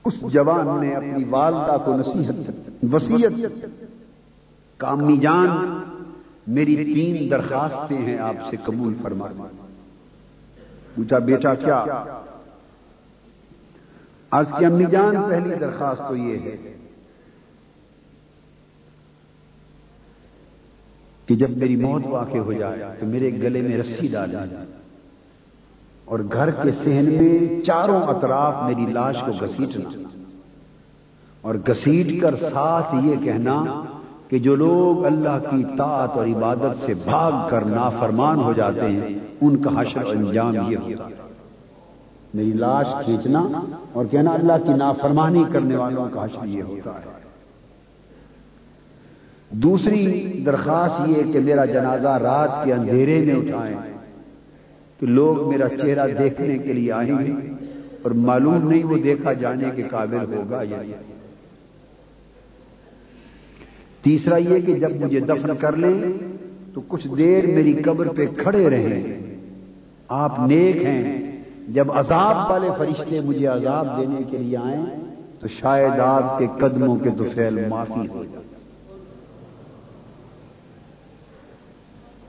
اس 0.05 0.13
جوان 0.33 0.67
نے 0.81 0.95
اپنی 0.95 1.23
والدہ 1.23 1.77
کو 1.85 1.95
نصیحت 1.97 2.83
وسیعت 2.93 3.65
کامی 4.79 5.17
جان، 5.17 5.49
میری 6.47 6.75
تین 6.85 7.29
درخواستیں 7.31 7.97
ہیں 7.97 8.17
آپ 8.19 8.35
سے 8.49 8.57
قبول 8.63 8.93
فرما 9.01 9.27
پوچھا، 10.95 11.17
بیٹا، 11.19 11.53
کیا؟ 11.55 11.83
آج 14.31 14.51
کی 14.59 14.65
امی 14.65 14.85
جان 14.85 15.15
پہلی 15.29 15.55
درخواست 15.55 16.01
تو 16.07 16.15
یہ 16.15 16.37
ہے 16.39 16.55
کہ 21.27 21.35
جب 21.35 21.57
میری 21.57 21.75
موت 21.75 22.05
واقع 22.05 22.37
ہو 22.37 22.53
جائے 22.53 22.95
تو 22.99 23.05
میرے 23.05 23.29
گلے 23.31 23.61
میں 23.61 23.77
رسی 23.77 24.07
ڈال 24.07 24.35
اور 26.05 26.19
گھر 26.33 26.51
کے 26.51 26.71
سہن 26.71 27.05
میں 27.05 27.61
چاروں 27.61 28.01
اطراف 28.01 28.55
میری 28.63 28.91
لاش 28.91 29.15
کو 29.25 29.45
گسیٹنا 29.45 29.89
اور 31.41 31.55
گسیٹ 31.69 32.21
کر 32.21 32.35
ساتھ 32.35 32.95
یہ 33.03 33.15
کہنا 33.23 33.83
کہ 34.27 34.39
جو 34.39 34.55
لوگ 34.55 35.05
اللہ 35.05 35.37
کی 35.49 35.63
طاعت 35.77 36.09
اور 36.09 36.27
عبادت 36.27 36.85
سے 36.85 36.93
بھاگ 36.93 37.49
کر 37.49 37.65
نافرمان 37.65 38.39
ہو 38.39 38.53
جاتے 38.53 38.91
ہیں، 38.91 39.19
ان 39.41 39.57
کا 39.57 39.81
حشر 39.81 40.01
انجام 40.05 40.71
یہ 40.71 40.77
ہوتا 40.77 41.07
میری 42.33 42.51
لاش 42.51 43.05
کھینچنا 43.05 43.47
اور 43.93 44.05
کہنا 44.05 44.31
اللہ 44.31 44.53
کی 44.65 44.73
نافرمانی 44.73 45.43
کرنے 45.51 45.75
والوں 45.75 46.09
کا 46.09 46.25
حشر 46.25 46.45
یہ 46.45 46.63
ہوتا 46.63 46.91
ہے۔ 46.91 47.21
دوسری 49.49 50.43
درخواست 50.45 51.07
یہ 51.07 51.33
کہ 51.33 51.39
میرا 51.39 51.65
جنازہ 51.65 52.07
رات 52.07 52.65
کے 52.65 52.73
اندھیرے 52.73 53.25
میں 53.25 53.35
اٹھائیں۔ 53.35 53.90
کہ 55.01 55.07
لوگ 55.07 55.49
میرا 55.49 55.69
چہرہ 55.69 56.07
دیکھنے 56.19 56.57
کے 56.57 56.73
لیے 56.73 56.91
آئیں 56.91 57.19
گے 57.19 57.31
اور 58.01 58.11
معلوم 58.11 58.69
نہیں 58.69 58.83
وہ 58.83 58.97
دیکھا 58.97 59.33
جانے 59.33 59.65
کے 59.75 59.83
قابل 59.83 60.33
ہوگا 60.33 60.61
یا 60.69 60.81
تیسرا 64.01 64.37
یہ 64.37 64.59
کہ 64.65 64.73
جب 64.73 64.91
مجھے 65.01 65.19
دفن 65.19 65.55
کر 65.59 65.75
لیں 65.75 65.99
تو 66.73 66.81
کچھ 66.87 67.07
دیر 67.17 67.45
میری 67.47 67.73
قبر 67.73 68.07
پہ 68.07 68.25
کھڑے 68.37 68.69
رہیں۔ 68.69 69.17
آپ 70.07 70.39
نیک 70.39 70.75
ہیں۔ 70.75 71.43
جب 71.67 71.91
عذاب 71.91 72.51
والے 72.51 72.67
فرشتے 72.77 73.19
مجھے 73.19 73.47
عذاب 73.47 73.97
دینے 73.97 74.23
کے 74.29 74.37
لیے 74.37 74.57
آئیں 74.57 74.85
تو 75.39 75.47
شاید 75.47 75.99
آپ 75.99 76.39
کے 76.39 76.47
قدموں 76.59 76.95
کے 76.95 77.09
دفیل 77.09 77.67
معافی 77.69 78.07
ہو 78.07 78.23
جائے۔ 78.23 78.45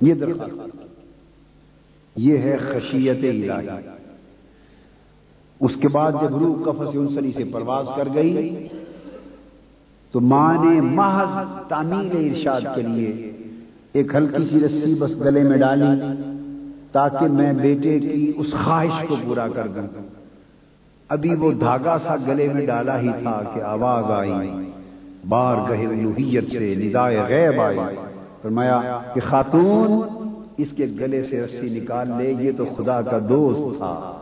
یہ 0.01 0.15
درخواست۔ 0.15 1.02
یہ 2.17 2.39
ہے 2.39 2.57
خشیت 2.57 3.19
الہی۔ 3.23 3.67
اس 5.61 5.71
کے 5.81 5.89
بعد 5.89 6.13
جب 6.13 6.37
روح 6.39 6.63
کفس 6.63 6.89
انسلی 6.95 7.33
سے 7.37 7.45
پرواز 7.45 7.87
کر 7.97 8.09
گئی، 8.15 8.69
تو 10.13 10.21
ماں 10.21 10.65
نے 10.65 10.81
محض 10.81 11.47
تعمیل 11.69 12.35
ارشاد 12.35 12.61
کے 12.75 12.83
لیے 12.83 13.33
ایک 13.93 14.15
ہلکی 14.15 14.45
سی 14.45 14.61
رسی 14.61 14.95
بس 15.01 15.21
گلے 15.21 15.43
میں 15.43 15.59
ڈالی 15.59 16.23
تاکہ 16.93 17.27
میں 17.29 17.53
بیٹے 17.53 17.99
کی 17.99 18.33
اس 18.37 18.55
خواہش 18.65 19.09
کو 19.09 19.17
پورا 19.25 19.49
کر 19.49 19.69
دوں۔ 19.69 19.87
ابھی 21.09 21.35
وہ 21.35 21.53
دھاگا 21.53 21.97
سا 22.03 22.17
گلے 22.27 22.49
میں 22.49 22.67
ڈالا 22.67 23.01
ہی 23.01 23.11
تھا 23.23 23.43
کہ 23.55 23.61
آواز 23.61 24.11
آئی۔ 24.11 24.49
بار 25.29 25.57
گہے 25.71 25.87
لوہیت 26.03 26.51
سے 26.51 26.75
ندائے 26.79 27.21
غیب 27.29 27.61
آئی۔ 27.61 27.79
فرمایا 28.43 28.99
کہ 29.15 29.21
خاتون 29.21 30.12
اس 30.57 30.69
کے 30.77 30.87
گلے 31.01 31.23
سے 31.23 31.41
رسی 31.41 31.81
نکال 31.81 32.11
لے، 32.19 32.33
یہ 32.41 32.53
تو 32.57 32.65
خدا 32.77 33.03
کا 33.03 33.19
دوست 33.29 33.79
تھا۔ 33.79 34.13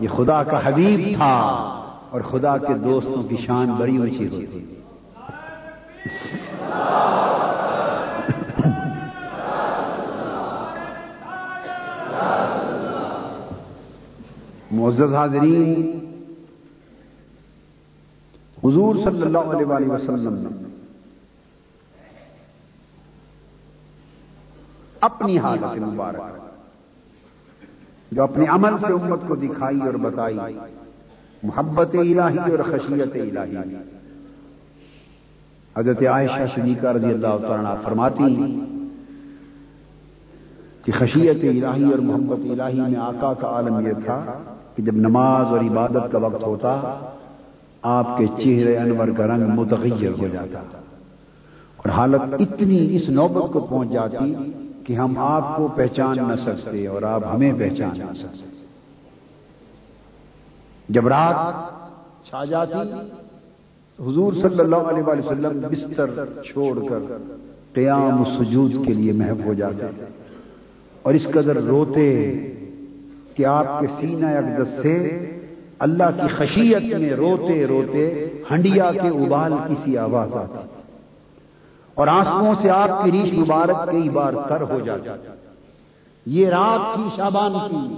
یہ 0.00 0.08
خدا 0.08 0.42
کا 0.42 0.68
حبیب 0.68 1.16
تھا۔ 1.16 1.70
اور 2.10 2.20
خدا 2.20 2.58
کے 2.58 2.74
دوستوں 2.74 3.22
کی 3.22 3.36
شان 3.36 3.70
بڑی 3.78 3.96
اونچی 3.96 4.28
ہوتی۔ 4.28 4.80
معزز 14.70 15.14
حاضرین، 15.14 15.98
حضور 18.64 18.94
صلی 19.04 19.22
اللہ 19.22 19.38
علیہ 19.38 19.90
وسلم 19.90 20.34
نے 20.34 20.73
اپنی 25.04 25.38
حالت 25.38 25.78
مبارک۔ 25.78 26.44
جو 28.12 28.22
اپنے 28.22 28.44
عمل 28.48 28.78
سے 28.78 28.92
امت 28.92 29.20
کو 29.28 29.34
دکھائی 29.34 29.80
اور 29.80 29.94
بتائی۔ 29.94 30.36
محبت 31.42 31.94
الہی 31.94 32.38
اور 32.38 32.58
خشیت 32.64 33.14
الہی۔ 33.14 33.74
حضرت 35.78 36.02
عائشہ 36.02 36.46
شدیقہ 36.54 36.86
رضی 36.86 37.12
اللہ 37.12 37.46
تعالیٰ 37.48 37.74
فرماتی 37.82 38.60
کہ 40.84 40.92
خشیت 40.92 41.38
الہی 41.42 41.90
اور 41.90 41.98
محبت 41.98 42.60
الہی 42.60 42.80
میں 42.80 43.00
آقا 43.00 43.32
کا 43.32 43.48
عالم 43.48 43.86
یہ 43.86 43.92
تھا 44.04 44.24
کہ 44.76 44.82
جب 44.82 44.94
نماز 44.94 45.46
اور 45.46 45.60
عبادت 45.60 46.12
کا 46.12 46.18
وقت 46.18 46.44
ہوتا 46.44 46.98
آپ 47.82 48.18
کے 48.18 48.26
چہرے 48.26 48.76
انور 48.76 49.08
کا 49.16 49.26
رنگ 49.26 49.48
متغیر 49.48 50.22
ہو 50.22 50.28
جاتا۔ 50.28 50.60
اور 51.76 51.88
حالت 51.88 52.34
اتنی 52.38 52.96
اس 52.96 53.08
نوبت 53.08 53.52
کو 53.52 53.60
پہنچ 53.60 53.90
جاتی 53.90 54.34
کہ 54.84 54.92
ہم 54.92 55.14
آپ 55.18 55.56
کو 55.56 55.68
پہچان 55.68 56.16
نہ 56.28 56.36
سکتے 56.36 56.86
اور 56.86 57.02
آپ 57.02 57.20
ہمیں 57.34 57.52
پہچان 57.58 57.98
نہ 57.98 58.14
سکتے۔ 58.14 58.66
جب 60.88 61.08
رات 61.08 61.54
چھا 62.26 62.44
جاتی، 62.44 62.92
حضور 64.06 64.32
صلی 64.32 64.60
اللہ 64.60 64.76
علیہ 64.76 65.02
وسلم 65.02 65.60
بستر 65.60 66.24
چھوڑ 66.44 66.78
کر 66.88 66.98
قیام 67.72 68.20
و 68.20 68.24
سجود 68.24 68.86
کے 68.86 68.94
لیے 68.94 69.12
محب 69.12 69.44
ہو 69.44 69.54
جاتے۔ 69.54 69.86
اور 71.02 71.14
اس 71.14 71.24
قدر 71.24 71.56
روتے 71.56 72.38
کہ 73.34 73.46
آپ 73.46 73.80
کے 73.80 73.86
سینہ 74.00 74.26
اقدس 74.26 74.82
سے 74.82 75.20
اللہ 75.78 76.04
کی 76.16 76.28
خشیت 76.28 77.00
میں 77.00 77.10
روتے 77.10 77.66
روتے 77.66 78.28
ہنڈیا 78.50 78.92
کے 78.92 79.08
ابال 79.08 79.52
کسی 79.68 79.98
آواز 79.98 80.34
آتی۔ 80.34 80.73
اور 81.94 82.06
آنسوؤں 82.06 82.54
سے 82.60 82.70
آپ 82.70 83.04
کی 83.04 83.12
ریش 83.12 83.32
مبارک 83.32 83.90
کئی 83.90 84.08
بار 84.08 84.32
تر 84.48 84.60
ہو 84.60 84.80
جاتا 84.80 85.16
یہ 86.26 86.48
رات 86.48 86.94
تھی 86.94 87.08
شابان 87.16 87.52
کی۔ 87.52 87.94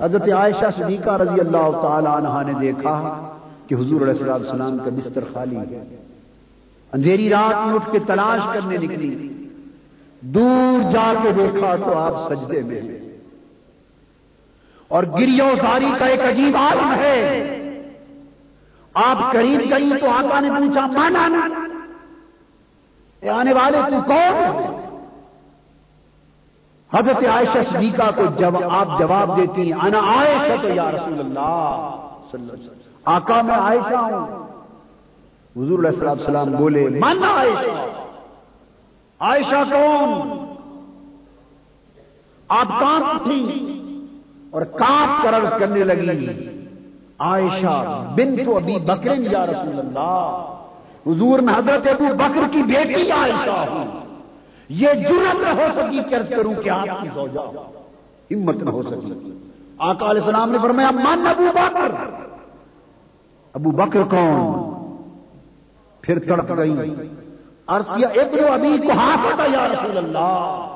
حضرت 0.00 0.28
عائشہ 0.28 0.70
صدیقہ 0.76 1.10
رضی 1.10 1.40
اللہ 1.40 1.80
تعالی 1.82 2.08
عنہ 2.12 2.50
نے 2.50 2.52
دیکھا 2.60 3.30
کہ 3.66 3.74
حضور 3.74 4.00
علیہ 4.00 4.30
السلام 4.30 4.78
کا 4.78 4.90
بستر 4.90 5.20
خالی 5.32 5.56
ہے۔ 5.56 5.96
اندھیری 6.92 7.30
رات 7.30 7.66
میں 7.66 7.74
اٹھ 7.74 7.92
کے 7.92 7.98
تلاش 7.98 8.40
کرنے 8.54 8.76
نکلی۔ 8.76 9.28
دور 10.20 10.92
جا 10.92 11.12
کے 11.22 11.32
دیکھا 11.32 11.76
تو 11.84 11.98
آپ 11.98 12.32
سجدے 12.32 12.60
میں 12.60 12.80
اور 14.88 15.02
گریو 15.02 15.48
ساری 15.60 15.90
کا 15.98 16.06
ایک 16.06 16.20
عجیب 16.20 16.56
عالم 16.56 16.92
ہے۔ 16.92 17.50
آپ 18.94 19.32
قریب 19.32 19.60
گئی 19.70 19.92
تو 20.00 20.10
آقا 20.10 20.40
نے 20.40 20.50
پوچھا، 20.50 20.86
مانا 20.86 21.63
آنے 23.28 23.52
والے 23.52 23.78
تو 23.90 23.96
کون 24.06 24.74
حضرت 26.92 27.24
عائشہ 27.24 27.58
صدیقہ 27.72 28.10
کو 28.16 28.22
جب 28.38 28.54
آپ 28.70 28.98
جواب 28.98 29.36
دیتی 29.36 29.72
ہیں، 29.72 29.80
انا 29.80 29.98
عائشہ 29.98 30.62
تو 30.62 30.68
یا 30.68 30.90
رسول 30.90 31.20
اللہ۔ 31.20 31.90
آقا 33.04 33.42
میں 33.42 33.54
عائشہ 33.54 33.94
ہوں۔ 33.94 34.44
حضور 35.56 35.84
علیہ 35.84 36.08
السلام 36.08 36.50
بولے، 36.50 36.88
من 36.88 37.24
عائشہ؟ 37.24 37.86
عائشہ 39.20 39.62
کون؟ 39.70 40.28
آپ 42.48 42.68
کہاں 42.68 43.00
اٹھی 43.14 43.70
اور 44.50 44.62
کانپ 44.62 45.22
کر 45.22 45.36
عرض 45.36 45.52
کرنے 45.58 45.84
لگی، 45.84 46.48
عائشہ 47.18 48.04
بن 48.16 48.44
تو 48.44 48.56
ابھی 48.56 48.78
بکرین 48.78 49.26
یا 49.30 49.46
رسول 49.46 49.78
اللہ۔ 49.78 50.50
حضور 51.06 51.38
میں 51.38 51.54
حضرت 51.54 51.88
ابو 51.88 52.14
بکر 52.16 52.40
کی 52.50 52.62
بیٹی 52.62 53.10
عائشہ 53.10 53.64
ہوں۔ 53.70 53.84
یہ 54.68 54.88
جرت 54.92 55.34
نہ 55.34 55.48
ہو 55.48 55.66
سکی 55.76 56.00
کرز 56.10 56.28
کروں 56.28 56.54
کہ 56.54 56.70
آپ 56.70 57.02
کی 57.02 57.08
زوجہ 57.14 57.40
ہمت 58.34 58.62
نہ 58.62 58.70
ہو 58.70 58.82
سکی۔ 58.82 59.38
آقا 59.78 60.10
علیہ 60.10 60.22
السلام 60.22 60.50
نے 60.50 60.58
فرمایا، 60.62 60.90
من 60.90 61.26
ابو 61.26 61.46
بکر؟ 61.54 61.94
ابو 63.52 63.70
بکر 63.70 64.02
کون؟ 64.02 64.74
پھر 66.00 66.18
تڑپ 66.18 66.56
گئی۔ 66.56 66.72
عرض 67.66 67.86
کیا، 67.86 68.08
ابن 68.08 68.52
ابھی 68.52 68.78
کو 68.78 68.92
ہاتھ 68.92 69.40
یا 69.52 69.68
رسول 69.68 69.98
اللہ؟ 69.98 70.66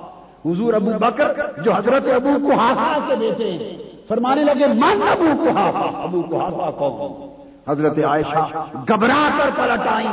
حضور 0.46 0.74
ابو 0.74 0.90
بکر 1.00 1.32
جو 1.62 1.72
حضرت 1.72 2.08
ابو 2.14 2.46
کو 2.46 2.52
ہاتھ 2.52 3.08
کے 3.08 3.14
بیٹے 3.14 3.76
فرمانے 4.08 4.44
لگے، 4.44 4.66
من 4.66 5.02
ابو 5.08 5.44
کو 5.44 5.50
ہاتھ 5.50 5.76
ابو 6.02 6.22
کو 6.22 6.40
ہاتھ 6.40 6.78
کون؟ 6.78 7.27
حضرت 7.68 7.98
عائشہ 7.98 8.64
گھبرا 8.88 9.28
کر 9.38 9.50
پلٹ 9.56 9.86
آئی 9.86 10.06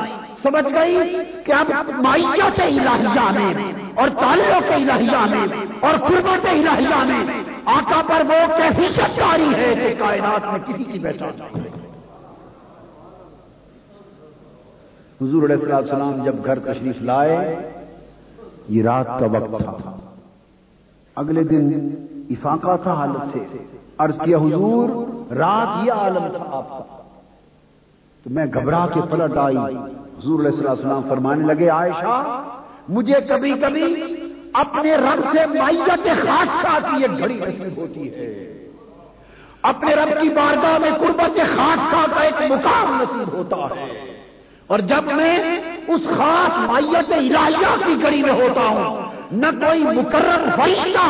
سمجھ 0.44 0.74
گئی 0.74 1.18
کہ 1.46 1.52
اب 1.52 1.72
معیت 2.02 2.60
الہیہ 2.60 3.32
میں 3.40 3.74
اور 3.96 4.10
تعلق 4.20 4.72
الہیہ 4.72 5.36
میں 5.36 5.66
اور 5.80 5.94
قربت 6.00 6.46
الہیہ 6.46 6.96
میں 6.96 7.44
آقا 7.66 8.02
پر 8.08 8.24
وہ 8.28 8.58
کیسی 8.58 8.88
شکاری 8.94 9.50
ہے 9.56 9.76
کہ 9.76 10.00
کائنات 10.00 10.42
میں 10.46 10.60
کسی 10.66 10.84
کی 10.84 11.00
بیٹھا 11.00 11.26
حضور 15.22 15.44
علیہ 15.44 15.74
السلام 15.74 16.24
جب 16.24 16.36
گھر 16.46 16.60
تشریف 16.60 17.02
لائے، 17.02 17.72
یہ 18.70 18.84
رات 18.84 19.08
کا 19.08 19.26
وقت 19.26 19.64
تھا۔ 19.64 19.96
اگلے 21.16 21.44
دن 21.44 21.90
افاقہ 22.30 22.78
تھا 22.84 22.94
حالت 22.94 23.38
سے۔ 23.38 23.58
عرض 23.98 24.20
کیا، 24.20 24.38
حضور، 24.38 24.90
رات 25.34 25.88
یہ 25.88 25.92
عالم 25.92 26.28
تھا 26.28 26.46
آپ 26.52 26.70
کا۔ 26.70 27.05
تو 28.26 28.32
میں 28.32 28.46
گھبرا 28.54 28.86
کے 28.94 29.00
پلٹ 29.12 29.38
آئی۔ 29.38 29.58
حضور 29.58 30.40
علیہ 30.40 30.70
السلام 30.70 31.02
فرمانے 31.10 31.54
لگے، 31.54 31.70
عائشہ، 31.70 32.44
مجھے 32.90 33.14
کبھی 33.30 33.52
کبھی 33.52 34.04
اپنے 34.54 34.96
رب 34.96 35.26
سے 35.32 35.60
مائیت 35.60 36.06
خاصہ 36.06 36.78
کی 36.86 37.02
ایک 37.02 37.20
گھڑی 37.20 37.34
نصیب 37.34 37.78
ہوتی 37.78 38.16
ہے۔ 38.16 38.68
اپنے 39.62 39.94
رب 39.94 40.22
کی 40.22 40.30
بارگاہ 40.30 40.78
میں 40.78 40.90
قربت 41.00 41.40
خاصہ 41.56 42.06
کا 42.16 42.22
ایک 42.22 42.52
مقام 42.52 43.02
نصیب 43.02 43.34
ہوتا 43.34 43.58
ہے۔ 43.58 44.18
اور 44.68 44.80
جب 44.80 45.04
میں 45.16 45.62
اس 45.88 46.02
خاص 46.18 46.58
مائیت 46.58 47.14
الہیہ 47.14 47.86
کی 47.86 48.04
گڑی 48.04 48.24
میں 48.24 48.34
ہوتا 48.34 48.62
ہوں، 48.62 49.02
نہ 49.32 49.48
کوئی 49.60 49.84
مقرر 49.84 50.50
فرشتہ 50.56 51.08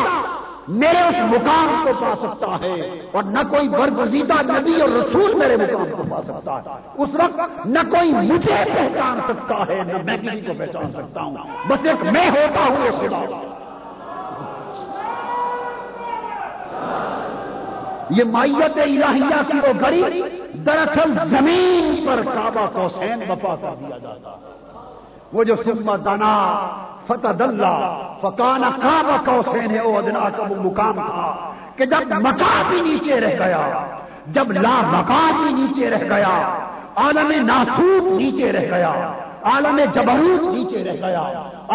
میرے 0.68 1.00
اس 1.00 1.16
مقام 1.32 1.84
کو 1.84 1.90
پا 2.00 2.14
سکتا 2.16 2.66
ہے 2.66 3.00
اور 3.12 3.22
نہ 3.22 3.38
کوئی 3.50 3.68
برگزیدہ 3.68 4.42
نبی 4.42 4.80
اور 4.80 4.88
رسول 4.88 5.34
میرے 5.34 5.56
مقام 5.56 5.90
کو 5.96 6.02
پا 6.10 6.22
سکتا 6.22 6.56
ہے۔ 6.56 7.02
اس 7.02 7.08
وقت 7.14 7.66
نہ 7.66 7.78
کوئی 7.90 8.12
مجھے 8.12 8.64
پہچان 8.74 9.20
سکتا 9.28 9.64
ہے، 9.68 9.82
نہ 9.86 9.92
میں 10.04 10.16
کسی 10.16 10.40
کو 10.40 10.52
پہچان 10.58 10.90
سکتا 10.92 11.22
ہوں۔ 11.22 11.36
بس 11.68 11.86
ایک 11.86 12.04
میں 12.12 12.30
ہوتا 12.30 12.60
ہوں 12.60 12.84
یہ 12.84 12.90
خدا 12.90 13.40
یہ 18.10 18.24
مائیت 18.24 18.78
الہیہ 18.78 19.42
کی 19.48 19.58
وہ 19.58 19.72
گڑی 19.80 20.22
دراصل 20.52 21.12
زمین 21.30 22.06
پر 22.06 22.22
کعبہ 22.34 22.66
کو 22.72 22.88
سین 22.88 23.18
بپا 23.28 23.54
کر 23.60 23.74
دیا 23.80 23.98
جاتا 23.98 24.30
وہ 25.32 25.44
جو 25.44 25.56
سما 25.56 25.96
دانا 25.96 26.32
فتح 27.08 27.42
اللہ 27.44 27.76
فکان 28.22 28.62
کعبہ 28.82 29.16
کو 29.24 29.40
ہے 29.54 29.78
ادنا 29.78 30.28
کا 30.36 30.42
وہ 30.48 30.56
مقام 30.62 30.96
تھا 31.00 31.26
کہ 31.76 31.84
جب 31.84 32.12
مکا 32.24 32.54
بھی 32.68 32.80
نیچے 32.80 33.20
رہ 33.20 33.34
گیا، 33.38 33.62
جب 34.34 34.52
لا 34.52 34.76
مکا 34.92 35.20
بھی 35.36 35.52
نیچے 35.52 35.90
رہ 35.90 36.04
گیا، 36.10 36.34
عالم 37.04 37.32
ناسوت 37.46 38.10
نیچے 38.12 38.52
رہ 38.52 38.66
گیا، 38.70 38.92
عالم 39.52 39.80
جبروت 39.94 40.42
نیچے 40.54 40.82
رہ 40.84 40.96
گیا، 41.02 41.22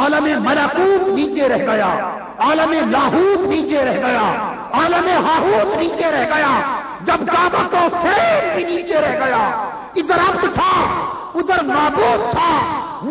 عالم 0.01 0.27
ملکوت 0.45 1.07
نیچے 1.09 1.47
رہ 1.49 1.65
گیا، 1.67 1.89
عالم 2.47 2.73
لاہوت 2.91 3.47
نیچے 3.49 3.83
رہ 3.85 3.97
گیا، 4.05 4.25
عالم 4.79 5.07
ہاہوت 5.25 5.77
نیچے 5.77 6.11
رہ 6.11 6.25
گیا، 6.33 6.51
جب 7.05 7.27
کعبہ 7.27 7.63
کو 7.71 7.87
سین 8.01 8.49
بھی 8.55 8.63
نیچے 8.63 9.01
رہ 9.01 9.19
گیا، 9.25 9.43
ادھر 10.01 10.19
اب 10.27 10.45
تھا، 10.53 10.73
ادھر 11.35 11.63
معبود 11.63 12.31
تھا 12.31 12.49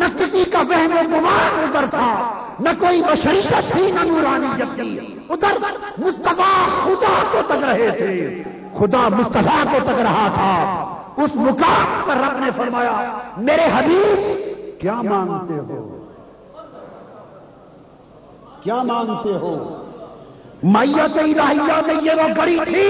نہ 0.01 0.07
کسی 0.19 0.43
کا 0.43 0.61
بہن 0.61 0.93
و 0.93 1.01
گمان 1.11 1.59
ادھر 1.63 1.85
تھا، 1.89 2.11
نہ 2.59 2.69
کوئی 2.79 3.01
بشریت 3.01 3.71
تھی 3.71 3.91
نہ 3.91 3.99
نورانی 3.99 4.47
جب 4.57 4.75
تھی 4.75 5.15
ادھر 5.29 5.57
مصطفیٰ 5.97 6.55
خدا 6.83 7.13
کو 7.31 7.41
تک 7.45 7.63
رہے 7.63 7.89
تھے، 7.97 8.43
خدا 8.77 9.07
مصطفیٰ 9.09 9.63
کو 9.63 9.79
تک 9.83 9.99
رہا 10.01 10.27
تھا۔ 10.33 10.53
اس 11.23 11.35
مقام 11.35 12.01
پر 12.05 12.17
رب 12.17 12.39
نے 12.39 12.49
فرمایا، 12.55 13.17
میرے 13.37 13.65
حبیب، 13.75 14.79
کیا 14.81 15.01
مانگتے 15.01 15.53
ہو؟ 15.53 15.97
کیا 18.63 18.81
مانگتے 18.83 19.33
ہو؟ 19.33 19.53
میت 20.63 21.17
الہیہ 21.17 21.79
میں 21.87 21.95
یہ 22.01 22.11
وہ 22.11 22.27
گڑی 22.37 22.57
تھی 22.65 22.89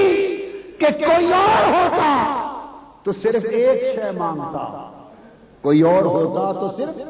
کہ 0.80 0.88
کوئی 1.06 1.34
اور 1.34 1.68
ہوتا 1.74 2.12
تو 3.04 3.12
صرف 3.14 3.46
ایک 3.50 3.96
شے 3.96 4.12
مانگتا۔ 4.12 4.91
کوئی 5.62 5.82
اور 5.82 6.04
ہوتا 6.04 6.60
تو 6.60 6.70
صرف 6.78 7.08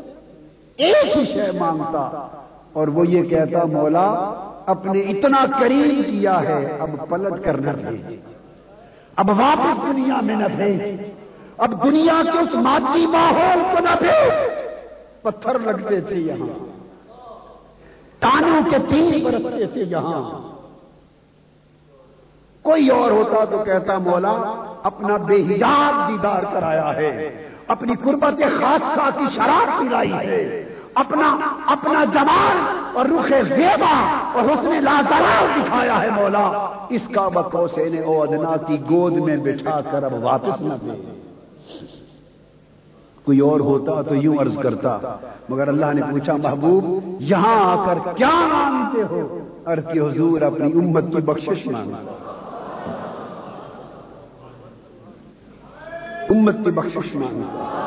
ایک 0.77 1.17
ہی 1.17 1.25
شے 1.25 1.51
مانگتا۔ 1.59 2.27
اور 2.73 2.87
وہ 2.87 3.07
یہ 3.07 3.23
کہتا، 3.23 3.63
مولا، 3.63 4.33
اپنے 4.65 4.99
اتنا 4.99 5.45
قریب 5.59 6.05
کیا 6.05 6.41
ہے، 6.41 6.77
اب 6.79 6.89
پلٹ 7.09 7.43
کر 7.43 7.57
نہ 7.57 7.71
بھیج۔ 7.71 8.15
اب 9.15 9.29
واپس 9.29 9.83
دنیا 9.83 10.21
میں 10.21 10.35
نہ 10.35 10.47
بھیج۔ 10.55 11.01
اب 11.57 11.83
دنیا 11.83 12.21
کے 12.33 12.39
اس 12.39 12.53
مادی 12.53 13.05
ماحول 13.05 13.63
کو 13.71 13.83
نہ 13.83 13.95
بھیج۔ 13.99 14.31
پتھر 15.21 15.59
لگتے 15.59 16.01
تھے 16.01 16.15
یہاں۔ 16.15 16.65
تانوں 18.19 18.69
کے 18.71 18.77
تین 18.89 19.23
برستے 19.23 19.65
تھے 19.65 19.83
یہاں۔ 19.83 20.39
کوئی 22.61 22.89
اور 22.89 23.11
ہوتا 23.11 23.45
تو 23.45 23.63
کہتا، 23.63 23.97
مولا، 23.97 24.63
اپنا 24.83 25.17
بے 25.17 25.35
حجاب 25.35 26.09
دیدار 26.09 26.43
کرایا 26.53 26.95
ہے۔ 26.95 27.47
اپنی 27.72 27.93
قربت 28.03 28.41
خاصہ 28.59 29.09
کی 29.17 29.26
شراب 29.32 29.80
پلائی 29.80 30.13
ہے۔ 30.13 30.41
اپنا 30.95 31.38
اپنا 31.65 32.03
جمال 32.13 32.57
اور 32.97 33.05
رخ 33.05 33.32
زیبا 33.47 33.95
اور 34.34 34.43
حسن 34.45 34.84
لازوال 34.84 35.45
دکھایا 35.55 36.01
ہے 36.01 36.09
مولا۔ 36.09 36.45
اس 36.89 37.01
کا 37.15 37.28
بکوسے 37.28 37.89
نے 37.89 37.99
او 37.99 38.22
ادنا 38.24 38.57
کی 38.57 38.78
گود 38.89 39.15
میں 39.17 39.38
بٹھا 39.38 39.80
کر 39.91 40.03
اب 40.03 40.24
واپس 40.24 40.61
نہ 40.61 40.74
دے 40.82 40.91
کوئی 43.26 43.39
اور 43.39 43.59
ہوتا 43.59 44.01
تو 44.01 44.15
یوں 44.15 44.38
عرض 44.39 44.57
کرتا، 44.57 44.97
مگر 45.49 45.67
اللہ 45.67 45.93
نے 45.93 46.01
پوچھا، 46.11 46.36
محبوب، 46.36 46.86
یہاں 47.19 47.59
آ 47.72 47.86
کر 47.86 48.13
کیا 48.15 48.36
مانگتے 48.53 49.01
ہو؟ 49.01 49.39
عرض 49.65 49.84
کی 49.93 49.99
حضور، 49.99 50.41
اپنی 50.41 50.72
امت 50.72 51.03
کی 51.03 51.22
بخشش 51.22 51.67
مانگتا۔ 51.67 52.20
امت 56.41 56.55
کی 56.63 56.71
بخشش 56.71 57.15
مانگتا 57.15 57.77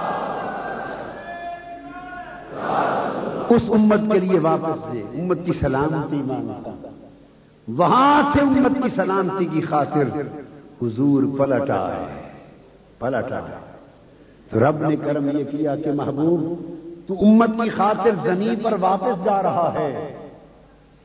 اس 3.49 3.63
امت 3.69 4.13
کے 4.13 4.21
لیے 4.21 4.39
واپس 4.39 4.93
دے، 4.93 5.01
امت 5.01 5.39
کی 5.45 5.53
سلامتی 5.53 6.17
مانگتا۔ 6.17 6.71
وہاں 7.69 8.23
سے 8.33 8.41
امت 8.41 8.83
کی 8.83 8.89
سلامتی 8.89 9.45
کی 9.45 9.61
خاطر 9.61 10.21
حضور 10.83 11.39
پلٹ 11.39 11.71
آئے۔ 11.71 12.23
پلٹ 12.99 13.33
آئے۔ 13.33 13.57
تو 14.51 14.61
رب 14.61 14.89
نے 14.89 14.97
کرم 14.97 15.39
یہ 15.39 15.45
کیا 15.45 15.77
کہ 15.77 15.93
محبوب، 15.93 16.61
تو 17.09 17.15
امت 17.21 17.51
کی 17.63 17.69
خاطر 17.69 18.11
زمین 18.23 18.57
پر 18.57 18.75
واپس 18.81 19.25
جا 19.25 19.43
رہا 19.43 19.73
ہے۔ 19.75 20.17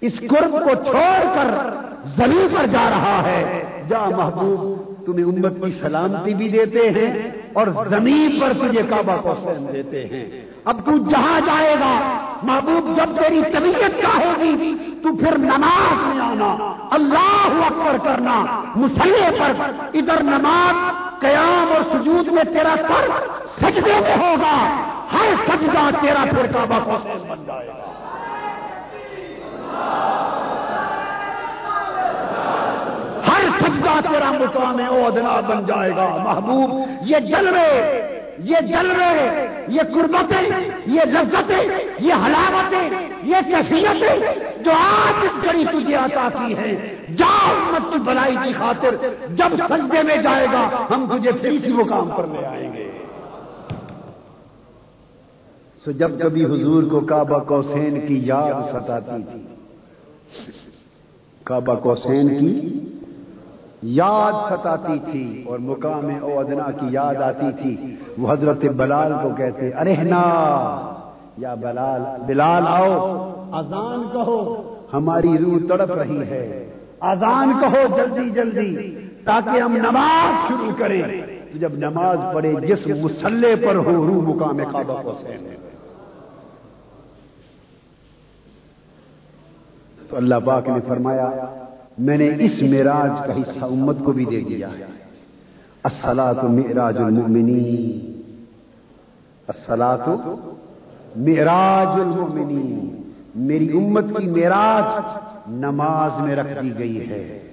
اس 0.01 0.19
قرب 0.19 0.51
کو 0.51 0.73
چھوڑ 0.75 1.23
کر 1.35 1.69
زمین 2.03 2.47
پر 2.57 2.65
جا 2.65 2.89
رہا 2.89 3.23
ہے۔ 3.23 3.63
جا 3.89 4.05
محبوب، 4.05 4.93
تمہیں 5.05 5.25
امت 5.25 5.53
کی 5.65 5.71
سلامتی 5.71 6.33
بھی 6.33 6.49
دیتے 6.49 6.79
ہیں 6.79 7.38
اور 7.53 7.67
زمین 7.89 8.39
پر 8.39 8.53
تجھے 8.53 8.81
کعبہ 8.89 9.21
کو 9.21 9.35
سین 9.43 9.67
دیتے 9.73 10.05
ہیں۔ 10.05 10.45
اب 10.65 10.85
تو 10.85 10.91
جہاں 10.97 11.39
جائے 11.45 11.75
گا، 11.79 12.19
محبوب 12.43 12.97
جب 12.97 13.09
تیری 13.21 13.41
طبیعت 13.53 14.01
کا 14.01 14.25
ہوگی، 14.25 14.73
تو 15.03 15.17
پھر 15.17 15.37
نماز 15.37 16.15
میں 16.15 16.25
آنا۔ 16.25 16.73
اللہ 16.91 17.63
اکبر 17.65 17.97
کرنا۔ 18.03 18.63
مسلح 18.75 19.29
پر 19.39 19.51
ادھر 19.93 20.23
نماز، 20.23 20.75
قیام 21.19 21.73
اور 21.73 21.81
سجود 21.93 22.27
میں 22.27 22.43
تیرا 22.43 22.75
سر 22.87 23.07
سجدے 23.59 23.99
میں 24.01 24.17
ہوگا۔ 24.17 24.81
ہر 25.13 25.33
سجدہ 25.47 25.89
تیرا 26.01 26.25
پھر 26.29 26.45
کعبہ 26.45 26.79
کو 26.85 26.91
سین 27.03 27.27
بن 27.29 27.43
جائے 27.47 27.67
گا۔ 27.67 27.73
ہر 33.87 34.01
تیرا 34.11 34.31
مقام 34.31 34.77
ادنا 35.05 35.39
بن 35.39 35.65
جائے 35.65 35.91
گا۔ 35.91 36.17
محبوب، 36.23 36.85
یہ 37.01 37.17
جلوے 37.19 38.01
یہ 38.37 38.55
جلوے 38.61 39.47
یہ 39.67 39.81
قربتیں، 39.93 40.69
یہ 40.85 41.01
لذتیں، 41.05 41.69
یہ 41.99 42.13
حلاوتیں، 42.13 42.89
یہ 43.23 43.35
کیفیتیں 43.45 44.19
جو 44.63 44.71
آج 44.71 45.25
اس 45.25 45.43
گڑی 45.43 45.65
تجھے 45.65 45.95
عطا 45.95 46.27
کی 46.33 46.57
ہے 46.57 46.95
جا 47.17 47.49
امت 47.49 47.93
کی 47.93 47.99
بلائی 47.99 48.37
کی 48.43 48.53
خاطر 48.53 48.95
جب 49.29 49.55
سجدے 49.69 50.03
میں 50.03 50.17
جائے 50.17 50.45
گا، 50.45 50.85
ہم 50.89 51.17
تجھے 51.17 51.31
پھر 51.31 51.49
اسی 51.49 51.73
مقام 51.73 52.09
پر 52.09 52.27
لے 52.27 52.45
آئیں 52.45 52.73
گے۔ 52.73 52.91
سو 55.85 55.91
جب 55.91 56.21
کبھی 56.21 56.45
حضور 56.45 56.83
کو 56.83 56.99
کعبہ 56.99 57.39
کوسین 57.39 58.07
کی 58.07 58.21
یاد 58.25 58.69
ستاتی 58.69 59.23
تھی۔ 59.31 59.41
کعبہ 61.43 61.75
کوسین 61.75 62.39
کی 62.39 62.79
یاد 63.81 64.51
ستاتی 64.51 64.99
تھی 65.11 65.43
اور 65.47 65.59
مقام 65.59 66.09
او 66.21 66.39
ادنا 66.39 66.71
کی 66.71 66.85
یاد 66.89 67.15
آتی 67.15 67.51
تھی۔ 67.61 67.95
وہ 68.17 68.33
حضرت 68.33 68.65
بلال 68.65 69.13
کو 69.23 69.29
کہتے 69.37 69.69
ارہنا 69.69 70.21
یا 71.37 71.53
بلال 71.53 72.01
بلال 72.25 72.63
آؤ۔ 72.67 73.29
اذان 73.51 74.03
کہو۔ 74.11 74.75
ہماری 74.93 75.37
روح 75.37 75.59
تڑپ 75.69 75.91
رہی 75.91 76.21
ہے۔ 76.21 76.69
اذان 76.99 77.51
کہو 77.61 77.97
جلدی 77.97 78.29
جلدی 78.29 78.97
تاکہ 79.25 79.61
ہم 79.61 79.77
نماز 79.77 80.47
شروع 80.47 80.71
کریں۔ 80.77 81.01
جب 81.53 81.73
نماز 81.73 82.17
پڑھے 82.33 82.53
جس 82.61 82.87
مسلح 82.87 83.67
پر 83.67 83.75
ہو 83.75 84.07
روح 84.07 84.35
مقام 84.35 84.57
کعبہ 84.71 85.01
کو 85.01 85.13
سین۔ 85.21 85.55
تو 90.09 90.17
اللہ 90.17 90.35
پاک 90.45 90.69
نے 90.69 90.79
فرمایا 90.87 91.29
میں 91.99 92.17
نے 92.17 92.29
اس 92.39 92.61
معراج 92.61 93.27
کا 93.27 93.33
حصہ 93.33 93.65
امت 93.65 93.97
کو 94.03 94.11
بھی 94.11 94.25
دے 94.25 94.41
دیا 94.41 94.69
ہے۔ 94.69 94.85
السلاۃ 95.83 96.43
معراج 96.43 96.97
المؤمنین۔ 96.97 98.21
السلاۃ 99.47 100.09
معراج 101.15 102.01
المؤمنین۔ 102.01 103.11
میری 103.35 103.77
امت 103.77 104.05
کی 104.17 104.27
معراج 104.27 105.01
نماز 105.51 106.11
میں 106.19 106.35
رکھ 106.35 106.63
دی 106.63 106.79
گئی 106.79 107.09
ہے۔ 107.09 107.49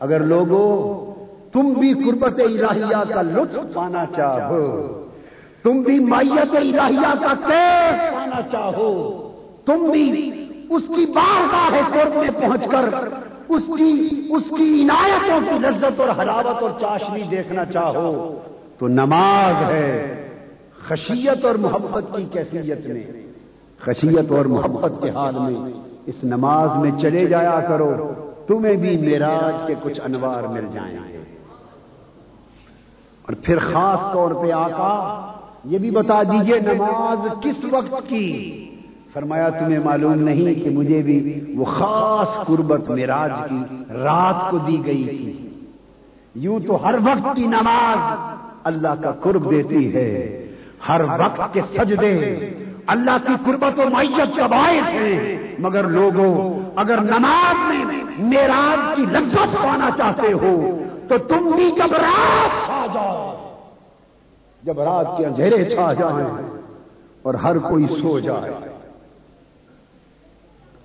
اگر 0.00 0.20
لوگوں، 0.20 1.14
تم 1.52 1.72
بھی 1.72 1.94
قربت 1.94 2.40
الہیہ 2.40 3.14
کا 3.14 3.22
لطف 3.22 3.74
پانا 3.74 4.04
چاہو، 4.16 5.04
تم 5.62 5.82
بھی 5.82 5.98
مائیت 5.98 6.56
الہیہ 6.56 7.14
کا 7.20 7.32
کیف 7.46 8.14
پانا 8.14 8.40
چاہو، 8.52 9.22
تم 9.64 9.88
بھی 9.92 10.30
اس 10.70 10.82
کی 10.96 11.06
بارگاہ 11.06 11.80
قرب 11.92 12.16
میں 12.16 12.30
پہنچ 12.40 12.60
کر 12.70 12.94
اس 13.48 13.62
کی 13.78 14.08
اس 14.30 14.42
کی 14.58 14.82
عنایتوں 14.82 15.40
کی 15.40 15.58
لذت 15.58 16.00
اور 16.00 16.08
حلاوت 16.08 16.62
اور 16.62 16.70
چاشنی 16.80 17.22
دیکھنا 17.22 17.64
چاہو 17.64 18.40
تو 18.78 18.88
نماز 18.88 19.70
ہے 19.70 20.22
خشیت 20.88 21.44
اور 21.44 21.54
محبت 21.54 22.16
کی 22.16 22.24
کیفیت 22.32 22.86
میں، 22.86 23.02
خشیت 23.78 24.32
اور 24.32 24.44
محبت 24.44 24.92
کے 25.02 25.10
حال 25.10 25.34
میں 25.38 25.72
اس 26.06 26.14
نماز 26.24 26.70
میں 26.76 26.90
چلے 27.00 27.26
جایا 27.26 27.60
کرو، 27.68 28.12
تمہیں 28.46 28.76
بھی 28.76 28.98
میراج 28.98 29.66
کے 29.66 29.74
کچھ 29.82 30.00
انوار 30.04 30.42
مل 30.42 30.66
جائیں 30.72 30.98
گے۔ 31.08 31.18
اور 33.22 33.32
پھر 33.42 33.58
خاص 33.58 34.12
طور 34.12 34.30
پہ 34.30 34.52
آقا 34.52 35.32
یہ 35.64 35.78
بھی 35.78 35.90
بتا 35.90 36.22
دیجیے 36.22 36.60
نماز 36.60 37.18
کس 37.42 37.64
وقت 37.70 38.08
کی؟ 38.08 38.62
فرمایا، 39.16 39.48
تمہیں 39.48 39.78
معلوم 39.78 40.14
نہیں 40.14 40.64
کہ 40.64 40.70
مجھے 40.70 41.02
بھی 41.02 41.40
وہ 41.56 41.64
خاص 41.64 42.46
قربت 42.46 42.90
میراج 42.90 43.32
کی 43.50 43.64
رات 43.88 44.50
کو 44.50 44.58
دی 44.58 44.86
گئی 44.86 45.04
تھی۔ 45.04 45.48
یوں 46.34 46.58
تو 46.66 46.84
ہر 46.84 46.94
وقت 46.94 47.36
کی 47.36 47.46
نماز 47.46 48.18
اللہ 48.64 49.02
کا 49.02 49.10
قرب 49.10 49.50
دیتی 49.50 49.94
ہے۔ 49.94 50.46
ہر 50.88 51.00
وقت 51.00 51.54
کے 51.54 51.60
سجدے 51.74 52.16
اللہ 52.86 53.16
کی 53.26 53.32
قربت 53.44 53.80
و 53.80 53.82
معیت 53.90 54.36
کا 54.36 54.46
باعث 54.46 54.92
ہے۔ 54.92 55.36
مگر 55.58 55.84
لوگوں، 55.84 56.60
اگر 56.76 57.00
نماز 57.00 57.54
میں 57.68 58.04
میراج 58.18 58.96
کی 58.96 59.02
لذت 59.02 59.62
پانا 59.62 59.90
چاہتے 59.96 60.32
ہو، 60.32 60.78
تو 61.08 61.18
تم 61.18 61.50
بھی 61.56 61.70
جب 61.70 61.92
رات 61.92 62.66
چھا 62.66 62.86
جاؤ، 62.94 63.50
جب 64.62 64.80
رات 64.80 65.18
کے 65.18 65.26
اندھیرے 65.26 65.64
چھا 65.64 65.92
جائیں 65.92 66.48
اور 67.22 67.34
ہر 67.34 67.58
کوئی 67.58 67.86
سو 68.02 68.18
جائے۔ 68.18 68.75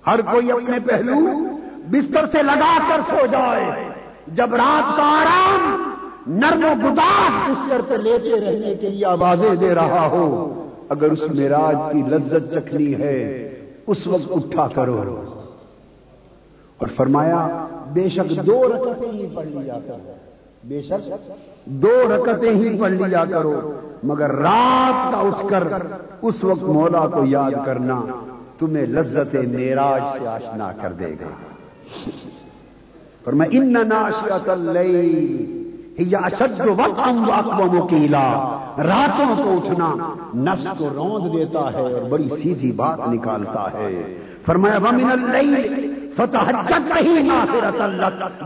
ہر 0.06 0.20
کوئی 0.20 0.52
اپنے 0.52 0.78
پہلو 0.86 1.14
بستر 1.90 2.26
سے 2.32 2.42
لگا 2.42 2.78
کر 2.88 3.00
سو 3.10 3.26
جائے۔ 3.26 3.88
جب 4.26 4.54
رات 4.54 4.96
کا 4.96 5.02
آرام، 5.02 5.92
نرم 6.26 6.64
و 6.64 6.88
گداس 6.88 7.50
بستر 7.50 7.80
سے 7.88 7.96
لیتے 7.96 8.40
رہنے 8.40 8.74
کے 8.74 8.90
لیے 8.90 9.06
آوازیں 9.06 9.54
دے 9.54 9.74
رہا 9.74 10.06
ہو، 10.06 10.54
اگر 10.88 11.10
اس 11.10 11.18
میراج 11.34 11.76
کی 11.92 12.02
لذت 12.02 12.54
چکھنی 12.54 12.94
ہے، 12.94 13.48
اس 13.86 14.06
وقت 14.06 14.30
اٹھا 14.30 14.68
کرو۔ 14.74 15.24
اور 16.78 16.88
فرمایا، 16.96 17.66
بے 17.92 18.08
شک 18.08 18.46
دو 18.46 18.68
رکعتیں 18.68 19.12
ہی 19.12 19.26
پڑھ 19.34 19.46
لیا 19.46 19.78
کرو۔ 19.86 20.12
بے 20.64 20.82
شک 20.82 21.30
دو 21.64 22.02
رکعتیں 22.08 22.54
ہی 22.54 22.80
پڑھ 22.80 22.92
لیا 22.92 23.24
کرو۔ 23.24 23.72
مگر 24.02 24.30
رات 24.30 25.12
کا 25.12 25.18
اٹھ 25.18 25.46
کر، 25.48 25.68
اس 26.22 26.44
وقت 26.44 26.62
مولا 26.62 27.06
کو 27.06 27.24
یاد 27.24 27.50
کرنا۔ 27.66 28.00
تمہیں 28.62 28.86
لذت 28.86 29.34
میراج 29.34 30.02
سے 30.12 30.28
آشنا 30.28 30.72
کر 30.72 30.92
دے 30.92 31.14
گا۔ 31.20 31.30
پر 33.24 33.32
میں 33.32 33.46
ان 33.50 33.72
ناشیت 33.72 34.50
یا 35.98 36.18
اشد 36.18 36.60
وقت 36.60 37.00
وکیلا 37.74 38.26
راتوں 38.78 39.44
کو 39.44 39.56
اٹھنا 39.56 40.14
نفس 40.34 40.66
کو 40.78 40.90
روند 40.94 41.34
دیتا 41.34 41.72
ہے 41.74 41.80
اور 41.80 42.02
بڑی 42.08 42.28
سیدھی 42.28 42.72
بات 42.72 43.08
نکالتا 43.08 43.66
ہے۔ 43.72 44.18
فرمایا، 44.46 44.76
ومن 44.76 45.10
اللیل 45.10 45.94
فتح 46.16 46.50
نہیں 46.94 47.30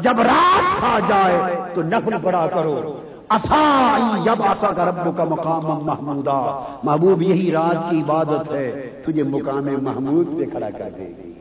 جب 0.03 0.21
رات 0.21 0.79
کھا 0.79 0.99
جائے 1.09 1.57
تو 1.75 1.83
نفل 1.83 2.15
پڑا 2.23 2.47
کرو۔ 2.55 3.01
آسا 3.29 4.73
کا 4.73 4.85
رب 4.85 5.17
کا 5.17 5.25
مقام 5.25 5.85
محمودا۔ 5.87 6.65
محبوب، 6.83 7.23
یہی 7.23 7.53
رات 7.53 7.91
کی 7.91 8.01
عبادت 8.01 8.53
ہے۔ 8.53 9.03
تجھے 9.07 9.23
مقام 9.23 9.69
محمود 9.83 10.27
پہ 10.39 10.45
کھڑا 10.51 10.71
کر 10.71 10.89
دے 10.99 11.07
گی۔ 11.07 11.33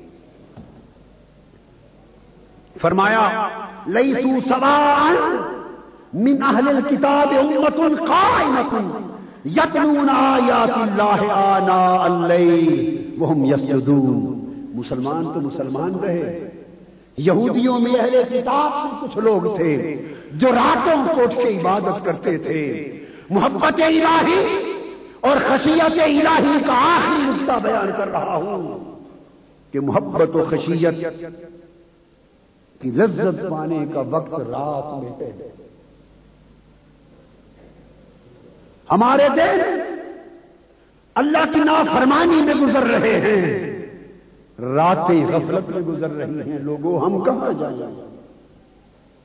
فرمایا 2.81 3.47
لئی 3.87 4.13
تو 4.13 4.49
سوال 4.49 5.37
من 6.13 6.43
اہل 6.43 6.67
الكتاب 6.67 7.27
امت 7.39 7.77
قائمت 8.07 8.73
یتلون 9.45 10.09
آیات 10.09 10.77
اللہ 10.77 11.31
آنا 11.31 12.03
اللیل 12.03 12.95
وهم 13.19 13.45
یسجدون۔ 13.45 14.35
مسلمان 14.73 15.25
تو 15.33 15.41
مسلمان 15.41 15.95
رہے۔ 15.95 16.49
یہودیوں 17.17 17.79
میں 17.79 17.99
اہل 17.99 18.23
کتاب 18.29 18.71
میں 18.73 19.01
کچھ 19.01 19.17
لوگ 19.17 19.55
تھے۔ 19.55 20.01
جو 20.35 20.47
راتوں 20.51 21.15
کو 21.15 21.21
اٹھ 21.21 21.35
کے 21.35 21.59
عبادت 21.59 22.05
کرتے 22.05 22.37
تھے۔ 22.37 22.91
محبت 23.29 23.81
الہی 23.81 24.57
اور 25.19 25.37
خشیت 25.47 26.01
الہی 26.01 26.59
کا 26.65 26.73
آخری 26.73 27.23
نقطہ 27.23 27.59
بیان 27.63 27.89
کر 27.97 28.07
رہا 28.07 28.35
ہوں 28.35 28.95
کہ 29.73 29.79
محبت 29.79 30.35
و 30.35 30.45
خشیت 30.49 31.25
کی 32.81 32.91
لذت 32.91 33.49
پانے 33.49 33.85
کا 33.93 33.99
وقت 33.99 34.33
رات 34.33 35.03
میں 35.03 35.27
ہے۔ 35.27 35.49
ہمارے 38.91 39.27
دل 39.35 39.81
اللہ 41.15 41.53
کی 41.53 41.59
نافرمانی 41.59 42.41
میں 42.41 42.55
گزر 42.55 42.83
رہے 42.83 43.19
ہیں۔ 43.19 43.75
راتیں 44.59 45.25
غفلت 45.25 45.69
میں 45.69 45.81
گزر 45.81 46.09
رہی 46.09 46.51
ہیں۔ 46.51 46.59
لوگوں، 46.59 46.99
ہم 46.99 47.23
کہاں 47.23 47.53
جائیں؟ 47.59 48.14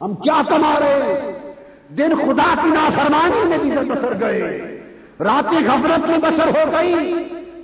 ہم 0.01 0.15
کیا 0.15 0.43
کما 0.49 0.75
رہے 0.81 1.03
ہیں؟ 1.03 1.55
دن 1.97 2.15
خدا 2.15 2.55
کی 2.63 2.69
نافرمانی 2.69 3.49
میں 3.49 3.59
بھی 3.59 3.71
بسر 3.71 4.13
گئے۔ 4.21 4.61
راتیں 5.21 5.59
غفلت 5.59 6.09
میں 6.09 6.19
بسر 6.19 6.49
ہو 6.49 6.73
گئی۔ 6.73 7.15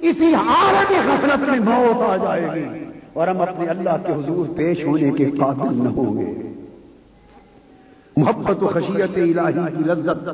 اسی 0.02 0.34
حالت 0.34 0.92
غفلت 1.06 1.48
میں 1.48 1.58
موت 1.58 2.02
آ 2.02 2.16
جائے 2.16 2.48
گی۔ 2.54 2.84
اور 3.12 3.28
ہم 3.28 3.40
اپنے 3.40 3.66
اللہ 3.66 3.96
کے 4.06 4.12
حضور 4.12 4.46
پیش 4.56 4.84
ہونے 4.84 5.10
کے 5.10 5.30
قابل 5.30 5.84
نہ 5.84 5.88
ہوں 5.88 6.18
گے۔ 6.18 6.52
محبت 8.16 8.62
و 8.62 8.68
خشیت 8.68 9.38
الہی 9.38 9.76
کی 9.76 9.84
لذت 9.84 10.28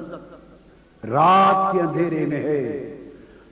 رات 1.07 1.73
کے 1.73 1.81
اندھیرے 1.81 2.27
میں 2.27 2.43
ہے۔ 2.43 2.97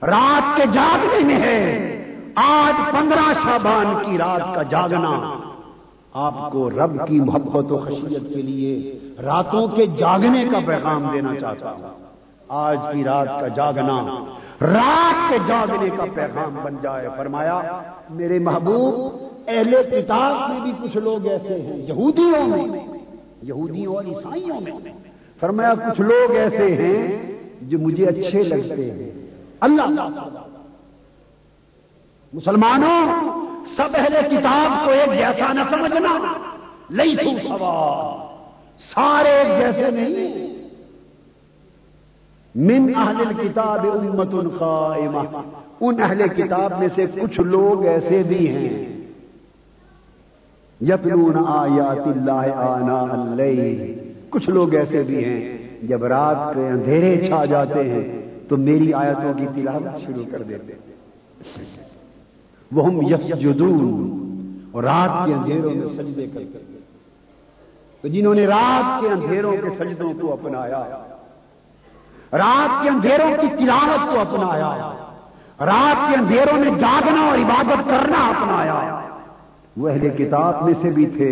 رات 0.03 0.57
کے 0.57 0.63
جاگنے 0.71 1.25
میں 1.25 1.41
ہے۔ 1.41 1.97
آج 2.35 2.91
پندرہ 2.91 3.33
شابان 3.43 4.05
کی 4.05 4.17
رات 4.17 4.55
کا 4.55 4.63
جاگنا۔ 4.63 5.40
آپ 6.13 6.51
کو 6.51 6.69
رب 6.69 7.07
کی 7.07 7.19
محبت 7.19 7.71
و 7.71 7.77
خشیت 7.77 8.29
کے 8.29 8.41
لیے 8.41 8.99
راتوں 9.23 9.67
کے 9.67 9.85
جاگنے 9.85 10.45
کا 10.51 10.59
پیغام 10.65 11.07
دینا 11.13 11.35
چاہتا 11.35 11.71
ہوں۔ 11.71 11.89
آج 12.47 12.77
کی 12.93 13.03
رات 13.03 13.27
کا 13.41 13.47
جاگنا 13.47 14.25
رات 14.61 15.29
کے 15.29 15.37
جاگنے 15.47 15.89
کا 15.97 16.05
پیغام 16.13 16.55
بن 16.63 16.75
جائے۔ 16.81 17.07
فرمایا، 17.17 17.81
میرے 18.09 18.39
محبوب، 18.39 19.11
اہل 19.47 19.75
کتاب 19.91 20.49
میں 20.49 20.59
بھی 20.59 20.71
کچھ 20.83 20.97
لوگ 20.97 21.27
ایسے 21.27 21.61
ہیں، 21.61 21.77
یہودیوں 21.77 22.47
میں، 22.47 22.87
یہودیوں 23.41 23.95
اور 23.95 24.05
عیسائیوں 24.05 24.61
میں۔ 24.61 24.93
فرمایا، 25.39 25.73
کچھ 25.73 26.01
لوگ 26.01 26.35
ایسے 26.35 26.75
ہیں 26.75 27.31
جو 27.61 27.79
مجھے 27.79 28.05
اچھے 28.05 28.43
لگتے 28.43 28.91
ہیں۔ 28.91 29.11
اللہ، 29.59 30.09
مسلمانوں 32.33 33.40
سب 33.75 33.87
اہل 33.93 34.13
کتاب 34.31 34.85
کو 34.85 34.91
ایک 34.91 35.17
جیسا 35.17 35.53
نہ 35.53 35.59
سمجھنا 35.69 36.33
لئی 36.89 37.15
سارے 38.93 39.29
ایک 39.29 39.47
جیسے 39.47 39.91
نہیں۔ 39.91 40.51
من 42.55 42.91
اہل 42.95 43.47
کتاب 43.47 43.85
امت 43.93 44.59
قائمہ۔ 44.59 45.37
ان 45.81 46.03
اہل 46.03 46.27
کتاب 46.27 46.79
میں 46.79 46.87
سے 46.95 47.05
کچھ 47.21 47.39
لوگ 47.39 47.85
ایسے 47.85 48.23
بھی 48.27 48.47
ہیں۔ 48.47 48.85
یتلون 50.81 51.35
آیات 51.47 52.07
اللہ 52.07 52.55
آنا 52.55 52.99
اللیل۔ 52.99 54.09
کچھ 54.29 54.49
لوگ 54.49 54.73
ایسے 54.73 55.03
بھی 55.03 55.25
ہیں۔ 55.25 55.57
جب 55.83 56.05
رات 56.05 56.55
کے 56.55 56.67
اندھیرے 56.67 57.21
چھا 57.25 57.45
جاتے 57.45 57.89
ہیں، 57.89 58.21
تو 58.47 58.57
میری 58.57 58.93
آیتوں 58.93 59.33
کی 59.33 59.45
تلاوت 59.55 60.01
شروع 60.01 60.25
کر 60.31 60.41
دیتے 60.41 60.73
وہ 62.71 62.85
ہم 62.85 62.99
اور 64.71 64.83
رات 64.83 65.25
کے 65.25 65.33
اندھیروں 65.33 65.75
میں 65.75 65.87
سجدے 65.87 66.27
کرتے 66.27 66.77
تو 68.01 68.07
جنہوں 68.07 68.35
نے 68.35 68.45
رات 68.45 69.01
کے 69.01 69.07
اندھیروں 69.07 69.51
کے 69.51 69.69
سجدوں 69.79 70.13
کو 70.21 70.33
اپنایا، 70.33 70.83
رات 72.31 72.83
کے 72.83 72.89
اندھیروں 72.89 73.41
کی 73.41 73.47
تلاوت 73.47 74.13
کو 74.13 74.19
اپنایا، 74.19 74.93
رات 75.59 76.09
کے 76.09 76.19
اندھیروں 76.19 76.59
میں 76.59 76.69
جاگنا 76.79 77.21
اور 77.21 77.37
عبادت 77.37 77.89
کرنا 77.89 78.27
اپنایا۔ 78.27 79.01
وہ 79.77 79.89
اہل 79.89 80.09
کتاب 80.09 80.65
میں 80.65 80.73
سے 80.81 80.89
بھی 80.89 81.05
تھے، 81.05 81.29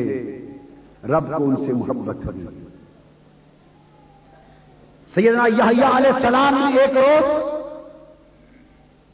رب 1.04 1.38
کو 1.38 1.44
ان 1.44 1.56
سے 1.56 1.74
محبت 1.74 2.26
ہوئی۔ 2.26 2.46
سیدنا 5.14 5.48
یحییٰ 5.48 5.96
علیہ 5.96 6.12
السلام 6.14 6.56
نے 6.60 6.82
ایک 6.82 6.98
روز 6.98 7.54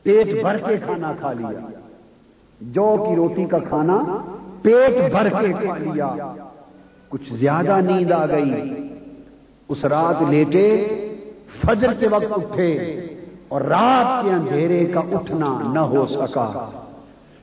پیٹ 0.04 0.42
بھر 0.42 0.58
کے 0.58 0.78
کھانا 0.78 1.14
کھا 1.20 1.34
لیا۔ 1.34 1.85
جو 2.62 3.06
کی 3.10 3.16
روٹی 3.16 3.46
کا 3.46 3.60
کھانا 3.60 4.18
پیٹ 4.62 5.12
بھر 5.12 5.30
کے 5.30 5.54
کھا 5.66 5.78
لیا۔ 5.78 6.34
کچھ 7.10 7.34
زیادہ 7.34 7.80
نیند 7.82 8.12
آ 8.12 8.26
گئی۔ 8.26 8.74
اس 9.70 9.86
رات 9.86 10.30
لیٹے 10.30 10.86
فجر 11.66 11.94
کے 11.94 12.08
وقت 12.08 12.32
اٹھے 12.32 12.72
اور 13.48 13.62
رات 13.62 14.26
کے 14.26 14.32
اندھیرے 14.32 14.86
کا 14.86 15.00
اٹھنا 15.00 15.62
نہ 15.74 15.80
ہو 15.80 16.06
سکا۔ 16.06 16.70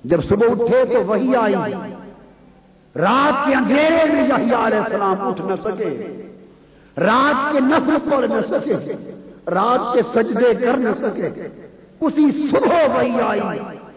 جب 0.04 0.24
صبح 0.28 0.46
اٹھے 0.50 0.84
تو 0.92 1.04
وہی 1.06 1.36
آئی۔ 1.36 1.54
رات 2.96 3.46
کے 3.46 3.54
اندھیرے 3.54 4.12
میں 4.12 4.22
علیہ 4.34 4.78
السلام 4.78 5.28
اٹھ 5.28 5.40
نہ 5.40 5.54
سکے۔ 5.64 6.22
رات 6.96 7.52
کے 7.52 7.60
نفل 7.60 8.10
پڑھ 8.10 8.30
نہ 8.30 8.58
سکے۔ 8.58 8.74
رات 9.50 9.94
کے 9.94 10.02
سجدے 10.02 10.54
کر 10.54 10.76
نہ 10.76 10.90
سکے۔ 10.98 11.28
اسی 12.00 12.48
صبح 12.50 12.98
وہی 12.98 13.20
آئی۔ 13.20 13.40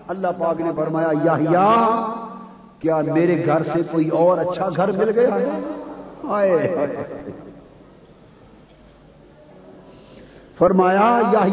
اللہ 0.07 0.27
پاک 0.39 0.59
نے 0.61 0.71
فرمایا 0.75 1.11
یا 1.23 1.35
کیا 2.79 3.01
میرے 3.13 3.35
گھر 3.45 3.63
سے 3.63 3.81
کوئی 3.91 4.09
اور 4.09 4.37
اچھا 4.37 4.69
گھر 4.77 4.91
مل 4.91 5.09
گیا؟ 5.09 5.35
ہے 5.35 5.59
آئے 6.29 6.67
فرمایا 10.57 11.09
یا 11.33 11.45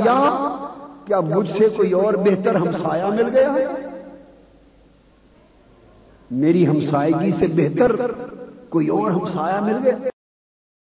کیا 1.07 1.21
مجھ 1.21 1.49
سے 1.59 1.69
کوئی 1.69 1.93
اور 1.93 2.15
بہتر 2.25 2.55
ہمسایا 2.55 3.09
مل 3.09 3.29
گیا؟ 3.29 3.53
ہے 3.55 3.65
میری 6.31 6.67
ہمسائیگی 6.67 7.33
سے 7.33 7.47
بہتر 7.57 7.97
کوئی 8.71 8.89
اور 8.89 9.11
ہمسایا 9.11 9.61
مل 9.61 9.79
گیا؟ 9.85 10.12